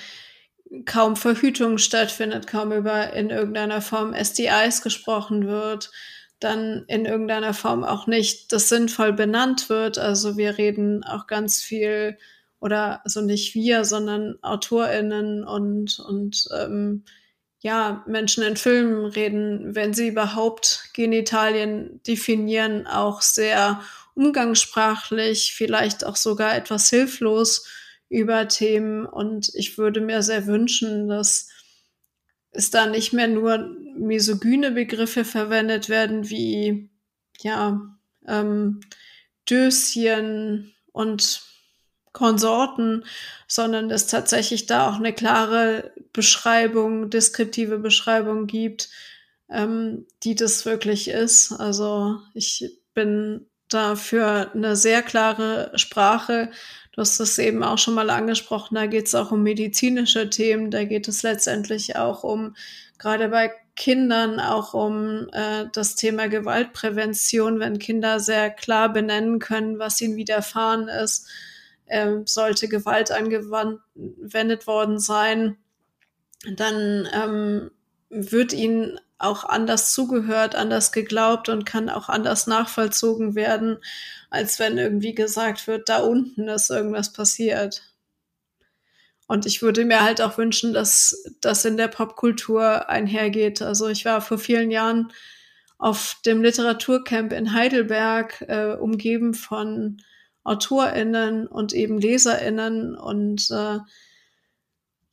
kaum 0.84 1.16
Verhütung 1.16 1.78
stattfindet, 1.78 2.46
kaum 2.46 2.72
über 2.72 3.12
in 3.12 3.30
irgendeiner 3.30 3.80
Form 3.80 4.14
SDIs 4.14 4.82
gesprochen 4.82 5.46
wird, 5.46 5.90
dann 6.40 6.84
in 6.88 7.06
irgendeiner 7.06 7.54
Form 7.54 7.84
auch 7.84 8.06
nicht 8.06 8.52
das 8.52 8.68
sinnvoll 8.68 9.12
benannt 9.12 9.68
wird. 9.68 9.98
Also 9.98 10.36
wir 10.36 10.58
reden 10.58 11.04
auch 11.04 11.26
ganz 11.26 11.62
viel 11.62 12.18
oder 12.60 13.04
also 13.04 13.20
nicht 13.20 13.54
wir, 13.54 13.84
sondern 13.84 14.36
AutorInnen 14.42 15.44
und, 15.44 15.98
und 16.00 16.48
ähm, 16.58 17.04
ja, 17.60 18.04
Menschen 18.06 18.44
in 18.44 18.56
Filmen 18.56 19.06
reden, 19.06 19.74
wenn 19.74 19.94
sie 19.94 20.08
überhaupt 20.08 20.90
Genitalien 20.94 22.00
definieren, 22.06 22.86
auch 22.86 23.22
sehr 23.22 23.80
umgangssprachlich, 24.14 25.54
vielleicht 25.54 26.04
auch 26.04 26.16
sogar 26.16 26.56
etwas 26.56 26.90
hilflos 26.90 27.66
über 28.08 28.48
Themen. 28.48 29.04
Und 29.04 29.50
ich 29.54 29.78
würde 29.78 30.00
mir 30.00 30.22
sehr 30.22 30.46
wünschen, 30.46 31.08
dass 31.08 31.48
es 32.50 32.70
da 32.70 32.86
nicht 32.86 33.12
mehr 33.12 33.28
nur 33.28 33.76
misogyne 33.96 34.70
Begriffe 34.70 35.24
verwendet 35.24 35.88
werden 35.88 36.30
wie 36.30 36.90
ja 37.40 37.80
ähm, 38.26 38.80
Döschen 39.48 40.74
und 40.92 41.42
Konsorten, 42.16 43.04
sondern 43.46 43.90
es 43.90 44.06
tatsächlich 44.06 44.64
da 44.64 44.88
auch 44.88 44.94
eine 44.94 45.12
klare 45.12 45.92
Beschreibung, 46.14 47.10
deskriptive 47.10 47.78
Beschreibung 47.78 48.46
gibt, 48.46 48.88
ähm, 49.50 50.06
die 50.22 50.34
das 50.34 50.64
wirklich 50.64 51.08
ist. 51.08 51.52
Also 51.52 52.16
ich 52.32 52.72
bin 52.94 53.44
da 53.68 53.96
für 53.96 54.50
eine 54.54 54.76
sehr 54.76 55.02
klare 55.02 55.72
Sprache. 55.74 56.50
Du 56.92 57.02
hast 57.02 57.20
das 57.20 57.36
eben 57.36 57.62
auch 57.62 57.76
schon 57.76 57.92
mal 57.92 58.08
angesprochen, 58.08 58.76
da 58.76 58.86
geht 58.86 59.08
es 59.08 59.14
auch 59.14 59.30
um 59.30 59.42
medizinische 59.42 60.30
Themen, 60.30 60.70
da 60.70 60.84
geht 60.84 61.08
es 61.08 61.22
letztendlich 61.22 61.96
auch 61.96 62.24
um, 62.24 62.56
gerade 62.96 63.28
bei 63.28 63.52
Kindern, 63.74 64.40
auch 64.40 64.72
um 64.72 65.28
äh, 65.32 65.66
das 65.70 65.96
Thema 65.96 66.30
Gewaltprävention, 66.30 67.60
wenn 67.60 67.78
Kinder 67.78 68.20
sehr 68.20 68.48
klar 68.48 68.90
benennen 68.90 69.38
können, 69.38 69.78
was 69.78 70.00
ihnen 70.00 70.16
widerfahren 70.16 70.88
ist 70.88 71.28
ähm, 71.88 72.26
sollte 72.26 72.68
Gewalt 72.68 73.10
angewendet 73.10 74.66
worden 74.66 74.98
sein, 74.98 75.56
dann 76.54 77.08
ähm, 77.12 77.70
wird 78.10 78.52
ihnen 78.52 79.00
auch 79.18 79.44
anders 79.44 79.92
zugehört, 79.92 80.54
anders 80.54 80.92
geglaubt 80.92 81.48
und 81.48 81.64
kann 81.64 81.88
auch 81.88 82.08
anders 82.08 82.46
nachvollzogen 82.46 83.34
werden, 83.34 83.78
als 84.30 84.58
wenn 84.58 84.76
irgendwie 84.76 85.14
gesagt 85.14 85.66
wird, 85.66 85.88
da 85.88 85.98
unten 85.98 86.48
ist 86.48 86.70
irgendwas 86.70 87.12
passiert. 87.12 87.82
Und 89.26 89.46
ich 89.46 89.62
würde 89.62 89.84
mir 89.84 90.02
halt 90.02 90.20
auch 90.20 90.38
wünschen, 90.38 90.72
dass 90.72 91.24
das 91.40 91.64
in 91.64 91.76
der 91.76 91.88
Popkultur 91.88 92.88
einhergeht. 92.88 93.60
Also 93.60 93.88
ich 93.88 94.04
war 94.04 94.20
vor 94.20 94.38
vielen 94.38 94.70
Jahren 94.70 95.12
auf 95.78 96.16
dem 96.24 96.42
Literaturcamp 96.42 97.32
in 97.32 97.52
Heidelberg, 97.52 98.44
äh, 98.48 98.74
umgeben 98.74 99.34
von 99.34 100.00
AutorInnen 100.46 101.46
und 101.46 101.72
eben 101.72 102.00
LeserInnen 102.00 102.96
und 102.96 103.50
äh, 103.50 103.78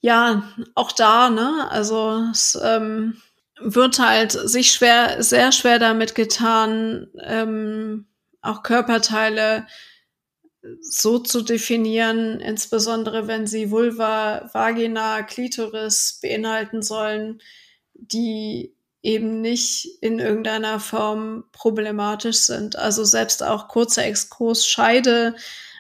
ja, 0.02 0.52
auch 0.76 0.92
da, 0.92 1.30
ne, 1.30 1.68
also 1.70 2.28
es 2.32 2.60
ähm, 2.62 3.22
wird 3.60 4.00
halt 4.00 4.32
sich 4.32 4.72
schwer, 4.72 5.24
sehr 5.24 5.52
schwer 5.52 5.80
damit 5.80 6.16
getan, 6.16 7.08
ähm, 7.22 8.08
auch 8.42 8.64
Körperteile 8.64 9.66
so 10.82 11.20
zu 11.20 11.42
definieren, 11.42 12.40
insbesondere 12.40 13.28
wenn 13.28 13.48
sie 13.48 13.72
Vulva, 13.72 14.50
Vagina, 14.54 15.24
Klitoris 15.24 16.20
beinhalten 16.22 16.82
sollen, 16.82 17.42
die 17.94 18.74
eben 19.04 19.42
nicht 19.42 19.86
in 20.02 20.20
irgendeiner 20.20 20.80
Form 20.80 21.44
problematisch 21.52 22.38
sind. 22.38 22.78
Also 22.78 23.04
selbst 23.04 23.44
auch 23.44 23.68
kurzer 23.68 24.06
Exkurs 24.06 24.66
Scheide 24.66 25.36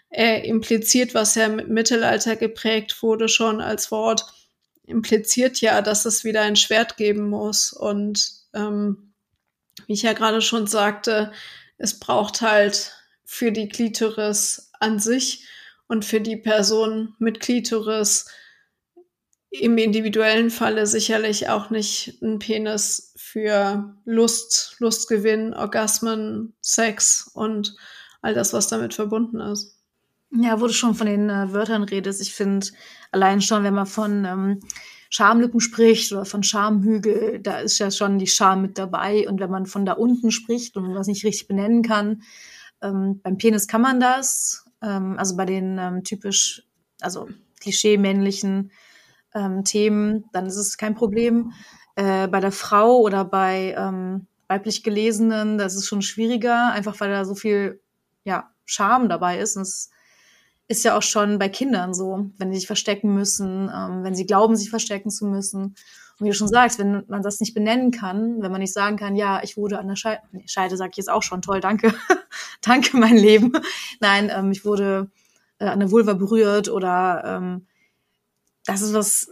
äh, 0.09 0.45
impliziert, 0.47 1.15
was 1.15 1.33
ja 1.35 1.45
im 1.45 1.73
Mittelalter 1.73 2.35
geprägt 2.35 3.01
wurde 3.01 3.29
schon 3.29 3.61
als 3.61 3.89
Wort, 3.91 4.25
impliziert 4.85 5.61
ja, 5.61 5.81
dass 5.81 6.05
es 6.05 6.25
wieder 6.25 6.41
ein 6.41 6.57
Schwert 6.57 6.97
geben 6.97 7.29
muss. 7.29 7.71
Und 7.71 8.29
ähm, 8.53 9.13
wie 9.87 9.93
ich 9.93 10.03
ja 10.03 10.11
gerade 10.11 10.41
schon 10.41 10.67
sagte, 10.67 11.31
es 11.77 11.99
braucht 11.99 12.41
halt 12.41 12.91
für 13.23 13.53
die 13.53 13.69
Klitoris 13.69 14.69
an 14.79 14.99
sich 14.99 15.47
und 15.87 16.03
für 16.03 16.19
die 16.19 16.37
Person 16.37 17.15
mit 17.19 17.39
Klitoris 17.39 18.27
im 19.61 19.77
individuellen 19.77 20.49
Falle 20.49 20.87
sicherlich 20.87 21.47
auch 21.47 21.69
nicht 21.69 22.19
ein 22.23 22.39
Penis 22.39 23.13
für 23.15 23.95
Lust, 24.03 24.75
Lustgewinn, 24.79 25.53
Orgasmen, 25.53 26.53
Sex 26.61 27.29
und 27.35 27.75
all 28.23 28.33
das, 28.33 28.53
was 28.53 28.67
damit 28.67 28.95
verbunden 28.95 29.39
ist. 29.39 29.77
Ja, 30.31 30.59
wo 30.59 30.65
du 30.65 30.73
schon 30.73 30.95
von 30.95 31.05
den 31.05 31.29
äh, 31.29 31.53
Wörtern 31.53 31.83
redest, 31.83 32.19
ich 32.19 32.33
finde 32.33 32.65
allein 33.11 33.41
schon, 33.41 33.63
wenn 33.63 33.75
man 33.75 33.85
von 33.85 34.25
ähm, 34.25 34.59
Schamlippen 35.11 35.59
spricht 35.59 36.11
oder 36.11 36.25
von 36.25 36.41
Schamhügel, 36.41 37.39
da 37.39 37.59
ist 37.59 37.77
ja 37.77 37.91
schon 37.91 38.17
die 38.17 38.25
Scham 38.25 38.63
mit 38.63 38.79
dabei. 38.79 39.29
Und 39.29 39.39
wenn 39.39 39.51
man 39.51 39.67
von 39.67 39.85
da 39.85 39.93
unten 39.93 40.31
spricht 40.31 40.75
und 40.75 40.95
was 40.95 41.05
nicht 41.05 41.23
richtig 41.23 41.47
benennen 41.47 41.83
kann, 41.83 42.23
ähm, 42.81 43.19
beim 43.21 43.37
Penis 43.37 43.67
kann 43.67 43.81
man 43.81 43.99
das. 43.99 44.65
Ähm, 44.81 45.19
also 45.19 45.37
bei 45.37 45.45
den 45.45 45.77
ähm, 45.77 46.03
typisch, 46.03 46.63
also 47.01 47.29
klischee-männlichen 47.61 48.71
ähm, 49.33 49.63
Themen, 49.63 50.25
dann 50.31 50.45
ist 50.45 50.57
es 50.57 50.77
kein 50.77 50.95
Problem. 50.95 51.53
Äh, 51.95 52.27
bei 52.27 52.39
der 52.39 52.51
Frau 52.51 52.99
oder 52.99 53.25
bei 53.25 53.75
ähm, 53.77 54.27
weiblich 54.47 54.83
Gelesenen, 54.83 55.57
das 55.57 55.75
ist 55.75 55.87
schon 55.87 56.01
schwieriger, 56.01 56.71
einfach 56.71 56.99
weil 56.99 57.09
da 57.09 57.25
so 57.25 57.35
viel 57.35 57.81
ja, 58.23 58.49
Charme 58.65 59.09
dabei 59.09 59.39
ist. 59.39 59.55
Und 59.57 59.63
es 59.63 59.89
ist 60.67 60.83
ja 60.83 60.97
auch 60.97 61.01
schon 61.01 61.39
bei 61.39 61.49
Kindern 61.49 61.93
so, 61.93 62.29
wenn 62.37 62.51
die 62.51 62.57
sich 62.57 62.67
verstecken 62.67 63.13
müssen, 63.13 63.69
ähm, 63.73 64.03
wenn 64.03 64.15
sie 64.15 64.25
glauben, 64.25 64.55
sich 64.55 64.69
verstecken 64.69 65.09
zu 65.09 65.25
müssen. 65.25 65.75
Und 66.19 66.25
wie 66.25 66.29
du 66.29 66.35
schon 66.35 66.47
sagst, 66.47 66.79
wenn 66.79 67.03
man 67.07 67.21
das 67.21 67.39
nicht 67.39 67.53
benennen 67.53 67.91
kann, 67.91 68.41
wenn 68.41 68.51
man 68.51 68.61
nicht 68.61 68.73
sagen 68.73 68.97
kann, 68.97 69.15
ja, 69.15 69.41
ich 69.43 69.57
wurde 69.57 69.79
an 69.79 69.87
der 69.87 69.95
Scheide, 69.95 70.21
nee, 70.31 70.45
Scheide 70.47 70.77
sag 70.77 70.91
ich 70.91 70.97
jetzt 70.97 71.09
auch 71.09 71.23
schon, 71.23 71.41
toll, 71.41 71.59
danke, 71.59 71.93
danke 72.61 72.97
mein 72.97 73.17
Leben. 73.17 73.51
Nein, 73.99 74.31
ähm, 74.33 74.51
ich 74.51 74.65
wurde 74.65 75.09
äh, 75.59 75.65
an 75.65 75.79
der 75.79 75.91
Vulva 75.91 76.13
berührt 76.13 76.69
oder 76.69 77.23
ähm, 77.25 77.67
das 78.65 78.81
ist 78.81 78.93
was, 78.93 79.29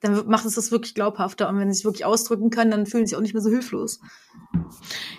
dann 0.00 0.26
macht 0.26 0.46
es 0.46 0.54
das 0.54 0.70
wirklich 0.70 0.94
glaubhafter. 0.94 1.48
Und 1.48 1.58
wenn 1.58 1.70
sie 1.70 1.76
sich 1.76 1.84
wirklich 1.84 2.04
ausdrücken 2.04 2.50
können, 2.50 2.70
dann 2.70 2.86
fühlen 2.86 3.06
sie 3.06 3.10
sich 3.10 3.16
auch 3.16 3.22
nicht 3.22 3.34
mehr 3.34 3.42
so 3.42 3.50
hilflos. 3.50 4.00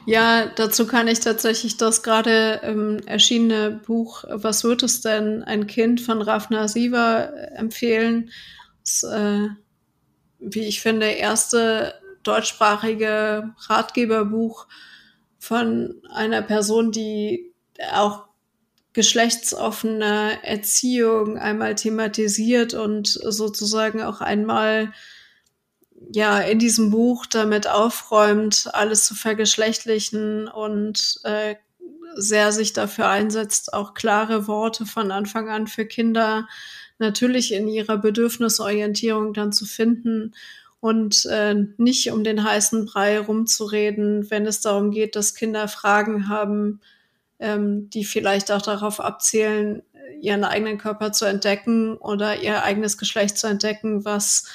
Ja, 0.06 0.48
dazu 0.48 0.88
kann 0.88 1.08
ich 1.08 1.20
tatsächlich 1.20 1.78
das 1.78 2.04
gerade 2.04 2.62
ähm, 2.64 3.00
erschienene 3.06 3.82
Buch 3.86 4.24
Was 4.30 4.64
wird 4.64 4.84
es 4.84 5.02
denn? 5.02 5.44
Ein 5.44 5.68
Kind 5.68 6.02
von 6.02 6.22
Rafna 6.22 6.68
Siva 6.68 7.26
empfehlen. 7.56 8.32
Das, 8.84 9.04
äh, 9.04 9.50
wie 10.40 10.64
ich 10.64 10.82
finde, 10.82 11.08
erste 11.08 11.94
deutschsprachige 12.24 13.54
Ratgeberbuch 13.70 14.68
von 15.38 16.02
einer 16.10 16.42
Person, 16.42 16.92
die 16.92 17.54
auch 17.94 18.31
geschlechtsoffene 18.94 20.44
Erziehung 20.44 21.38
einmal 21.38 21.76
thematisiert 21.76 22.74
und 22.74 23.08
sozusagen 23.08 24.02
auch 24.02 24.22
einmal 24.22 24.92
ja 26.12 26.40
in 26.40 26.60
diesem 26.60 26.90
Buch 26.90 27.26
damit 27.26 27.68
aufräumt, 27.68 28.70
alles 28.74 29.06
zu 29.06 29.16
vergeschlechtlichen 29.16 30.48
und 30.48 31.20
äh, 31.24 31.56
sehr 32.16 32.52
sich 32.52 32.74
dafür 32.74 33.08
einsetzt, 33.08 33.74
auch 33.74 33.94
klare 33.94 34.48
Worte 34.48 34.86
von 34.86 35.12
Anfang 35.12 35.50
an 35.50 35.68
für 35.68 35.86
Kinder 35.86 36.48
natürlich 37.00 37.54
in 37.54 37.68
ihrer 37.68 37.98
Bedürfnisorientierung 37.98 39.34
dann 39.34 39.54
zu 39.54 39.66
finden 39.66 40.34
und 40.82 41.26
äh, 41.26 41.56
nicht 41.78 42.12
um 42.12 42.24
den 42.24 42.44
heißen 42.44 42.86
Brei 42.86 43.20
rumzureden, 43.20 44.30
wenn 44.30 44.46
es 44.46 44.62
darum 44.62 44.92
geht, 44.92 45.16
dass 45.16 45.36
Kinder 45.36 45.68
Fragen 45.68 46.28
haben, 46.28 46.82
ähm, 47.42 47.90
die 47.90 48.06
vielleicht 48.06 48.52
auch 48.52 48.62
darauf 48.62 49.00
abzielen, 49.00 49.82
ihren 50.22 50.44
eigenen 50.44 50.78
Körper 50.78 51.12
zu 51.12 51.26
entdecken 51.26 51.98
oder 51.98 52.40
ihr 52.40 52.64
eigenes 52.64 52.98
Geschlecht 52.98 53.38
zu 53.38 53.48
entdecken, 53.48 54.06
was 54.06 54.46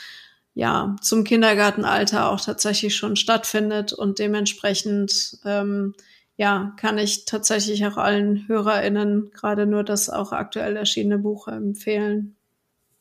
ja 0.54 0.96
zum 1.02 1.24
Kindergartenalter 1.24 2.30
auch 2.30 2.40
tatsächlich 2.40 2.96
schon 2.96 3.16
stattfindet 3.16 3.92
und 3.92 4.18
dementsprechend 4.18 5.38
ähm, 5.44 5.94
ja 6.36 6.74
kann 6.78 6.96
ich 6.96 7.24
tatsächlich 7.26 7.84
auch 7.86 7.96
allen 7.96 8.46
HörerInnen 8.46 9.32
gerade 9.32 9.66
nur 9.66 9.82
das 9.82 10.08
auch 10.08 10.32
aktuell 10.32 10.76
erschienene 10.76 11.18
Buch 11.18 11.48
empfehlen. 11.48 12.36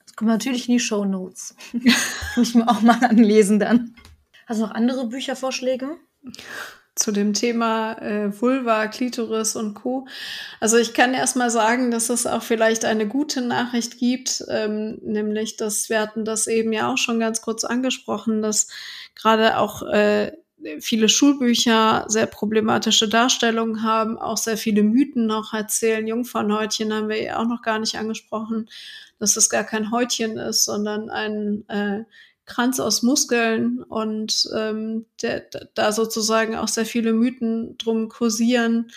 Das 0.04 0.16
kommt 0.16 0.32
natürlich 0.32 0.68
in 0.68 0.74
die 0.74 0.80
Show 0.80 1.06
Notes. 1.06 1.56
Muss 2.36 2.50
ich 2.50 2.56
mir 2.56 2.68
auch 2.68 2.82
mal 2.82 3.04
anlesen 3.04 3.60
dann. 3.60 3.96
Hast 4.48 4.60
du 4.60 4.66
noch 4.66 4.74
andere 4.74 5.08
Büchervorschläge? 5.08 5.98
Zu 6.96 7.12
dem 7.12 7.34
Thema 7.34 8.02
äh, 8.02 8.42
Vulva, 8.42 8.88
Klitoris 8.88 9.56
und 9.56 9.74
Co. 9.74 10.08
Also 10.62 10.78
ich 10.78 10.94
kann 10.94 11.14
erstmal 11.14 11.50
sagen, 11.50 11.92
dass 11.92 12.10
es 12.10 12.26
auch 12.26 12.42
vielleicht 12.42 12.86
eine 12.86 13.08
gute 13.08 13.42
Nachricht 13.42 14.00
gibt, 14.00 14.44
ähm, 14.50 14.98
nämlich, 15.02 15.58
dass 15.58 15.90
wir 15.90 16.00
hatten 16.00 16.24
das 16.24 16.48
eben 16.48 16.72
ja 16.72 16.92
auch 16.92 16.98
schon 16.98 17.20
ganz 17.20 17.42
kurz 17.42 17.66
angesprochen, 17.66 18.42
dass 18.42 18.70
gerade 19.14 19.58
auch 19.58 19.82
äh, 19.84 20.32
viele 20.80 21.10
Schulbücher 21.10 22.06
sehr 22.08 22.28
problematische 22.28 23.10
Darstellungen 23.10 23.84
haben, 23.84 24.18
auch 24.18 24.38
sehr 24.38 24.58
viele 24.58 24.84
Mythen 24.84 25.28
noch 25.28 25.54
erzählen. 25.54 26.08
Jungfernhäutchen 26.08 26.94
haben 26.94 27.10
wir 27.10 27.22
ja 27.22 27.40
auch 27.40 27.48
noch 27.48 27.62
gar 27.62 27.80
nicht 27.80 27.98
angesprochen, 27.98 28.70
dass 29.20 29.36
es 29.36 29.50
gar 29.50 29.64
kein 29.64 29.92
Häutchen 29.92 30.38
ist, 30.38 30.66
sondern 30.66 31.10
ein 31.10 31.68
äh, 31.68 32.06
Kranz 32.46 32.80
aus 32.80 33.02
Muskeln 33.02 33.84
und 33.84 34.50
ähm, 34.56 35.06
der, 35.22 35.46
da 35.74 35.92
sozusagen 35.92 36.56
auch 36.56 36.68
sehr 36.68 36.86
viele 36.86 37.14
Mythen 37.14 37.78
drum 37.78 38.10
kursieren. 38.10 38.92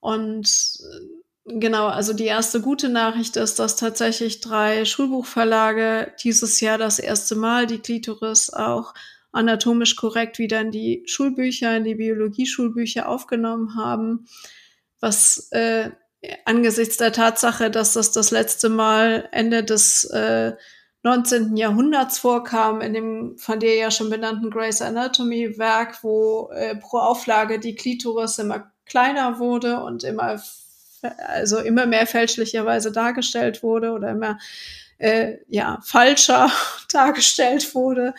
Und 0.00 0.78
äh, 0.80 1.58
genau, 1.58 1.86
also 1.86 2.12
die 2.12 2.26
erste 2.26 2.60
gute 2.60 2.88
Nachricht 2.88 3.36
ist, 3.36 3.58
dass 3.58 3.76
tatsächlich 3.76 4.40
drei 4.40 4.84
Schulbuchverlage 4.84 6.12
dieses 6.22 6.60
Jahr 6.60 6.78
das 6.78 6.98
erste 6.98 7.34
Mal 7.34 7.66
die 7.66 7.78
Klitoris 7.78 8.50
auch 8.50 8.94
anatomisch 9.32 9.96
korrekt 9.96 10.38
wieder 10.38 10.60
in 10.60 10.70
die 10.70 11.02
Schulbücher, 11.06 11.76
in 11.76 11.84
die 11.84 11.94
Biologie-Schulbücher 11.94 13.08
aufgenommen 13.08 13.76
haben, 13.76 14.26
was 15.00 15.48
äh, 15.52 15.90
angesichts 16.44 16.98
der 16.98 17.12
Tatsache, 17.12 17.70
dass 17.70 17.94
das 17.94 18.12
das 18.12 18.30
letzte 18.30 18.68
Mal 18.68 19.28
Ende 19.32 19.64
des 19.64 20.04
äh, 20.04 20.52
19. 21.02 21.56
Jahrhunderts 21.56 22.18
vorkam, 22.18 22.80
in 22.80 22.94
dem 22.94 23.38
von 23.38 23.58
dir 23.58 23.74
ja 23.74 23.90
schon 23.90 24.08
benannten 24.08 24.50
Grey's 24.50 24.80
Anatomy 24.80 25.58
Werk, 25.58 26.02
wo 26.02 26.50
äh, 26.54 26.76
pro 26.76 26.98
Auflage 26.98 27.58
die 27.58 27.74
Klitoris 27.74 28.38
immer 28.38 28.70
kleiner 28.86 29.38
wurde 29.38 29.82
und 29.82 30.04
immer, 30.04 30.40
also 31.26 31.58
immer 31.58 31.86
mehr 31.86 32.06
fälschlicherweise 32.06 32.92
dargestellt 32.92 33.62
wurde 33.62 33.92
oder 33.92 34.10
immer, 34.10 34.38
äh, 34.98 35.38
ja, 35.48 35.80
falscher 35.82 36.50
dargestellt 36.92 37.74
wurde. 37.74 38.14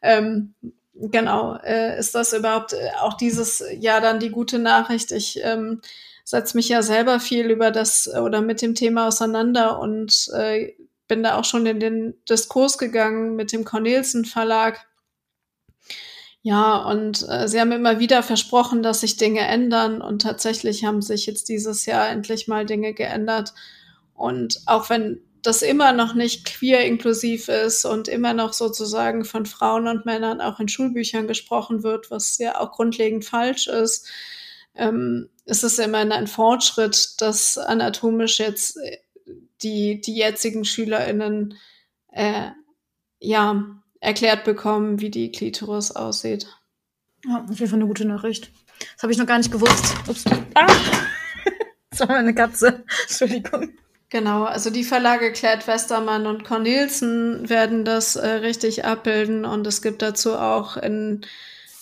Ähm, 0.00 0.54
genau, 0.94 1.56
äh, 1.62 1.98
ist 1.98 2.14
das 2.14 2.32
überhaupt 2.32 2.72
äh, 2.72 2.90
auch 3.00 3.14
dieses 3.14 3.62
Jahr 3.78 4.00
dann 4.00 4.20
die 4.20 4.30
gute 4.30 4.58
Nachricht? 4.58 5.12
Ich 5.12 5.38
ähm, 5.42 5.82
setze 6.24 6.56
mich 6.56 6.68
ja 6.70 6.82
selber 6.82 7.20
viel 7.20 7.50
über 7.50 7.70
das 7.70 8.08
oder 8.08 8.40
mit 8.40 8.62
dem 8.62 8.74
Thema 8.74 9.08
auseinander 9.08 9.78
und 9.78 10.30
äh, 10.34 10.72
bin 11.12 11.22
da 11.22 11.38
auch 11.38 11.44
schon 11.44 11.66
in 11.66 11.78
den 11.78 12.14
Diskurs 12.26 12.78
gegangen 12.78 13.36
mit 13.36 13.52
dem 13.52 13.64
Cornelsen 13.66 14.24
Verlag. 14.24 14.86
Ja, 16.40 16.76
und 16.76 17.28
äh, 17.28 17.48
sie 17.48 17.60
haben 17.60 17.70
immer 17.70 17.98
wieder 17.98 18.22
versprochen, 18.22 18.82
dass 18.82 19.02
sich 19.02 19.18
Dinge 19.18 19.40
ändern 19.40 20.00
und 20.00 20.22
tatsächlich 20.22 20.86
haben 20.86 21.02
sich 21.02 21.26
jetzt 21.26 21.50
dieses 21.50 21.84
Jahr 21.84 22.08
endlich 22.08 22.48
mal 22.48 22.64
Dinge 22.64 22.94
geändert. 22.94 23.52
Und 24.14 24.62
auch 24.64 24.88
wenn 24.88 25.20
das 25.42 25.60
immer 25.60 25.92
noch 25.92 26.14
nicht 26.14 26.46
queer 26.46 26.86
inklusiv 26.86 27.48
ist 27.48 27.84
und 27.84 28.08
immer 28.08 28.32
noch 28.32 28.54
sozusagen 28.54 29.26
von 29.26 29.44
Frauen 29.44 29.88
und 29.88 30.06
Männern 30.06 30.40
auch 30.40 30.60
in 30.60 30.68
Schulbüchern 30.68 31.28
gesprochen 31.28 31.82
wird, 31.82 32.10
was 32.10 32.38
ja 32.38 32.58
auch 32.58 32.72
grundlegend 32.72 33.26
falsch 33.26 33.66
ist, 33.66 34.08
ähm, 34.74 35.28
ist 35.44 35.62
es 35.62 35.78
immerhin 35.78 36.10
ein 36.10 36.26
Fortschritt, 36.26 37.20
dass 37.20 37.58
anatomisch 37.58 38.38
jetzt 38.38 38.78
die, 39.62 40.00
die 40.00 40.16
jetzigen 40.16 40.64
SchülerInnen 40.64 41.54
äh, 42.12 42.50
ja 43.20 43.82
erklärt 44.00 44.44
bekommen, 44.44 45.00
wie 45.00 45.10
die 45.10 45.30
Klitoris 45.30 45.92
aussieht. 45.92 46.46
Ja, 47.24 47.44
auf 47.48 47.58
jeden 47.58 47.70
Fall 47.70 47.78
eine 47.78 47.86
gute 47.86 48.04
Nachricht. 48.04 48.50
Das 48.94 49.02
habe 49.02 49.12
ich 49.12 49.18
noch 49.18 49.26
gar 49.26 49.38
nicht 49.38 49.52
gewusst. 49.52 49.94
Ups. 50.08 50.24
Ah! 50.54 50.66
Das 51.90 52.00
war 52.00 52.08
meine 52.08 52.34
Katze. 52.34 52.84
Entschuldigung. 53.02 53.74
Genau, 54.08 54.44
also 54.44 54.70
die 54.70 54.82
Verlage 54.82 55.30
Klett, 55.30 55.66
Westermann 55.66 56.26
und 56.26 56.42
Cornelsen 56.42 57.50
werden 57.50 57.84
das 57.84 58.16
äh, 58.16 58.26
richtig 58.26 58.86
abbilden 58.86 59.44
und 59.44 59.66
es 59.66 59.82
gibt 59.82 60.00
dazu 60.00 60.34
auch 60.34 60.78
in 60.78 61.20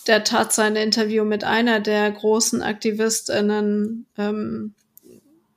der 0.07 0.23
Tat 0.23 0.57
ein 0.59 0.75
Interview 0.75 1.23
mit 1.23 1.43
einer 1.43 1.79
der 1.79 2.11
großen 2.11 2.61
AktivistInnen, 2.61 4.05
ähm, 4.17 4.73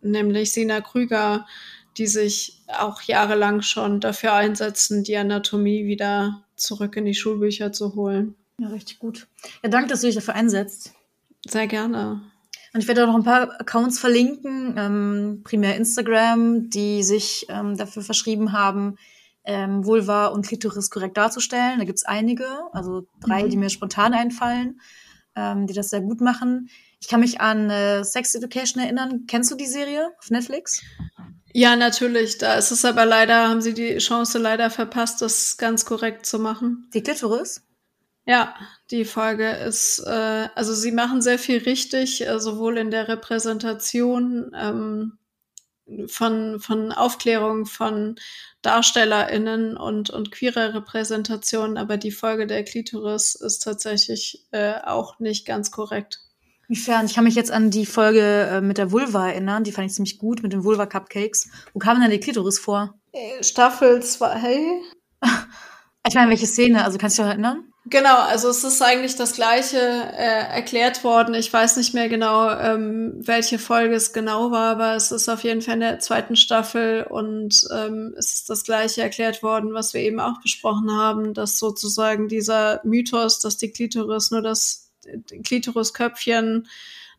nämlich 0.03 0.53
Sina 0.53 0.81
Krüger, 0.81 1.47
die 1.97 2.07
sich 2.07 2.63
auch 2.79 3.03
jahrelang 3.03 3.63
schon 3.63 4.01
dafür 4.01 4.35
einsetzen, 4.35 5.05
die 5.05 5.17
Anatomie 5.17 5.87
wieder 5.87 6.45
zurück 6.57 6.97
in 6.97 7.05
die 7.05 7.15
Schulbücher 7.15 7.73
zu 7.73 7.95
holen. 7.95 8.35
Ja, 8.59 8.69
richtig 8.69 8.99
gut. 8.99 9.27
Ja, 9.63 9.69
danke, 9.69 9.89
dass 9.89 10.01
du 10.01 10.07
dich 10.07 10.17
dafür 10.17 10.35
einsetzt. 10.35 10.93
Sehr 11.47 11.67
gerne. 11.67 12.23
Und 12.73 12.81
ich 12.81 12.89
werde 12.89 13.05
auch 13.05 13.09
noch 13.09 13.15
ein 13.15 13.25
paar 13.25 13.61
Accounts 13.61 13.99
verlinken, 14.01 14.75
ähm, 14.77 15.43
primär 15.45 15.77
Instagram, 15.77 16.71
die 16.71 17.05
sich 17.05 17.47
ähm, 17.49 17.77
dafür 17.77 18.03
verschrieben 18.03 18.53
haben, 18.53 18.97
ähm, 19.45 19.85
Vulva 19.85 20.27
und 20.27 20.47
Klitoris 20.47 20.91
korrekt 20.91 21.17
darzustellen. 21.17 21.79
Da 21.79 21.85
gibt's 21.85 22.05
einige, 22.05 22.47
also 22.73 23.07
drei, 23.21 23.45
mhm. 23.45 23.51
die 23.51 23.57
mir 23.59 23.71
spontan 23.71 24.13
einfallen, 24.13 24.81
ähm, 25.37 25.69
die 25.69 25.75
das 25.75 25.91
sehr 25.91 26.01
gut 26.01 26.21
machen. 26.21 26.69
Ich 27.01 27.09
kann 27.09 27.21
mich 27.21 27.41
an 27.41 27.71
äh, 27.71 28.03
Sex 28.03 28.35
Education 28.35 28.83
erinnern. 28.83 29.25
Kennst 29.29 29.51
du 29.51 29.57
die 29.57 29.67
Serie 29.67 30.11
auf 30.19 30.31
Netflix? 30.31 30.83
Ja, 31.57 31.77
natürlich. 31.77 32.39
Da 32.39 32.55
ist 32.57 32.73
es 32.73 32.85
aber 32.85 33.07
leider, 33.07 33.49
haben 33.49 33.63
sie 33.63 33.75
die 33.75 33.99
Chance 33.99 34.39
leider 34.39 34.71
verpasst, 34.71 35.23
das 35.23 35.57
ganz 35.57 35.85
korrekt 35.87 36.27
zu 36.27 36.39
machen. 36.41 36.89
Die 36.93 37.03
Klitoris? 37.03 37.63
Ja, 38.27 38.55
die 38.91 39.05
Folge 39.05 39.51
ist, 39.51 40.01
äh, 40.01 40.49
also 40.55 40.75
sie 40.75 40.93
machen 40.93 41.23
sehr 41.23 41.39
viel 41.39 41.59
richtig, 41.59 42.27
äh, 42.27 42.41
sowohl 42.41 42.79
in 42.79 42.91
der 42.91 43.09
Repräsentation 43.09 44.51
ähm, 44.57 45.19
von, 46.09 46.61
von 46.61 46.93
Aufklärung 46.93 47.67
von 47.67 48.17
DarstellerInnen 48.63 49.77
und, 49.77 50.11
und 50.11 50.33
queerer 50.33 50.75
Repräsentation, 50.75 51.77
aber 51.79 51.99
die 51.99 52.13
Folge 52.13 52.47
der 52.47 52.65
Klitoris 52.65 53.35
ist 53.37 53.61
tatsächlich 53.61 54.47
äh, 54.53 54.75
auch 54.83 55.21
nicht 55.21 55.47
ganz 55.47 55.71
korrekt. 55.71 56.21
Inwiefern? 56.69 57.07
Ich 57.07 57.15
kann 57.15 57.25
mich 57.25 57.35
jetzt 57.35 57.51
an 57.51 57.71
die 57.71 57.87
Folge 57.87 58.21
äh, 58.21 58.61
mit 58.61 58.79
der 58.79 58.93
Vulva 58.93 59.29
erinnern, 59.29 59.65
die 59.65 59.73
fand 59.73 59.87
ich 59.87 59.95
ziemlich 59.95 60.19
gut, 60.19 60.43
mit 60.43 60.53
den 60.53 60.65
Vulva-Cupcakes. 60.65 61.49
Wo 61.73 61.79
kam 61.79 62.01
denn 62.01 62.11
die 62.11 62.21
Klitoris 62.21 62.59
vor? 62.59 62.95
Äh, 63.13 63.43
Staffel 63.43 64.03
2. 64.03 64.35
Hey? 64.37 64.83
ich 66.09 66.15
meine, 66.15 66.31
welche 66.31 66.47
Szene? 66.47 66.85
Also 66.85 66.99
kannst 66.99 67.19
du 67.19 67.23
dich 67.23 67.31
erinnern? 67.31 67.65
Genau, 67.87 68.17
also 68.17 68.49
es 68.49 68.65
ist 68.65 68.81
eigentlich 68.81 69.15
das 69.17 69.35
gleiche 69.35 69.77
äh, 69.77 70.55
erklärt 70.55 71.05
worden. 71.05 71.35
Ich 71.35 71.53
weiß 71.53 71.77
nicht 71.77 71.93
mehr 71.93 72.09
genau, 72.09 72.51
ähm, 72.51 73.13
welche 73.19 73.59
Folge 73.59 73.95
es 73.95 74.15
genau 74.15 74.51
war, 74.51 74.71
aber 74.71 74.95
es 74.95 75.13
ist 75.13 75.29
auf 75.29 75.45
jeden 75.45 75.61
Fall 75.61 75.75
in 75.75 75.81
der 75.81 75.99
zweiten 75.99 76.35
Staffel 76.35 77.03
und 77.03 77.63
ähm, 77.77 78.15
es 78.17 78.33
ist 78.33 78.49
das 78.49 78.65
gleiche 78.65 79.03
erklärt 79.03 79.43
worden, 79.43 79.75
was 79.75 79.93
wir 79.93 80.01
eben 80.01 80.19
auch 80.19 80.41
besprochen 80.41 80.93
haben, 80.93 81.35
dass 81.35 81.59
sozusagen 81.59 82.27
dieser 82.27 82.81
Mythos, 82.85 83.41
dass 83.41 83.59
die 83.59 83.71
Klitoris 83.71 84.31
nur 84.31 84.41
das 84.41 84.84
Klitorisköpfchen 85.45 86.69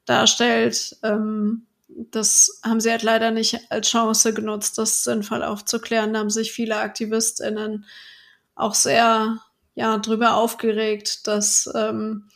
darstellt. 0.05 0.97
Ähm, 1.03 1.65
das 1.87 2.59
haben 2.63 2.79
sie 2.79 2.91
halt 2.91 3.03
leider 3.03 3.31
nicht 3.31 3.59
als 3.69 3.89
Chance 3.89 4.33
genutzt, 4.33 4.77
das 4.77 5.03
sinnvoll 5.03 5.43
aufzuklären. 5.43 6.13
Da 6.13 6.19
haben 6.19 6.29
sich 6.29 6.51
viele 6.51 6.77
AktivistInnen 6.77 7.85
auch 8.55 8.73
sehr 8.73 9.39
ja, 9.75 9.97
drüber 9.97 10.35
aufgeregt, 10.35 11.27
dass 11.27 11.69
ähm, 11.75 12.29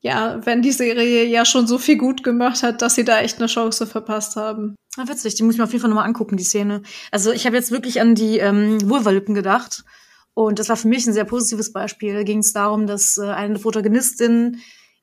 ja, 0.00 0.44
wenn 0.44 0.62
die 0.62 0.72
Serie 0.72 1.24
ja 1.24 1.44
schon 1.44 1.66
so 1.66 1.78
viel 1.78 1.96
gut 1.96 2.22
gemacht 2.22 2.62
hat, 2.62 2.80
dass 2.80 2.94
sie 2.94 3.04
da 3.04 3.20
echt 3.20 3.38
eine 3.38 3.48
Chance 3.48 3.86
verpasst 3.86 4.36
haben. 4.36 4.76
Ah, 4.96 5.08
witzig, 5.08 5.34
die 5.34 5.42
muss 5.42 5.54
ich 5.54 5.58
mir 5.58 5.64
auf 5.64 5.72
jeden 5.72 5.82
Fall 5.82 5.90
nochmal 5.90 6.06
angucken, 6.06 6.36
die 6.36 6.44
Szene. 6.44 6.82
Also 7.10 7.32
ich 7.32 7.46
habe 7.46 7.56
jetzt 7.56 7.70
wirklich 7.70 8.00
an 8.00 8.14
die 8.14 8.38
ähm, 8.38 8.88
Vulva-Lippen 8.88 9.34
gedacht. 9.34 9.84
Und 10.36 10.58
das 10.58 10.68
war 10.68 10.76
für 10.76 10.88
mich 10.88 11.06
ein 11.06 11.14
sehr 11.14 11.24
positives 11.24 11.72
Beispiel. 11.72 12.12
Da 12.12 12.22
ging 12.22 12.40
es 12.40 12.52
darum, 12.52 12.86
dass 12.86 13.16
äh, 13.16 13.22
eine 13.22 13.58
Protagonistin 13.58 14.58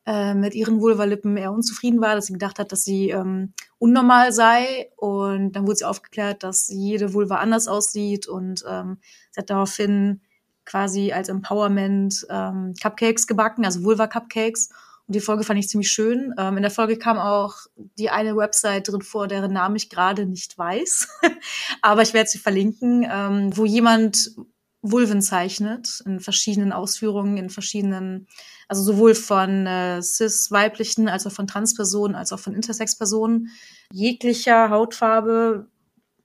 äh, 0.06 0.36
mit 0.36 0.54
ihren 0.54 0.80
Vulvalippen 0.80 1.36
eher 1.38 1.52
unzufrieden 1.52 2.00
war, 2.02 2.14
dass 2.14 2.28
sie 2.28 2.34
gedacht 2.34 2.60
hat, 2.60 2.72
dass 2.72 2.84
sie 2.84 3.10
ähm, 3.10 3.54
unnormal 3.80 4.32
sei. 4.32 4.92
Und 4.96 5.54
dann 5.54 5.66
wurde 5.66 5.78
sie 5.78 5.86
aufgeklärt, 5.86 6.44
dass 6.44 6.68
jede 6.68 7.16
Vulva 7.16 7.38
anders 7.38 7.68
aussieht 7.68 8.28
und 8.28 8.64
ähm, 8.70 9.00
sie 9.32 9.42
hat 9.42 9.50
daraufhin 9.50 10.22
quasi 10.66 11.12
als 11.14 11.30
Empowerment 11.30 12.28
ähm, 12.30 12.76
Cupcakes 12.80 13.26
gebacken, 13.26 13.66
also 13.66 13.84
Vulva-Cupcakes. 13.84 14.70
Und 15.08 15.16
die 15.16 15.20
Folge 15.20 15.44
fand 15.44 15.60
ich 15.60 15.68
ziemlich 15.68 15.90
schön. 15.90 16.36
Ähm, 16.38 16.58
in 16.58 16.62
der 16.62 16.72
Folge 16.72 16.98
kam 16.98 17.18
auch 17.18 17.56
die 17.76 18.12
eine 18.12 18.38
Website 18.38 18.88
drin 18.88 19.02
vor, 19.02 19.28
deren 19.28 19.54
Namen 19.54 19.78
ich 19.78 19.90
gerade 19.90 20.28
nicht 20.28 20.56
weiß. 20.60 21.08
Aber 21.82 22.04
ich 22.04 22.14
werde 22.14 22.30
sie 22.30 22.38
verlinken, 22.38 23.04
ähm, 23.12 23.58
wo 23.58 23.66
jemand 23.66 24.36
Vulven 24.84 25.22
zeichnet 25.22 26.04
in 26.06 26.20
verschiedenen 26.20 26.74
Ausführungen, 26.74 27.38
in 27.38 27.50
verschiedenen, 27.50 28.28
also 28.68 28.84
sowohl 28.84 29.16
von 29.16 29.66
äh, 29.66 30.02
cis-weiblichen 30.02 31.08
als 31.08 31.26
auch 31.26 31.32
von 31.32 31.48
Transpersonen, 31.48 32.16
als 32.16 32.34
auch 32.34 32.40
von 32.40 32.54
Intersex-Personen, 32.54 33.50
jeglicher 33.92 34.70
Hautfarbe. 34.70 35.68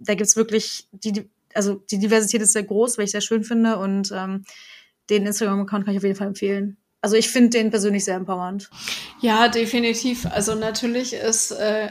Da 0.01 0.15
gibt's 0.15 0.37
wirklich 0.37 0.89
die, 0.91 1.31
also 1.55 1.77
die 1.77 1.99
Diversität 1.99 2.43
ist 2.43 2.53
sehr 2.53 2.65
groß, 2.65 2.99
weil 2.99 3.05
ich 3.05 3.13
sehr 3.13 3.21
schön 3.21 3.45
finde 3.45 3.79
und 3.79 4.13
ähm, 4.13 4.45
den 5.09 5.25
Instagram-Account 5.25 5.85
kann 5.85 5.95
ich 5.95 5.99
auf 5.99 6.05
jeden 6.05 6.17
Fall 6.17 6.27
empfehlen. 6.27 6.77
Also 7.01 7.15
ich 7.15 7.31
finde 7.31 7.51
den 7.51 7.71
persönlich 7.71 8.05
sehr 8.05 8.17
empowernd. 8.17 8.71
Ja, 9.21 9.47
definitiv. 9.47 10.27
Also 10.27 10.57
natürlich 10.57 11.13
ist 11.15 11.53
äh, 11.53 11.91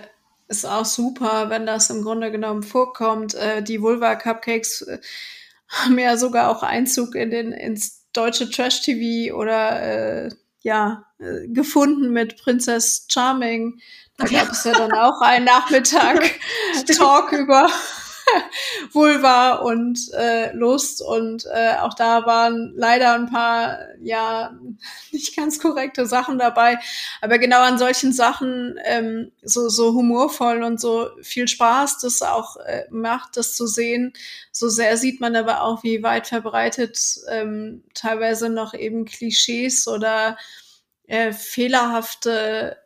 ist 0.49 0.65
auch 0.65 0.85
super, 0.85 1.49
wenn 1.49 1.65
das 1.65 1.89
im 1.89 2.03
Grunde 2.03 2.31
genommen 2.31 2.63
vorkommt. 2.63 3.35
Äh, 3.35 3.63
die 3.63 3.81
Vulva 3.81 4.15
Cupcakes 4.15 4.81
äh, 4.81 4.99
haben 5.69 5.99
ja 5.99 6.17
sogar 6.17 6.49
auch 6.49 6.63
Einzug 6.63 7.15
in 7.15 7.29
den 7.29 7.51
ins 7.51 8.05
deutsche 8.13 8.49
Trash 8.49 8.81
TV 8.81 9.35
oder 9.35 9.81
äh, 10.25 10.29
ja 10.61 11.05
äh, 11.19 11.47
gefunden 11.47 12.11
mit 12.11 12.37
Princess 12.41 13.07
Charming. 13.09 13.79
Da 14.17 14.25
gab 14.25 14.51
es 14.51 14.63
ja 14.63 14.73
dann 14.73 14.93
auch 14.93 15.21
einen 15.21 15.45
Nachmittag 15.45 16.31
Talk 16.97 17.31
über 17.31 17.69
Vulva 18.91 19.55
und 19.55 19.99
äh, 20.13 20.51
Lust 20.53 21.01
und 21.01 21.45
äh, 21.45 21.75
auch 21.79 21.93
da 21.93 22.25
waren 22.25 22.73
leider 22.75 23.13
ein 23.13 23.29
paar 23.29 23.79
ja 24.01 24.57
nicht 25.11 25.35
ganz 25.35 25.59
korrekte 25.59 26.05
Sachen 26.05 26.37
dabei, 26.37 26.79
aber 27.21 27.39
genau 27.39 27.61
an 27.61 27.77
solchen 27.77 28.13
Sachen 28.13 28.79
ähm, 28.85 29.31
so 29.43 29.69
so 29.69 29.93
humorvoll 29.93 30.63
und 30.63 30.79
so 30.79 31.09
viel 31.21 31.47
Spaß 31.47 31.99
das 31.99 32.21
auch 32.21 32.57
äh, 32.57 32.85
macht, 32.89 33.37
das 33.37 33.55
zu 33.55 33.67
sehen. 33.67 34.13
So 34.51 34.69
sehr 34.69 34.97
sieht 34.97 35.21
man 35.21 35.35
aber 35.35 35.61
auch, 35.61 35.83
wie 35.83 36.03
weit 36.03 36.27
verbreitet 36.27 37.19
ähm, 37.29 37.83
teilweise 37.93 38.49
noch 38.49 38.73
eben 38.73 39.05
Klischees 39.05 39.87
oder 39.87 40.37
äh, 41.07 41.31
fehlerhafte 41.31 42.77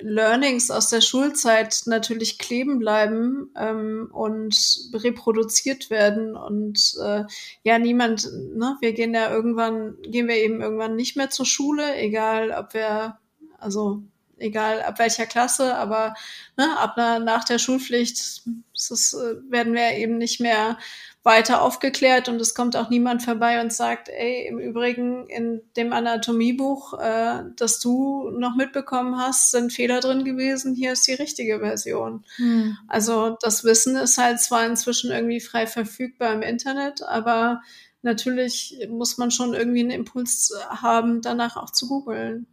Learnings 0.00 0.70
aus 0.70 0.88
der 0.88 1.00
Schulzeit 1.00 1.82
natürlich 1.86 2.38
kleben 2.38 2.78
bleiben 2.78 3.50
ähm, 3.56 4.08
und 4.12 4.56
reproduziert 4.94 5.90
werden. 5.90 6.36
Und 6.36 6.94
äh, 7.02 7.24
ja, 7.62 7.78
niemand, 7.78 8.28
ne, 8.54 8.76
wir 8.80 8.92
gehen 8.92 9.14
ja 9.14 9.30
irgendwann, 9.30 9.96
gehen 10.02 10.28
wir 10.28 10.36
eben 10.36 10.60
irgendwann 10.60 10.96
nicht 10.96 11.16
mehr 11.16 11.30
zur 11.30 11.46
Schule, 11.46 11.96
egal 11.96 12.50
ob 12.50 12.74
wir, 12.74 13.18
also 13.58 14.02
egal 14.38 14.82
ab 14.82 14.98
welcher 14.98 15.26
Klasse, 15.26 15.76
aber 15.76 16.14
ne, 16.56 16.78
ab 16.78 16.96
nach 16.96 17.44
der 17.44 17.58
Schulpflicht 17.58 18.42
ist, 18.74 19.14
äh, 19.14 19.50
werden 19.50 19.74
wir 19.74 19.92
eben 19.92 20.18
nicht 20.18 20.40
mehr 20.40 20.78
weiter 21.22 21.60
aufgeklärt 21.60 22.28
und 22.28 22.40
es 22.40 22.54
kommt 22.54 22.76
auch 22.76 22.88
niemand 22.88 23.22
vorbei 23.22 23.60
und 23.60 23.72
sagt, 23.72 24.08
ey, 24.08 24.46
im 24.48 24.58
Übrigen 24.58 25.28
in 25.28 25.60
dem 25.76 25.92
Anatomiebuch, 25.92 26.98
äh, 26.98 27.42
das 27.56 27.78
du 27.78 28.30
noch 28.30 28.56
mitbekommen 28.56 29.18
hast, 29.18 29.50
sind 29.50 29.72
Fehler 29.72 30.00
drin 30.00 30.24
gewesen, 30.24 30.74
hier 30.74 30.92
ist 30.92 31.06
die 31.06 31.14
richtige 31.14 31.58
Version. 31.60 32.24
Hm. 32.36 32.78
Also 32.88 33.36
das 33.42 33.64
Wissen 33.64 33.96
ist 33.96 34.16
halt 34.16 34.40
zwar 34.40 34.64
inzwischen 34.64 35.10
irgendwie 35.10 35.40
frei 35.40 35.66
verfügbar 35.66 36.32
im 36.32 36.40
Internet, 36.40 37.02
aber 37.02 37.60
natürlich 38.00 38.86
muss 38.88 39.18
man 39.18 39.30
schon 39.30 39.52
irgendwie 39.52 39.80
einen 39.80 39.90
Impuls 39.90 40.54
haben, 40.70 41.20
danach 41.20 41.58
auch 41.58 41.70
zu 41.70 41.86
googeln. 41.86 42.46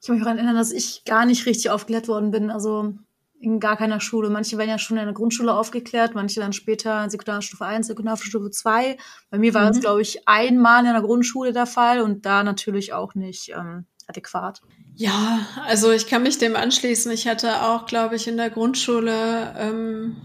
Ich 0.00 0.06
kann 0.06 0.16
mich 0.16 0.24
daran 0.24 0.38
erinnern, 0.38 0.56
dass 0.56 0.72
ich 0.72 1.04
gar 1.04 1.26
nicht 1.26 1.44
richtig 1.44 1.68
aufgeklärt 1.68 2.08
worden 2.08 2.30
bin. 2.30 2.50
Also 2.50 2.94
in 3.40 3.60
gar 3.60 3.76
keiner 3.76 4.00
Schule. 4.00 4.30
Manche 4.30 4.58
werden 4.58 4.70
ja 4.70 4.78
schon 4.78 4.96
in 4.96 5.04
der 5.04 5.14
Grundschule 5.14 5.54
aufgeklärt, 5.54 6.14
manche 6.14 6.40
dann 6.40 6.52
später 6.52 7.04
in 7.04 7.10
Sekundarstufe 7.10 7.64
1, 7.64 7.86
Sekundarstufe 7.86 8.50
2. 8.50 8.96
Bei 9.30 9.38
mir 9.38 9.54
war 9.54 9.64
mhm. 9.64 9.70
es, 9.70 9.80
glaube 9.80 10.02
ich, 10.02 10.26
einmal 10.26 10.84
in 10.84 10.92
der 10.92 11.02
Grundschule 11.02 11.52
der 11.52 11.66
Fall 11.66 12.00
und 12.00 12.24
da 12.24 12.42
natürlich 12.42 12.92
auch 12.92 13.14
nicht 13.14 13.50
ähm, 13.50 13.86
adäquat. 14.06 14.62
Ja, 14.94 15.46
also 15.66 15.92
ich 15.92 16.06
kann 16.06 16.22
mich 16.22 16.38
dem 16.38 16.56
anschließen. 16.56 17.10
Ich 17.12 17.28
hatte 17.28 17.62
auch, 17.62 17.86
glaube 17.86 18.16
ich, 18.16 18.26
in 18.26 18.36
der 18.36 18.50
Grundschule 18.50 19.54
ähm, 19.58 20.16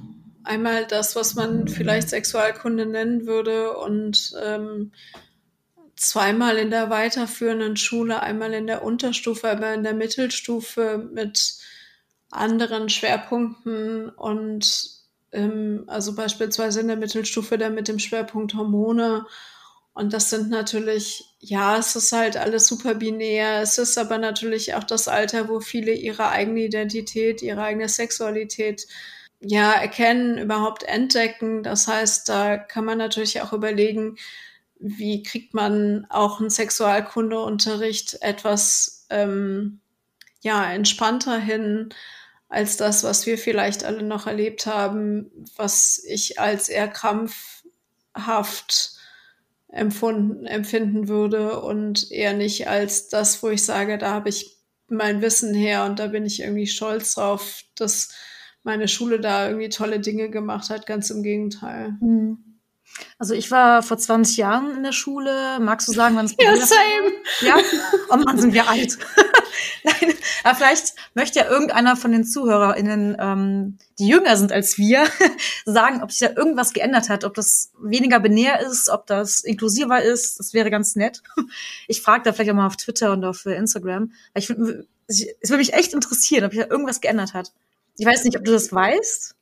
einmal 0.44 0.86
das, 0.86 1.16
was 1.16 1.36
man 1.36 1.68
vielleicht 1.68 2.10
Sexualkunde 2.10 2.86
nennen 2.86 3.26
würde 3.26 3.74
und 3.78 4.34
ähm, 4.42 4.92
zweimal 5.96 6.58
in 6.58 6.72
der 6.72 6.90
weiterführenden 6.90 7.78
Schule, 7.78 8.22
einmal 8.22 8.54
in 8.54 8.66
der 8.66 8.84
Unterstufe, 8.84 9.50
aber 9.50 9.74
in 9.74 9.84
der 9.84 9.94
Mittelstufe 9.94 11.10
mit 11.14 11.61
anderen 12.32 12.90
Schwerpunkten 12.90 14.10
und 14.10 14.90
ähm, 15.32 15.84
also 15.88 16.16
beispielsweise 16.16 16.82
in 16.82 16.88
der 16.88 16.98
Mittelstufe 16.98 17.58
dann 17.58 17.76
mit 17.76 17.88
dem 17.88 18.00
Schwerpunkt 18.00 18.54
Hormone. 18.54 19.26
Und 19.94 20.14
das 20.14 20.30
sind 20.30 20.50
natürlich, 20.50 21.26
ja, 21.40 21.78
es 21.78 21.96
ist 21.96 22.12
halt 22.14 22.38
alles 22.38 22.68
super 22.68 22.96
binär. 22.96 23.62
Es 23.62 23.78
ist 23.78 23.98
aber 23.98 24.18
natürlich 24.18 24.74
auch 24.76 24.86
das 24.86 25.08
Alter, 25.08 25.50
wo 25.50 25.60
viele 25.60 25.92
ihre 25.94 26.30
eigene 26.30 26.62
Identität, 26.62 27.42
ihre 27.42 27.64
eigene 27.64 27.90
Sexualität 27.90 28.88
ja 29.42 29.74
erkennen, 29.74 30.38
überhaupt 30.38 30.84
entdecken. 30.84 31.64
Das 31.64 31.88
heißt, 31.88 32.30
da 32.30 32.58
kann 32.58 32.86
man 32.86 32.98
natürlich 32.98 33.42
auch 33.42 33.54
überlegen, 33.54 34.18
wie 34.80 35.24
kriegt 35.24 35.54
man 35.54 36.06
auch 36.10 36.40
einen 36.40 36.50
Sexualkundeunterricht 36.50 38.22
etwas 38.22 39.06
ähm, 39.10 39.82
ja 40.42 40.72
entspannter 40.72 41.38
hin 41.38 41.90
als 42.52 42.76
das, 42.76 43.06
was 43.06 43.26
wir 43.26 43.38
vielleicht 43.38 43.86
alle 43.86 44.04
noch 44.04 44.28
erlebt 44.28 44.66
haben, 44.66 45.32
was 45.56 46.04
ich 46.06 46.38
als 46.38 46.68
eher 46.68 46.90
krampfhaft 46.90 48.98
empfunden, 49.70 50.46
empfinden 50.46 51.08
würde 51.08 51.62
und 51.62 52.12
eher 52.12 52.34
nicht 52.34 52.68
als 52.68 53.08
das, 53.08 53.42
wo 53.42 53.48
ich 53.48 53.64
sage, 53.64 53.98
da 53.98 54.12
habe 54.12 54.28
ich 54.28 54.58
mein 54.90 55.22
Wissen 55.22 55.54
her 55.54 55.86
und 55.86 56.00
da 56.00 56.08
bin 56.08 56.26
ich 56.26 56.42
irgendwie 56.42 56.68
stolz 56.68 57.14
drauf, 57.14 57.64
dass 57.76 58.10
meine 58.64 58.90
Schule 58.90 59.22
da 59.22 59.48
irgendwie 59.48 59.70
tolle 59.70 60.02
Dinge 60.02 60.30
gemacht 60.30 60.70
hat, 60.70 60.86
ganz 60.86 61.10
im 61.10 61.24
Gegenteil. 61.24 61.96
Mhm. 62.02 62.51
Also 63.18 63.34
ich 63.34 63.52
war 63.52 63.84
vor 63.84 63.98
20 63.98 64.38
Jahren 64.38 64.76
in 64.78 64.84
der 64.84 64.92
Schule. 64.92 65.60
Magst 65.60 65.88
du 65.88 65.92
sagen, 65.92 66.16
wann 66.16 66.26
es 66.26 66.36
Ja, 66.40 66.56
same. 66.56 67.12
Ja? 67.42 67.58
Oh 68.10 68.18
Mann, 68.18 68.40
sind 68.40 68.54
wir 68.54 68.68
alt. 68.70 68.98
Nein, 69.84 70.14
aber 70.44 70.56
vielleicht 70.56 70.94
möchte 71.14 71.40
ja 71.40 71.50
irgendeiner 71.50 71.96
von 71.96 72.12
den 72.12 72.26
ZuhörerInnen, 72.26 73.18
ähm, 73.20 73.78
die 74.00 74.08
jünger 74.08 74.38
sind 74.38 74.52
als 74.52 74.78
wir, 74.78 75.06
sagen, 75.66 76.02
ob 76.04 76.12
sich 76.12 76.28
da 76.28 76.36
irgendwas 76.36 76.74
geändert 76.74 77.10
hat, 77.10 77.24
ob 77.24 77.34
das 77.34 77.72
weniger 77.82 78.20
binär 78.20 78.60
ist, 78.62 78.90
ob 78.90 79.08
das 79.08 79.42
inklusiver 79.42 80.02
ist. 80.02 80.40
Das 80.40 80.54
wäre 80.54 80.72
ganz 80.72 80.96
nett. 80.96 81.22
Ich 81.88 82.02
frage 82.02 82.24
da 82.24 82.34
vielleicht 82.34 82.52
auch 82.52 82.56
mal 82.56 82.68
auf 82.68 82.78
Twitter 82.78 83.12
und 83.12 83.24
auf 83.26 83.46
Instagram. 83.46 84.12
Ich 84.34 84.50
es 84.50 85.50
würde 85.50 85.58
mich 85.58 85.74
echt 85.74 85.94
interessieren, 85.94 86.46
ob 86.46 86.54
sich 86.54 86.62
da 86.62 86.70
irgendwas 86.70 87.02
geändert 87.02 87.34
hat. 87.34 87.52
Ich 87.98 88.06
weiß 88.06 88.24
nicht, 88.24 88.38
ob 88.38 88.46
du 88.46 88.52
das 88.52 88.72
weißt. 88.72 89.36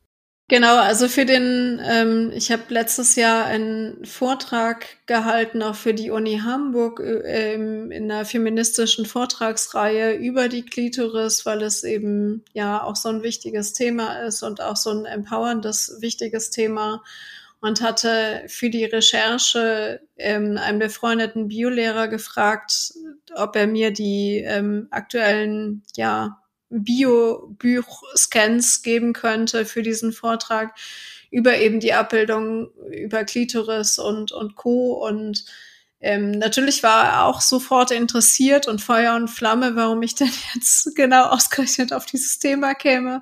Genau, 0.50 0.78
also 0.78 1.08
für 1.08 1.26
den, 1.26 1.80
ähm, 1.84 2.32
ich 2.34 2.52
habe 2.52 2.64
letztes 2.70 3.16
Jahr 3.16 3.46
einen 3.46 4.04
Vortrag 4.04 4.88
gehalten, 5.06 5.62
auch 5.62 5.76
für 5.76 5.94
die 5.94 6.10
Uni 6.10 6.40
Hamburg, 6.40 7.00
äh, 7.02 7.54
in 7.54 7.92
einer 7.94 8.26
feministischen 8.26 9.06
Vortragsreihe 9.06 10.16
über 10.16 10.50
die 10.50 10.66
Klitoris, 10.66 11.46
weil 11.46 11.62
es 11.62 11.84
eben 11.84 12.44
ja 12.52 12.82
auch 12.84 12.96
so 12.96 13.10
ein 13.10 13.22
wichtiges 13.22 13.74
Thema 13.74 14.24
ist 14.24 14.42
und 14.42 14.60
auch 14.60 14.76
so 14.76 14.90
ein 14.90 15.06
empowerndes, 15.06 15.98
wichtiges 16.02 16.50
Thema. 16.50 17.04
Und 17.62 17.82
hatte 17.82 18.44
für 18.48 18.70
die 18.72 18.86
Recherche 18.86 20.00
ähm, 20.18 20.58
einen 20.58 20.80
befreundeten 20.80 21.50
Biolehrer 21.50 22.08
gefragt, 22.08 22.94
ob 23.36 23.56
er 23.56 23.68
mir 23.68 23.92
die 23.92 24.38
ähm, 24.46 24.88
aktuellen, 24.92 25.84
ja, 25.96 26.39
Bio-Buch-Scans 26.70 28.82
geben 28.82 29.14
könnte 29.14 29.66
für 29.66 29.82
diesen 29.82 30.14
Vortrag 30.14 30.76
über 31.32 31.58
eben 31.58 31.80
die 31.80 31.94
Abbildung 31.94 32.72
über 32.92 33.24
Klitoris 33.24 34.00
und, 34.00 34.32
und 34.32 34.56
Co. 34.56 34.94
Und 34.94 35.46
ähm, 36.00 36.32
natürlich 36.32 36.82
war 36.82 37.06
er 37.06 37.26
auch 37.26 37.42
sofort 37.42 37.92
interessiert 37.92 38.68
und 38.68 38.82
Feuer 38.82 39.16
und 39.16 39.28
Flamme, 39.28 39.76
warum 39.76 40.02
ich 40.02 40.16
denn 40.16 40.32
jetzt 40.56 40.96
genau 40.96 41.26
ausgerechnet 41.26 41.94
auf 41.94 42.06
dieses 42.06 42.40
Thema 42.40 42.74
käme. 42.74 43.22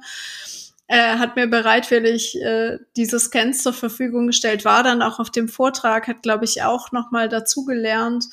Er 0.89 1.19
hat 1.19 1.35
mir 1.35 1.47
bereitwillig 1.47 2.41
äh, 2.41 2.77
diese 2.95 3.19
Scans 3.19 3.61
zur 3.61 3.73
Verfügung 3.73 4.27
gestellt, 4.27 4.63
war 4.63 4.83
dann 4.83 5.01
auch 5.01 5.19
auf 5.19 5.29
dem 5.29 5.49
Vortrag, 5.49 6.07
hat, 6.07 6.23
glaube 6.23 6.45
ich, 6.45 6.63
auch 6.63 6.93
noch 6.93 7.11
mal 7.11 7.27
dazu 7.27 7.65
gelernt 7.65 8.23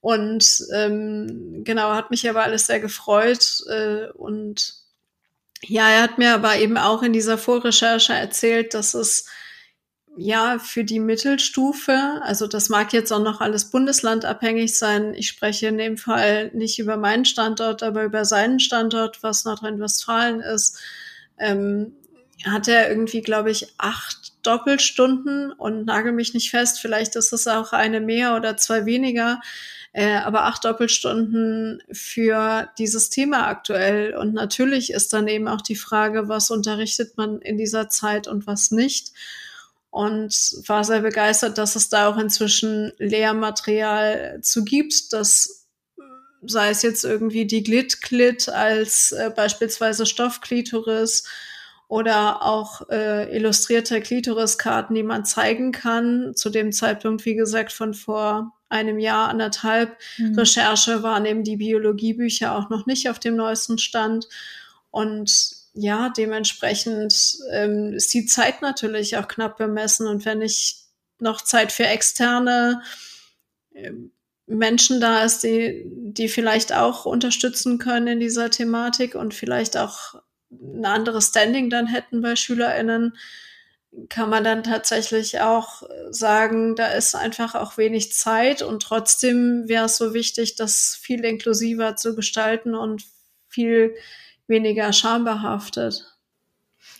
und 0.00 0.64
ähm, 0.72 1.62
genau, 1.64 1.92
hat 1.92 2.10
mich 2.10 2.28
aber 2.28 2.42
alles 2.42 2.66
sehr 2.66 2.80
gefreut. 2.80 3.62
Äh, 3.68 4.08
und 4.12 4.74
ja, 5.62 5.88
er 5.90 6.02
hat 6.02 6.18
mir 6.18 6.34
aber 6.34 6.56
eben 6.56 6.78
auch 6.78 7.02
in 7.02 7.12
dieser 7.12 7.36
Vorrecherche 7.36 8.14
erzählt, 8.14 8.72
dass 8.72 8.94
es 8.94 9.26
ja 10.16 10.58
für 10.58 10.84
die 10.84 11.00
Mittelstufe, 11.00 12.20
also 12.22 12.46
das 12.46 12.68
mag 12.68 12.92
jetzt 12.92 13.12
auch 13.12 13.22
noch 13.22 13.40
alles 13.40 13.70
bundeslandabhängig 13.70 14.76
sein. 14.76 15.14
Ich 15.14 15.28
spreche 15.28 15.68
in 15.68 15.78
dem 15.78 15.96
Fall 15.98 16.50
nicht 16.54 16.78
über 16.78 16.96
meinen 16.96 17.24
Standort, 17.24 17.82
aber 17.82 18.04
über 18.04 18.24
seinen 18.24 18.58
Standort, 18.58 19.22
was 19.22 19.44
Nordrhein-Westfalen 19.44 20.40
ist. 20.40 20.78
Ähm, 21.38 21.92
hat 22.44 22.68
er 22.68 22.88
irgendwie, 22.88 23.20
glaube 23.20 23.50
ich, 23.50 23.74
acht 23.76 24.32
Doppelstunden 24.42 25.52
und 25.52 25.84
nagel 25.84 26.12
mich 26.12 26.32
nicht 26.32 26.50
fest. 26.50 26.80
Vielleicht 26.80 27.16
ist 27.16 27.32
es 27.34 27.46
auch 27.46 27.72
eine 27.72 28.00
mehr 28.00 28.34
oder 28.34 28.56
zwei 28.56 28.86
weniger 28.86 29.40
äh, 29.92 30.16
aber 30.16 30.44
acht 30.44 30.64
Doppelstunden 30.64 31.82
für 31.92 32.68
dieses 32.78 33.10
Thema 33.10 33.46
aktuell. 33.48 34.16
Und 34.16 34.34
natürlich 34.34 34.92
ist 34.92 35.12
dann 35.12 35.26
eben 35.28 35.48
auch 35.48 35.60
die 35.60 35.76
Frage, 35.76 36.28
was 36.28 36.50
unterrichtet 36.50 37.16
man 37.16 37.40
in 37.40 37.56
dieser 37.58 37.88
Zeit 37.88 38.28
und 38.28 38.46
was 38.46 38.70
nicht. 38.70 39.12
Und 39.90 40.32
war 40.66 40.84
sehr 40.84 41.00
begeistert, 41.00 41.58
dass 41.58 41.74
es 41.74 41.88
da 41.88 42.08
auch 42.08 42.16
inzwischen 42.16 42.92
Lehrmaterial 42.98 44.38
zu 44.40 44.64
gibt, 44.64 45.12
das 45.12 45.60
sei 46.42 46.70
es 46.70 46.82
jetzt 46.82 47.04
irgendwie 47.04 47.46
die 47.46 47.62
Glit-Klit 47.62 48.48
als 48.48 49.12
äh, 49.12 49.30
beispielsweise 49.34 50.06
Stoffklitoris 50.06 51.24
oder 51.88 52.42
auch 52.42 52.88
äh, 52.88 53.36
illustrierte 53.36 54.00
Klitoriskarten, 54.00 54.94
die 54.94 55.02
man 55.02 55.24
zeigen 55.24 55.72
kann. 55.72 56.34
Zu 56.34 56.50
dem 56.50 56.72
Zeitpunkt, 56.72 57.24
wie 57.24 57.34
gesagt, 57.34 57.72
von 57.72 57.94
vor 57.94 58.52
einem 58.70 58.98
Jahr, 58.98 59.28
anderthalb 59.28 59.98
mhm. 60.16 60.38
Recherche 60.38 61.02
waren 61.02 61.26
eben 61.26 61.44
die 61.44 61.56
Biologiebücher 61.56 62.56
auch 62.56 62.70
noch 62.70 62.86
nicht 62.86 63.10
auf 63.10 63.18
dem 63.18 63.36
neuesten 63.36 63.78
Stand. 63.78 64.28
Und 64.90 65.50
ja, 65.74 66.08
dementsprechend 66.16 67.38
ähm, 67.52 67.92
ist 67.92 68.12
die 68.14 68.26
Zeit 68.26 68.62
natürlich 68.62 69.16
auch 69.16 69.28
knapp 69.28 69.58
bemessen. 69.58 70.06
Und 70.06 70.24
wenn 70.24 70.40
ich 70.40 70.84
noch 71.18 71.42
Zeit 71.42 71.72
für 71.72 71.86
externe 71.86 72.82
äh, 73.74 73.92
Menschen 74.46 75.00
da 75.00 75.22
ist, 75.24 75.44
die, 75.44 75.84
die 75.86 76.28
vielleicht 76.28 76.72
auch 76.72 77.06
unterstützen 77.06 77.78
können 77.78 78.06
in 78.06 78.20
dieser 78.20 78.50
Thematik 78.50 79.14
und 79.14 79.34
vielleicht 79.34 79.76
auch 79.76 80.14
ein 80.50 80.84
anderes 80.84 81.28
Standing 81.28 81.70
dann 81.70 81.86
hätten 81.86 82.20
bei 82.20 82.34
SchülerInnen, 82.34 83.16
kann 84.08 84.30
man 84.30 84.44
dann 84.44 84.62
tatsächlich 84.62 85.40
auch 85.40 85.82
sagen, 86.10 86.76
da 86.76 86.88
ist 86.88 87.14
einfach 87.14 87.54
auch 87.54 87.76
wenig 87.76 88.12
Zeit 88.12 88.62
und 88.62 88.82
trotzdem 88.82 89.64
wäre 89.66 89.86
es 89.86 89.96
so 89.96 90.14
wichtig, 90.14 90.54
das 90.54 90.96
viel 91.00 91.24
inklusiver 91.24 91.96
zu 91.96 92.14
gestalten 92.14 92.74
und 92.74 93.04
viel 93.48 93.94
weniger 94.46 94.92
schambehaftet. 94.92 96.06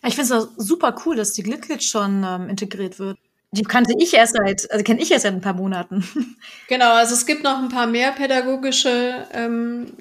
Ich 0.04 0.14
finde 0.16 0.34
es 0.34 0.48
super 0.56 0.94
cool, 1.04 1.16
dass 1.16 1.32
die 1.32 1.42
Glitglitch 1.42 1.88
schon 1.88 2.24
ähm, 2.26 2.48
integriert 2.48 2.98
wird. 2.98 3.18
Die 3.52 3.62
kannte 3.62 3.94
ich 3.98 4.14
erst 4.14 4.36
seit, 4.36 4.70
also 4.70 4.84
kenne 4.84 5.02
ich 5.02 5.10
erst 5.10 5.24
seit 5.24 5.34
ein 5.34 5.40
paar 5.40 5.54
Monaten. 5.54 6.04
Genau, 6.68 6.92
also 6.92 7.14
es 7.14 7.26
gibt 7.26 7.42
noch 7.42 7.58
ein 7.58 7.68
paar 7.68 7.88
mehr 7.88 8.12
pädagogische 8.12 9.26
ähm, 9.32 9.92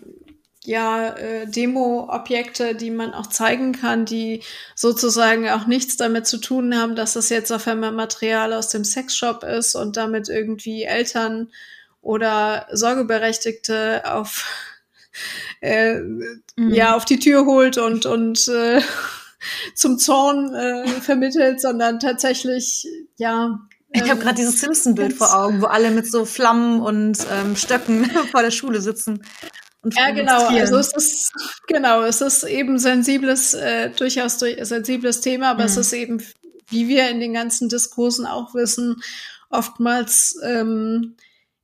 ja, 0.70 1.10
äh, 1.16 1.48
Demo-Objekte, 1.48 2.76
die 2.76 2.92
man 2.92 3.16
auch 3.16 3.26
zeigen 3.26 3.72
kann, 3.72 4.06
die 4.06 4.44
sozusagen 4.76 5.50
auch 5.50 5.66
nichts 5.66 5.98
damit 5.98 6.28
zu 6.28 6.38
tun 6.38 6.78
haben, 6.78 6.96
dass 6.96 7.14
das 7.14 7.30
jetzt 7.30 7.52
auf 7.52 7.68
einmal 7.68 7.92
Material 7.92 8.54
aus 8.54 8.70
dem 8.70 8.86
Sexshop 8.86 9.44
ist 9.44 9.74
und 9.74 9.98
damit 9.98 10.30
irgendwie 10.30 10.84
Eltern 10.84 11.50
oder 12.02 12.68
Sorgeberechtigte 12.72 14.04
auf 14.06 14.46
äh, 15.62 15.96
mhm. 15.96 16.40
ja 16.56 16.96
auf 16.96 17.06
die 17.06 17.18
Tür 17.18 17.48
holt 17.48 17.80
und 17.80 18.06
und 18.06 18.48
äh, 18.48 18.80
zum 19.74 19.98
Zorn 19.98 20.54
äh, 20.54 20.88
vermittelt, 21.02 21.62
sondern 21.62 22.00
tatsächlich, 22.00 22.88
ja. 23.18 23.60
Ich 23.92 24.02
habe 24.02 24.12
ähm, 24.12 24.20
gerade 24.20 24.36
dieses 24.36 24.62
Simpson-Bild 24.62 25.14
vor 25.14 25.36
Augen, 25.36 25.64
wo 25.64 25.66
alle 25.66 25.90
mit 25.90 26.06
so 26.06 26.26
Flammen 26.26 26.80
und 26.80 27.18
ähm, 27.32 27.56
Stöcken 27.56 28.06
vor 28.32 28.44
der 28.44 28.52
Schule 28.52 28.82
sitzen. 28.82 29.24
Ja, 29.86 30.12
genau. 30.12 30.48
Also 30.48 30.78
es 30.78 30.94
ist 30.94 31.32
genau, 31.68 32.04
es 32.04 32.22
ist 32.22 32.44
eben 32.44 32.80
sensibles, 32.80 33.54
äh, 33.54 33.90
durchaus 33.92 34.38
durch, 34.38 34.58
sensibles 34.66 35.22
Thema, 35.22 35.52
aber 35.52 35.62
mhm. 35.62 35.68
es 35.68 35.78
ist 35.78 35.94
eben, 35.94 36.24
wie 36.70 36.88
wir 36.88 37.10
in 37.10 37.20
den 37.20 37.34
ganzen 37.34 37.70
Diskursen 37.70 38.26
auch 38.26 38.54
wissen, 38.54 39.02
oftmals 39.50 40.38
ähm, 40.44 41.16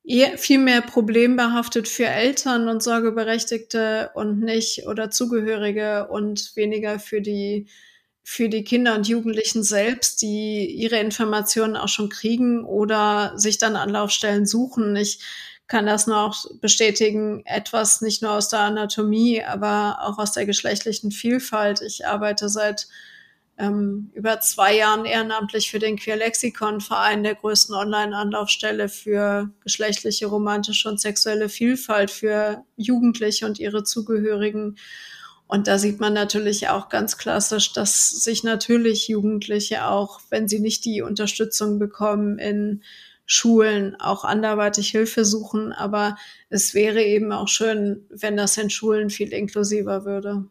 eher 0.04 0.38
viel 0.38 0.60
mehr 0.60 0.82
problembehaftet 0.82 1.88
für 1.88 2.06
Eltern 2.06 2.70
und 2.70 2.84
Sorgeberechtigte 2.84 4.12
und 4.14 4.40
nicht 4.40 4.88
oder 4.88 5.10
Zugehörige 5.10 6.08
und 6.08 6.56
weniger 6.56 7.00
für 7.00 7.22
die 7.22 7.68
für 8.28 8.50
die 8.50 8.64
Kinder 8.64 8.96
und 8.96 9.08
Jugendlichen 9.08 9.62
selbst, 9.62 10.24
die 10.24 10.66
ihre 10.66 11.00
Informationen 11.00 11.76
auch 11.76 11.90
schon 11.90 12.10
kriegen 12.10 12.66
oder 12.66 13.34
sich 13.36 13.60
dann 13.60 13.76
Anlaufstellen 13.76 14.48
suchen. 14.48 14.96
Ich 14.96 15.20
kann 15.68 15.86
das 15.86 16.06
noch 16.06 16.46
bestätigen, 16.62 17.44
etwas 17.46 18.02
nicht 18.02 18.22
nur 18.22 18.32
aus 18.32 18.50
der 18.50 18.60
Anatomie, 18.60 19.44
aber 19.44 20.00
auch 20.02 20.20
aus 20.20 20.32
der 20.32 20.46
geschlechtlichen 20.46 21.12
Vielfalt. 21.12 21.82
Ich 21.82 22.06
arbeite 22.06 22.50
seit 22.50 22.88
ähm, 23.58 24.12
über 24.14 24.40
zwei 24.42 24.76
Jahren 24.76 25.06
ehrenamtlich 25.06 25.72
für 25.72 25.80
den 25.80 25.98
Queerlexikon-Verein, 25.98 27.24
der 27.24 27.36
größten 27.36 27.74
Online-Anlaufstelle 27.74 28.90
für 28.90 29.50
geschlechtliche, 29.62 30.28
romantische 30.28 30.90
und 30.90 31.00
sexuelle 31.00 31.50
Vielfalt 31.50 32.12
für 32.12 32.64
Jugendliche 32.76 33.46
und 33.46 33.60
ihre 33.60 33.84
Zugehörigen. 33.84 34.78
Und 35.48 35.68
da 35.68 35.78
sieht 35.78 36.00
man 36.00 36.14
natürlich 36.14 36.70
auch 36.70 36.90
ganz 36.90 37.18
klassisch, 37.18 37.72
dass 37.72 38.10
sich 38.10 38.44
natürlich 38.44 39.08
Jugendliche 39.08 39.88
auch, 39.88 40.20
wenn 40.30 40.48
sie 40.48 40.60
nicht 40.60 40.86
die 40.86 41.02
Unterstützung 41.02 41.80
bekommen 41.80 42.40
in 42.40 42.84
Schulen, 43.26 43.96
auch 44.00 44.24
anderweitig 44.24 44.90
Hilfe 44.90 45.26
suchen. 45.26 45.74
Aber 45.74 46.16
es 46.50 46.74
wäre 46.74 47.04
eben 47.04 47.32
auch 47.32 47.48
schön, 47.48 48.06
wenn 48.10 48.38
das 48.38 48.58
in 48.58 48.70
Schulen 48.70 49.10
viel 49.10 49.34
inklusiver 49.34 50.06
würde. 50.06 50.46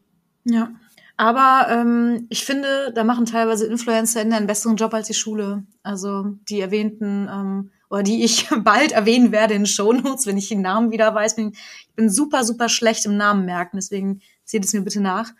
Ja. 0.44 0.70
Aber 1.16 1.68
ähm, 1.70 2.26
ich 2.28 2.44
finde, 2.44 2.92
da 2.94 3.04
machen 3.04 3.24
teilweise 3.24 3.66
Influencer 3.66 4.20
einen 4.20 4.46
besseren 4.46 4.76
Job 4.76 4.92
als 4.94 5.06
die 5.06 5.14
Schule. 5.14 5.64
Also 5.82 6.36
die 6.48 6.60
erwähnten 6.60 7.28
ähm, 7.30 7.70
oder 7.88 8.02
die 8.02 8.24
ich 8.24 8.48
bald 8.64 8.92
erwähnen 8.92 9.30
werde 9.30 9.54
in 9.54 9.66
Shownotes, 9.66 10.26
wenn 10.26 10.36
ich 10.36 10.48
den 10.48 10.62
Namen 10.62 10.90
wieder 10.90 11.14
weiß. 11.14 11.36
Bin, 11.36 11.52
ich 11.52 11.94
bin 11.94 12.10
super, 12.10 12.42
super 12.42 12.68
schlecht 12.68 13.06
im 13.06 13.16
Namen 13.16 13.44
merken, 13.44 13.76
deswegen 13.76 14.20
seht 14.44 14.64
es 14.64 14.72
mir 14.72 14.82
bitte 14.82 15.00
nach, 15.00 15.32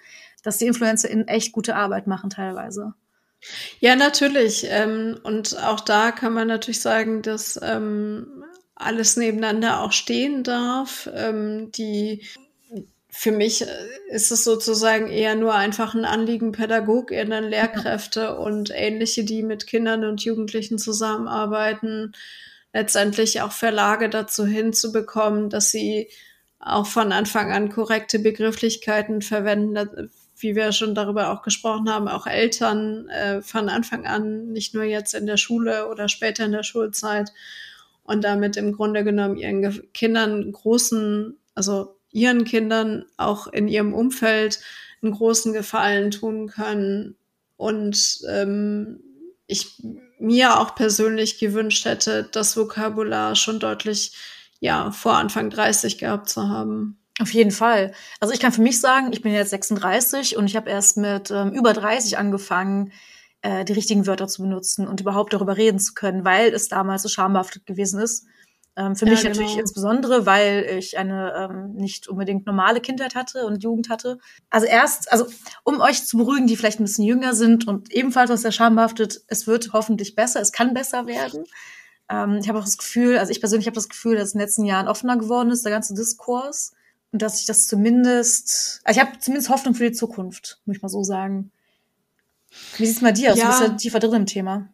dass 0.42 0.58
die 0.58 0.66
InfluencerInnen 0.66 1.26
echt 1.26 1.52
gute 1.52 1.74
Arbeit 1.74 2.06
machen 2.06 2.30
teilweise. 2.30 2.94
Ja, 3.80 3.96
natürlich. 3.96 4.66
Ähm, 4.68 5.18
und 5.22 5.58
auch 5.62 5.80
da 5.80 6.10
kann 6.10 6.32
man 6.32 6.48
natürlich 6.48 6.80
sagen, 6.80 7.22
dass 7.22 7.58
ähm, 7.62 8.44
alles 8.74 9.16
nebeneinander 9.16 9.80
auch 9.80 9.92
stehen 9.92 10.42
darf. 10.42 11.08
Ähm, 11.14 11.70
die 11.72 12.22
für 13.16 13.30
mich 13.30 13.62
äh, 13.62 13.66
ist 14.08 14.32
es 14.32 14.42
sozusagen 14.42 15.08
eher 15.08 15.36
nur 15.36 15.54
einfach 15.54 15.94
ein 15.94 16.04
Anliegen 16.04 16.52
PädagogInnen, 16.52 17.44
Lehrkräfte 17.44 18.20
ja. 18.20 18.32
und 18.32 18.70
ähnliche, 18.74 19.24
die 19.24 19.42
mit 19.42 19.68
Kindern 19.68 20.04
und 20.04 20.24
Jugendlichen 20.24 20.78
zusammenarbeiten, 20.78 22.12
letztendlich 22.72 23.40
auch 23.40 23.52
Verlage 23.52 24.10
dazu 24.10 24.44
hinzubekommen, 24.44 25.48
dass 25.48 25.70
sie 25.70 26.08
auch 26.58 26.86
von 26.86 27.12
Anfang 27.12 27.52
an 27.52 27.70
korrekte 27.70 28.18
Begrifflichkeiten 28.18 29.22
verwenden, 29.22 30.10
wie 30.44 30.54
wir 30.54 30.70
schon 30.70 30.94
darüber 30.94 31.32
auch 31.32 31.42
gesprochen 31.42 31.90
haben, 31.90 32.06
auch 32.06 32.26
Eltern 32.26 33.08
äh, 33.08 33.42
von 33.42 33.68
Anfang 33.68 34.06
an, 34.06 34.52
nicht 34.52 34.74
nur 34.74 34.84
jetzt 34.84 35.14
in 35.14 35.26
der 35.26 35.38
Schule 35.38 35.88
oder 35.88 36.08
später 36.08 36.44
in 36.44 36.52
der 36.52 36.62
Schulzeit 36.62 37.32
und 38.04 38.22
damit 38.22 38.56
im 38.56 38.72
Grunde 38.72 39.02
genommen 39.02 39.36
ihren 39.36 39.90
Kindern 39.92 40.52
großen, 40.52 41.36
also 41.54 41.96
ihren 42.12 42.44
Kindern 42.44 43.06
auch 43.16 43.46
in 43.48 43.66
ihrem 43.66 43.94
Umfeld 43.94 44.60
einen 45.02 45.12
großen 45.12 45.52
Gefallen 45.52 46.10
tun 46.10 46.48
können. 46.48 47.16
Und 47.56 48.20
ähm, 48.28 49.00
ich 49.46 49.82
mir 50.18 50.60
auch 50.60 50.74
persönlich 50.74 51.38
gewünscht 51.38 51.86
hätte, 51.86 52.28
das 52.30 52.56
Vokabular 52.56 53.34
schon 53.34 53.58
deutlich 53.58 54.12
ja 54.60 54.90
vor 54.90 55.14
Anfang 55.14 55.50
30 55.50 55.98
gehabt 55.98 56.28
zu 56.28 56.48
haben. 56.48 56.98
Auf 57.20 57.32
jeden 57.32 57.52
Fall. 57.52 57.92
Also 58.18 58.34
ich 58.34 58.40
kann 58.40 58.52
für 58.52 58.62
mich 58.62 58.80
sagen, 58.80 59.12
ich 59.12 59.22
bin 59.22 59.32
jetzt 59.32 59.50
36 59.50 60.36
und 60.36 60.46
ich 60.46 60.56
habe 60.56 60.68
erst 60.68 60.96
mit 60.96 61.30
ähm, 61.30 61.52
über 61.52 61.72
30 61.72 62.18
angefangen, 62.18 62.92
äh, 63.42 63.64
die 63.64 63.72
richtigen 63.72 64.06
Wörter 64.06 64.26
zu 64.26 64.42
benutzen 64.42 64.88
und 64.88 65.00
überhaupt 65.00 65.32
darüber 65.32 65.56
reden 65.56 65.78
zu 65.78 65.94
können, 65.94 66.24
weil 66.24 66.52
es 66.52 66.68
damals 66.68 67.02
so 67.02 67.08
schambehaftet 67.08 67.66
gewesen 67.66 68.00
ist. 68.00 68.26
Ähm, 68.76 68.96
für 68.96 69.04
ja, 69.06 69.12
mich 69.12 69.22
genau. 69.22 69.34
natürlich 69.34 69.58
insbesondere, 69.58 70.26
weil 70.26 70.66
ich 70.78 70.98
eine 70.98 71.32
ähm, 71.36 71.74
nicht 71.74 72.08
unbedingt 72.08 72.46
normale 72.46 72.80
Kindheit 72.80 73.14
hatte 73.14 73.46
und 73.46 73.62
Jugend 73.62 73.88
hatte. 73.88 74.18
Also 74.50 74.66
erst, 74.66 75.12
also 75.12 75.26
um 75.62 75.80
euch 75.80 76.04
zu 76.04 76.16
beruhigen, 76.16 76.48
die 76.48 76.56
vielleicht 76.56 76.80
ein 76.80 76.84
bisschen 76.84 77.04
jünger 77.04 77.34
sind 77.34 77.68
und 77.68 77.92
ebenfalls 77.92 78.32
aus 78.32 78.42
der 78.42 78.50
Scham 78.50 78.74
behaftet, 78.74 79.22
es 79.28 79.46
wird 79.46 79.72
hoffentlich 79.72 80.16
besser, 80.16 80.40
es 80.40 80.50
kann 80.50 80.74
besser 80.74 81.06
werden. 81.06 81.44
Ähm, 82.10 82.38
ich 82.40 82.48
habe 82.48 82.58
auch 82.58 82.64
das 82.64 82.78
Gefühl, 82.78 83.18
also 83.18 83.30
ich 83.30 83.38
persönlich 83.38 83.68
habe 83.68 83.76
das 83.76 83.88
Gefühl, 83.88 84.16
dass 84.16 84.32
in 84.32 84.38
den 84.38 84.46
letzten 84.46 84.64
Jahren 84.64 84.88
offener 84.88 85.16
geworden 85.16 85.50
ist, 85.50 85.64
der 85.64 85.72
ganze 85.72 85.94
Diskurs. 85.94 86.72
Und 87.14 87.22
dass 87.22 87.38
ich 87.38 87.46
das 87.46 87.68
zumindest, 87.68 88.80
also 88.82 88.98
ich 88.98 89.06
habe 89.06 89.20
zumindest 89.20 89.48
Hoffnung 89.48 89.76
für 89.76 89.88
die 89.88 89.92
Zukunft, 89.92 90.58
muss 90.66 90.78
ich 90.78 90.82
mal 90.82 90.88
so 90.88 91.04
sagen. 91.04 91.52
Wie 92.76 92.86
sieht 92.86 92.96
es 92.96 93.02
bei 93.04 93.12
dir 93.12 93.30
aus? 93.30 93.38
Ja. 93.38 93.44
Du 93.44 93.50
bist 93.50 93.62
ja 93.62 93.68
tiefer 93.76 94.00
drin 94.00 94.14
im 94.22 94.26
Thema. 94.26 94.68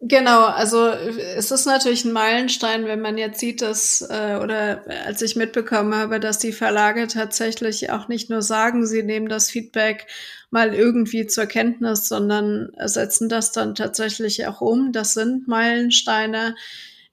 Genau, 0.00 0.46
also 0.46 0.88
es 0.88 1.52
ist 1.52 1.64
natürlich 1.64 2.04
ein 2.04 2.10
Meilenstein, 2.10 2.86
wenn 2.86 3.00
man 3.00 3.16
jetzt 3.18 3.38
sieht, 3.38 3.62
dass, 3.62 4.00
äh, 4.02 4.36
oder 4.42 4.82
als 5.06 5.22
ich 5.22 5.36
mitbekommen 5.36 5.94
habe, 5.94 6.18
dass 6.18 6.40
die 6.40 6.50
Verlage 6.50 7.06
tatsächlich 7.06 7.88
auch 7.92 8.08
nicht 8.08 8.30
nur 8.30 8.42
sagen, 8.42 8.84
sie 8.84 9.04
nehmen 9.04 9.28
das 9.28 9.48
Feedback 9.48 10.08
mal 10.50 10.74
irgendwie 10.74 11.28
zur 11.28 11.46
Kenntnis, 11.46 12.08
sondern 12.08 12.72
setzen 12.84 13.28
das 13.28 13.52
dann 13.52 13.76
tatsächlich 13.76 14.44
auch 14.48 14.60
um. 14.60 14.90
Das 14.90 15.14
sind 15.14 15.46
Meilensteine. 15.46 16.56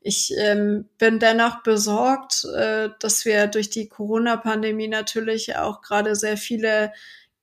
Ich 0.03 0.33
ähm, 0.37 0.89
bin 0.97 1.19
dennoch 1.19 1.63
besorgt, 1.63 2.45
äh, 2.55 2.89
dass 2.99 3.25
wir 3.25 3.47
durch 3.47 3.69
die 3.69 3.87
Corona-Pandemie 3.87 4.89
natürlich 4.89 5.55
auch 5.55 5.81
gerade 5.81 6.15
sehr 6.15 6.37
viele 6.37 6.91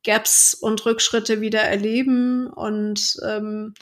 Gaps 0.05 0.55
und 0.55 0.85
Rückschritte 0.85 1.41
wieder 1.41 1.61
erleben 1.61 2.47
und 2.47 3.17
ähm, 3.27 3.75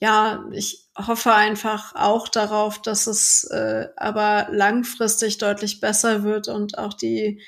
ja, 0.00 0.46
ich 0.52 0.88
hoffe 0.96 1.34
einfach 1.34 1.94
auch 1.94 2.28
darauf, 2.28 2.80
dass 2.80 3.06
es 3.06 3.44
äh, 3.44 3.88
aber 3.96 4.48
langfristig 4.50 5.38
deutlich 5.38 5.80
besser 5.80 6.22
wird 6.22 6.48
und 6.48 6.78
auch 6.78 6.94
die 6.94 7.40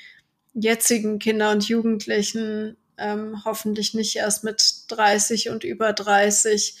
jetzigen 0.53 1.17
Kinder 1.17 1.51
und 1.51 1.67
Jugendlichen 1.67 2.77
ähm, 2.97 3.43
hoffentlich 3.43 3.95
nicht 3.95 4.15
erst 4.15 4.43
mit 4.43 4.85
30 4.89 5.49
und 5.49 5.63
über 5.63 5.93
30 5.93 6.75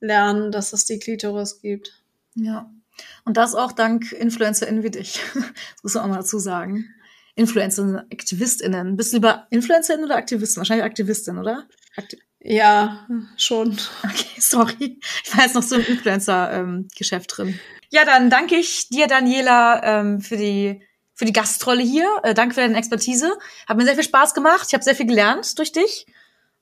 lernen, 0.00 0.50
dass 0.50 0.72
es 0.72 0.86
die 0.86 0.98
Klitoris 0.98 1.60
gibt. 1.60 2.02
Ja. 2.34 2.70
Und 3.24 3.36
das 3.36 3.54
auch 3.54 3.72
dank 3.72 4.12
InfluencerInnen 4.12 4.82
wie 4.82 4.90
dich. 4.90 5.20
Das 5.34 5.82
muss 5.82 5.94
man 5.94 6.04
auch 6.04 6.08
mal 6.08 6.16
dazu 6.16 6.38
sagen. 6.38 6.94
Influencer, 7.34 8.04
AktivistInnen. 8.12 8.96
Bist 8.96 9.12
du 9.12 9.16
lieber 9.16 9.46
InfluencerInnen 9.50 10.06
oder 10.06 10.16
Aktivistin? 10.16 10.60
Wahrscheinlich 10.60 10.84
Aktivistin, 10.84 11.38
oder? 11.38 11.68
Aktiv 11.96 12.20
ja, 12.40 13.06
schon. 13.36 13.76
Okay, 14.04 14.28
sorry. 14.40 15.00
Ich 15.24 15.36
war 15.36 15.44
jetzt 15.44 15.54
noch 15.54 15.62
so 15.62 15.76
im 15.76 15.84
Influencer-Geschäft 15.84 17.36
drin. 17.36 17.58
Ja, 17.90 18.04
dann 18.04 18.30
danke 18.30 18.56
ich 18.56 18.88
dir, 18.88 19.06
Daniela, 19.06 19.82
ähm, 19.82 20.20
für 20.20 20.36
die 20.36 20.82
für 21.14 21.24
die 21.24 21.32
Gastrolle 21.32 21.82
hier. 21.82 22.06
Äh, 22.22 22.32
danke 22.32 22.54
für 22.54 22.60
deine 22.60 22.78
Expertise. 22.78 23.36
Hat 23.66 23.76
mir 23.76 23.84
sehr 23.84 23.96
viel 23.96 24.04
Spaß 24.04 24.34
gemacht. 24.34 24.66
Ich 24.68 24.74
habe 24.74 24.84
sehr 24.84 24.94
viel 24.94 25.06
gelernt 25.06 25.58
durch 25.58 25.72
dich. 25.72 26.06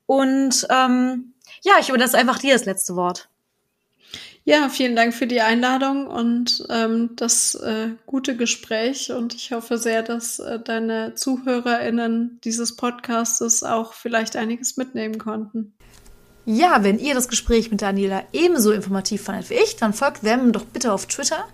Und 0.07 0.67
ähm, 0.71 1.35
ja, 1.63 1.75
ich 1.79 1.91
überlasse 1.91 2.17
einfach 2.17 2.39
dir 2.39 2.55
das 2.55 2.65
letzte 2.65 2.97
Wort. 2.97 3.29
Ja, 4.49 4.69
vielen 4.69 4.95
Dank 4.95 5.13
für 5.13 5.27
die 5.27 5.41
Einladung 5.41 6.07
und 6.07 6.65
ähm, 6.71 7.11
das 7.17 7.57
äh, 7.57 7.89
gute 8.07 8.37
Gespräch. 8.37 9.11
Und 9.11 9.35
ich 9.35 9.51
hoffe 9.51 9.77
sehr, 9.77 10.05
dass 10.05 10.39
äh, 10.39 10.61
deine 10.61 11.17
ZuhörerInnen 11.17 12.39
dieses 12.45 12.77
Podcastes 12.77 13.65
auch 13.65 13.93
vielleicht 13.93 14.37
einiges 14.37 14.77
mitnehmen 14.77 15.19
konnten. 15.19 15.75
Ja, 16.45 16.85
wenn 16.85 17.01
ihr 17.01 17.15
das 17.15 17.27
Gespräch 17.27 17.73
mit 17.73 17.83
Daniela 17.83 18.23
ebenso 18.33 18.71
informativ 18.71 19.23
fandet 19.23 19.51
wie 19.51 19.55
ich, 19.55 19.75
dann 19.75 19.93
folgt 19.93 20.23
them 20.23 20.53
doch 20.53 20.65
bitte 20.65 20.93
auf 20.93 21.07
Twitter. 21.07 21.45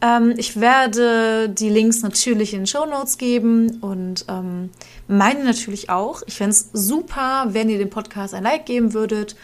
Ähm, 0.00 0.32
ich 0.38 0.58
werde 0.58 1.50
die 1.50 1.68
Links 1.68 2.00
natürlich 2.00 2.54
in 2.54 2.60
den 2.60 2.66
Show 2.66 2.86
Notes 2.86 3.18
geben 3.18 3.76
und 3.82 4.24
ähm, 4.28 4.70
meine 5.06 5.44
natürlich 5.44 5.90
auch. 5.90 6.22
Ich 6.26 6.36
fände 6.36 6.52
es 6.52 6.70
super, 6.72 7.48
wenn 7.50 7.68
ihr 7.68 7.76
dem 7.76 7.90
Podcast 7.90 8.32
ein 8.32 8.44
Like 8.44 8.64
geben 8.64 8.94
würdet. 8.94 9.36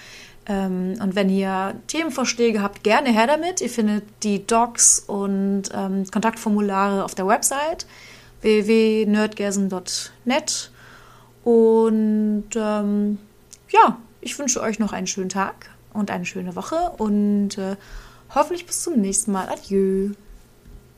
Ähm, 0.49 0.95
und 1.01 1.15
wenn 1.15 1.29
ihr 1.29 1.77
Themenvorschläge 1.87 2.61
habt, 2.63 2.83
gerne 2.83 3.11
her 3.11 3.27
damit. 3.27 3.61
Ihr 3.61 3.69
findet 3.69 4.05
die 4.23 4.47
Docs 4.47 5.01
und 5.07 5.65
ähm, 5.75 6.07
Kontaktformulare 6.11 7.05
auf 7.05 7.15
der 7.15 7.27
Website 7.27 7.85
www.nerdgersen.net. 8.41 10.71
Und 11.45 12.49
ähm, 12.57 13.19
ja, 13.71 13.99
ich 14.21 14.39
wünsche 14.39 14.63
euch 14.63 14.79
noch 14.79 14.93
einen 14.93 15.07
schönen 15.07 15.29
Tag 15.29 15.71
und 15.93 16.11
eine 16.11 16.25
schöne 16.25 16.57
Woche 16.57 16.93
und 16.97 17.59
äh, 17.59 17.77
hoffentlich 18.35 18.67
bis 18.67 18.83
zum 18.83 18.99
nächsten 19.01 19.33
Mal. 19.33 19.49
Adieu. 19.49 20.13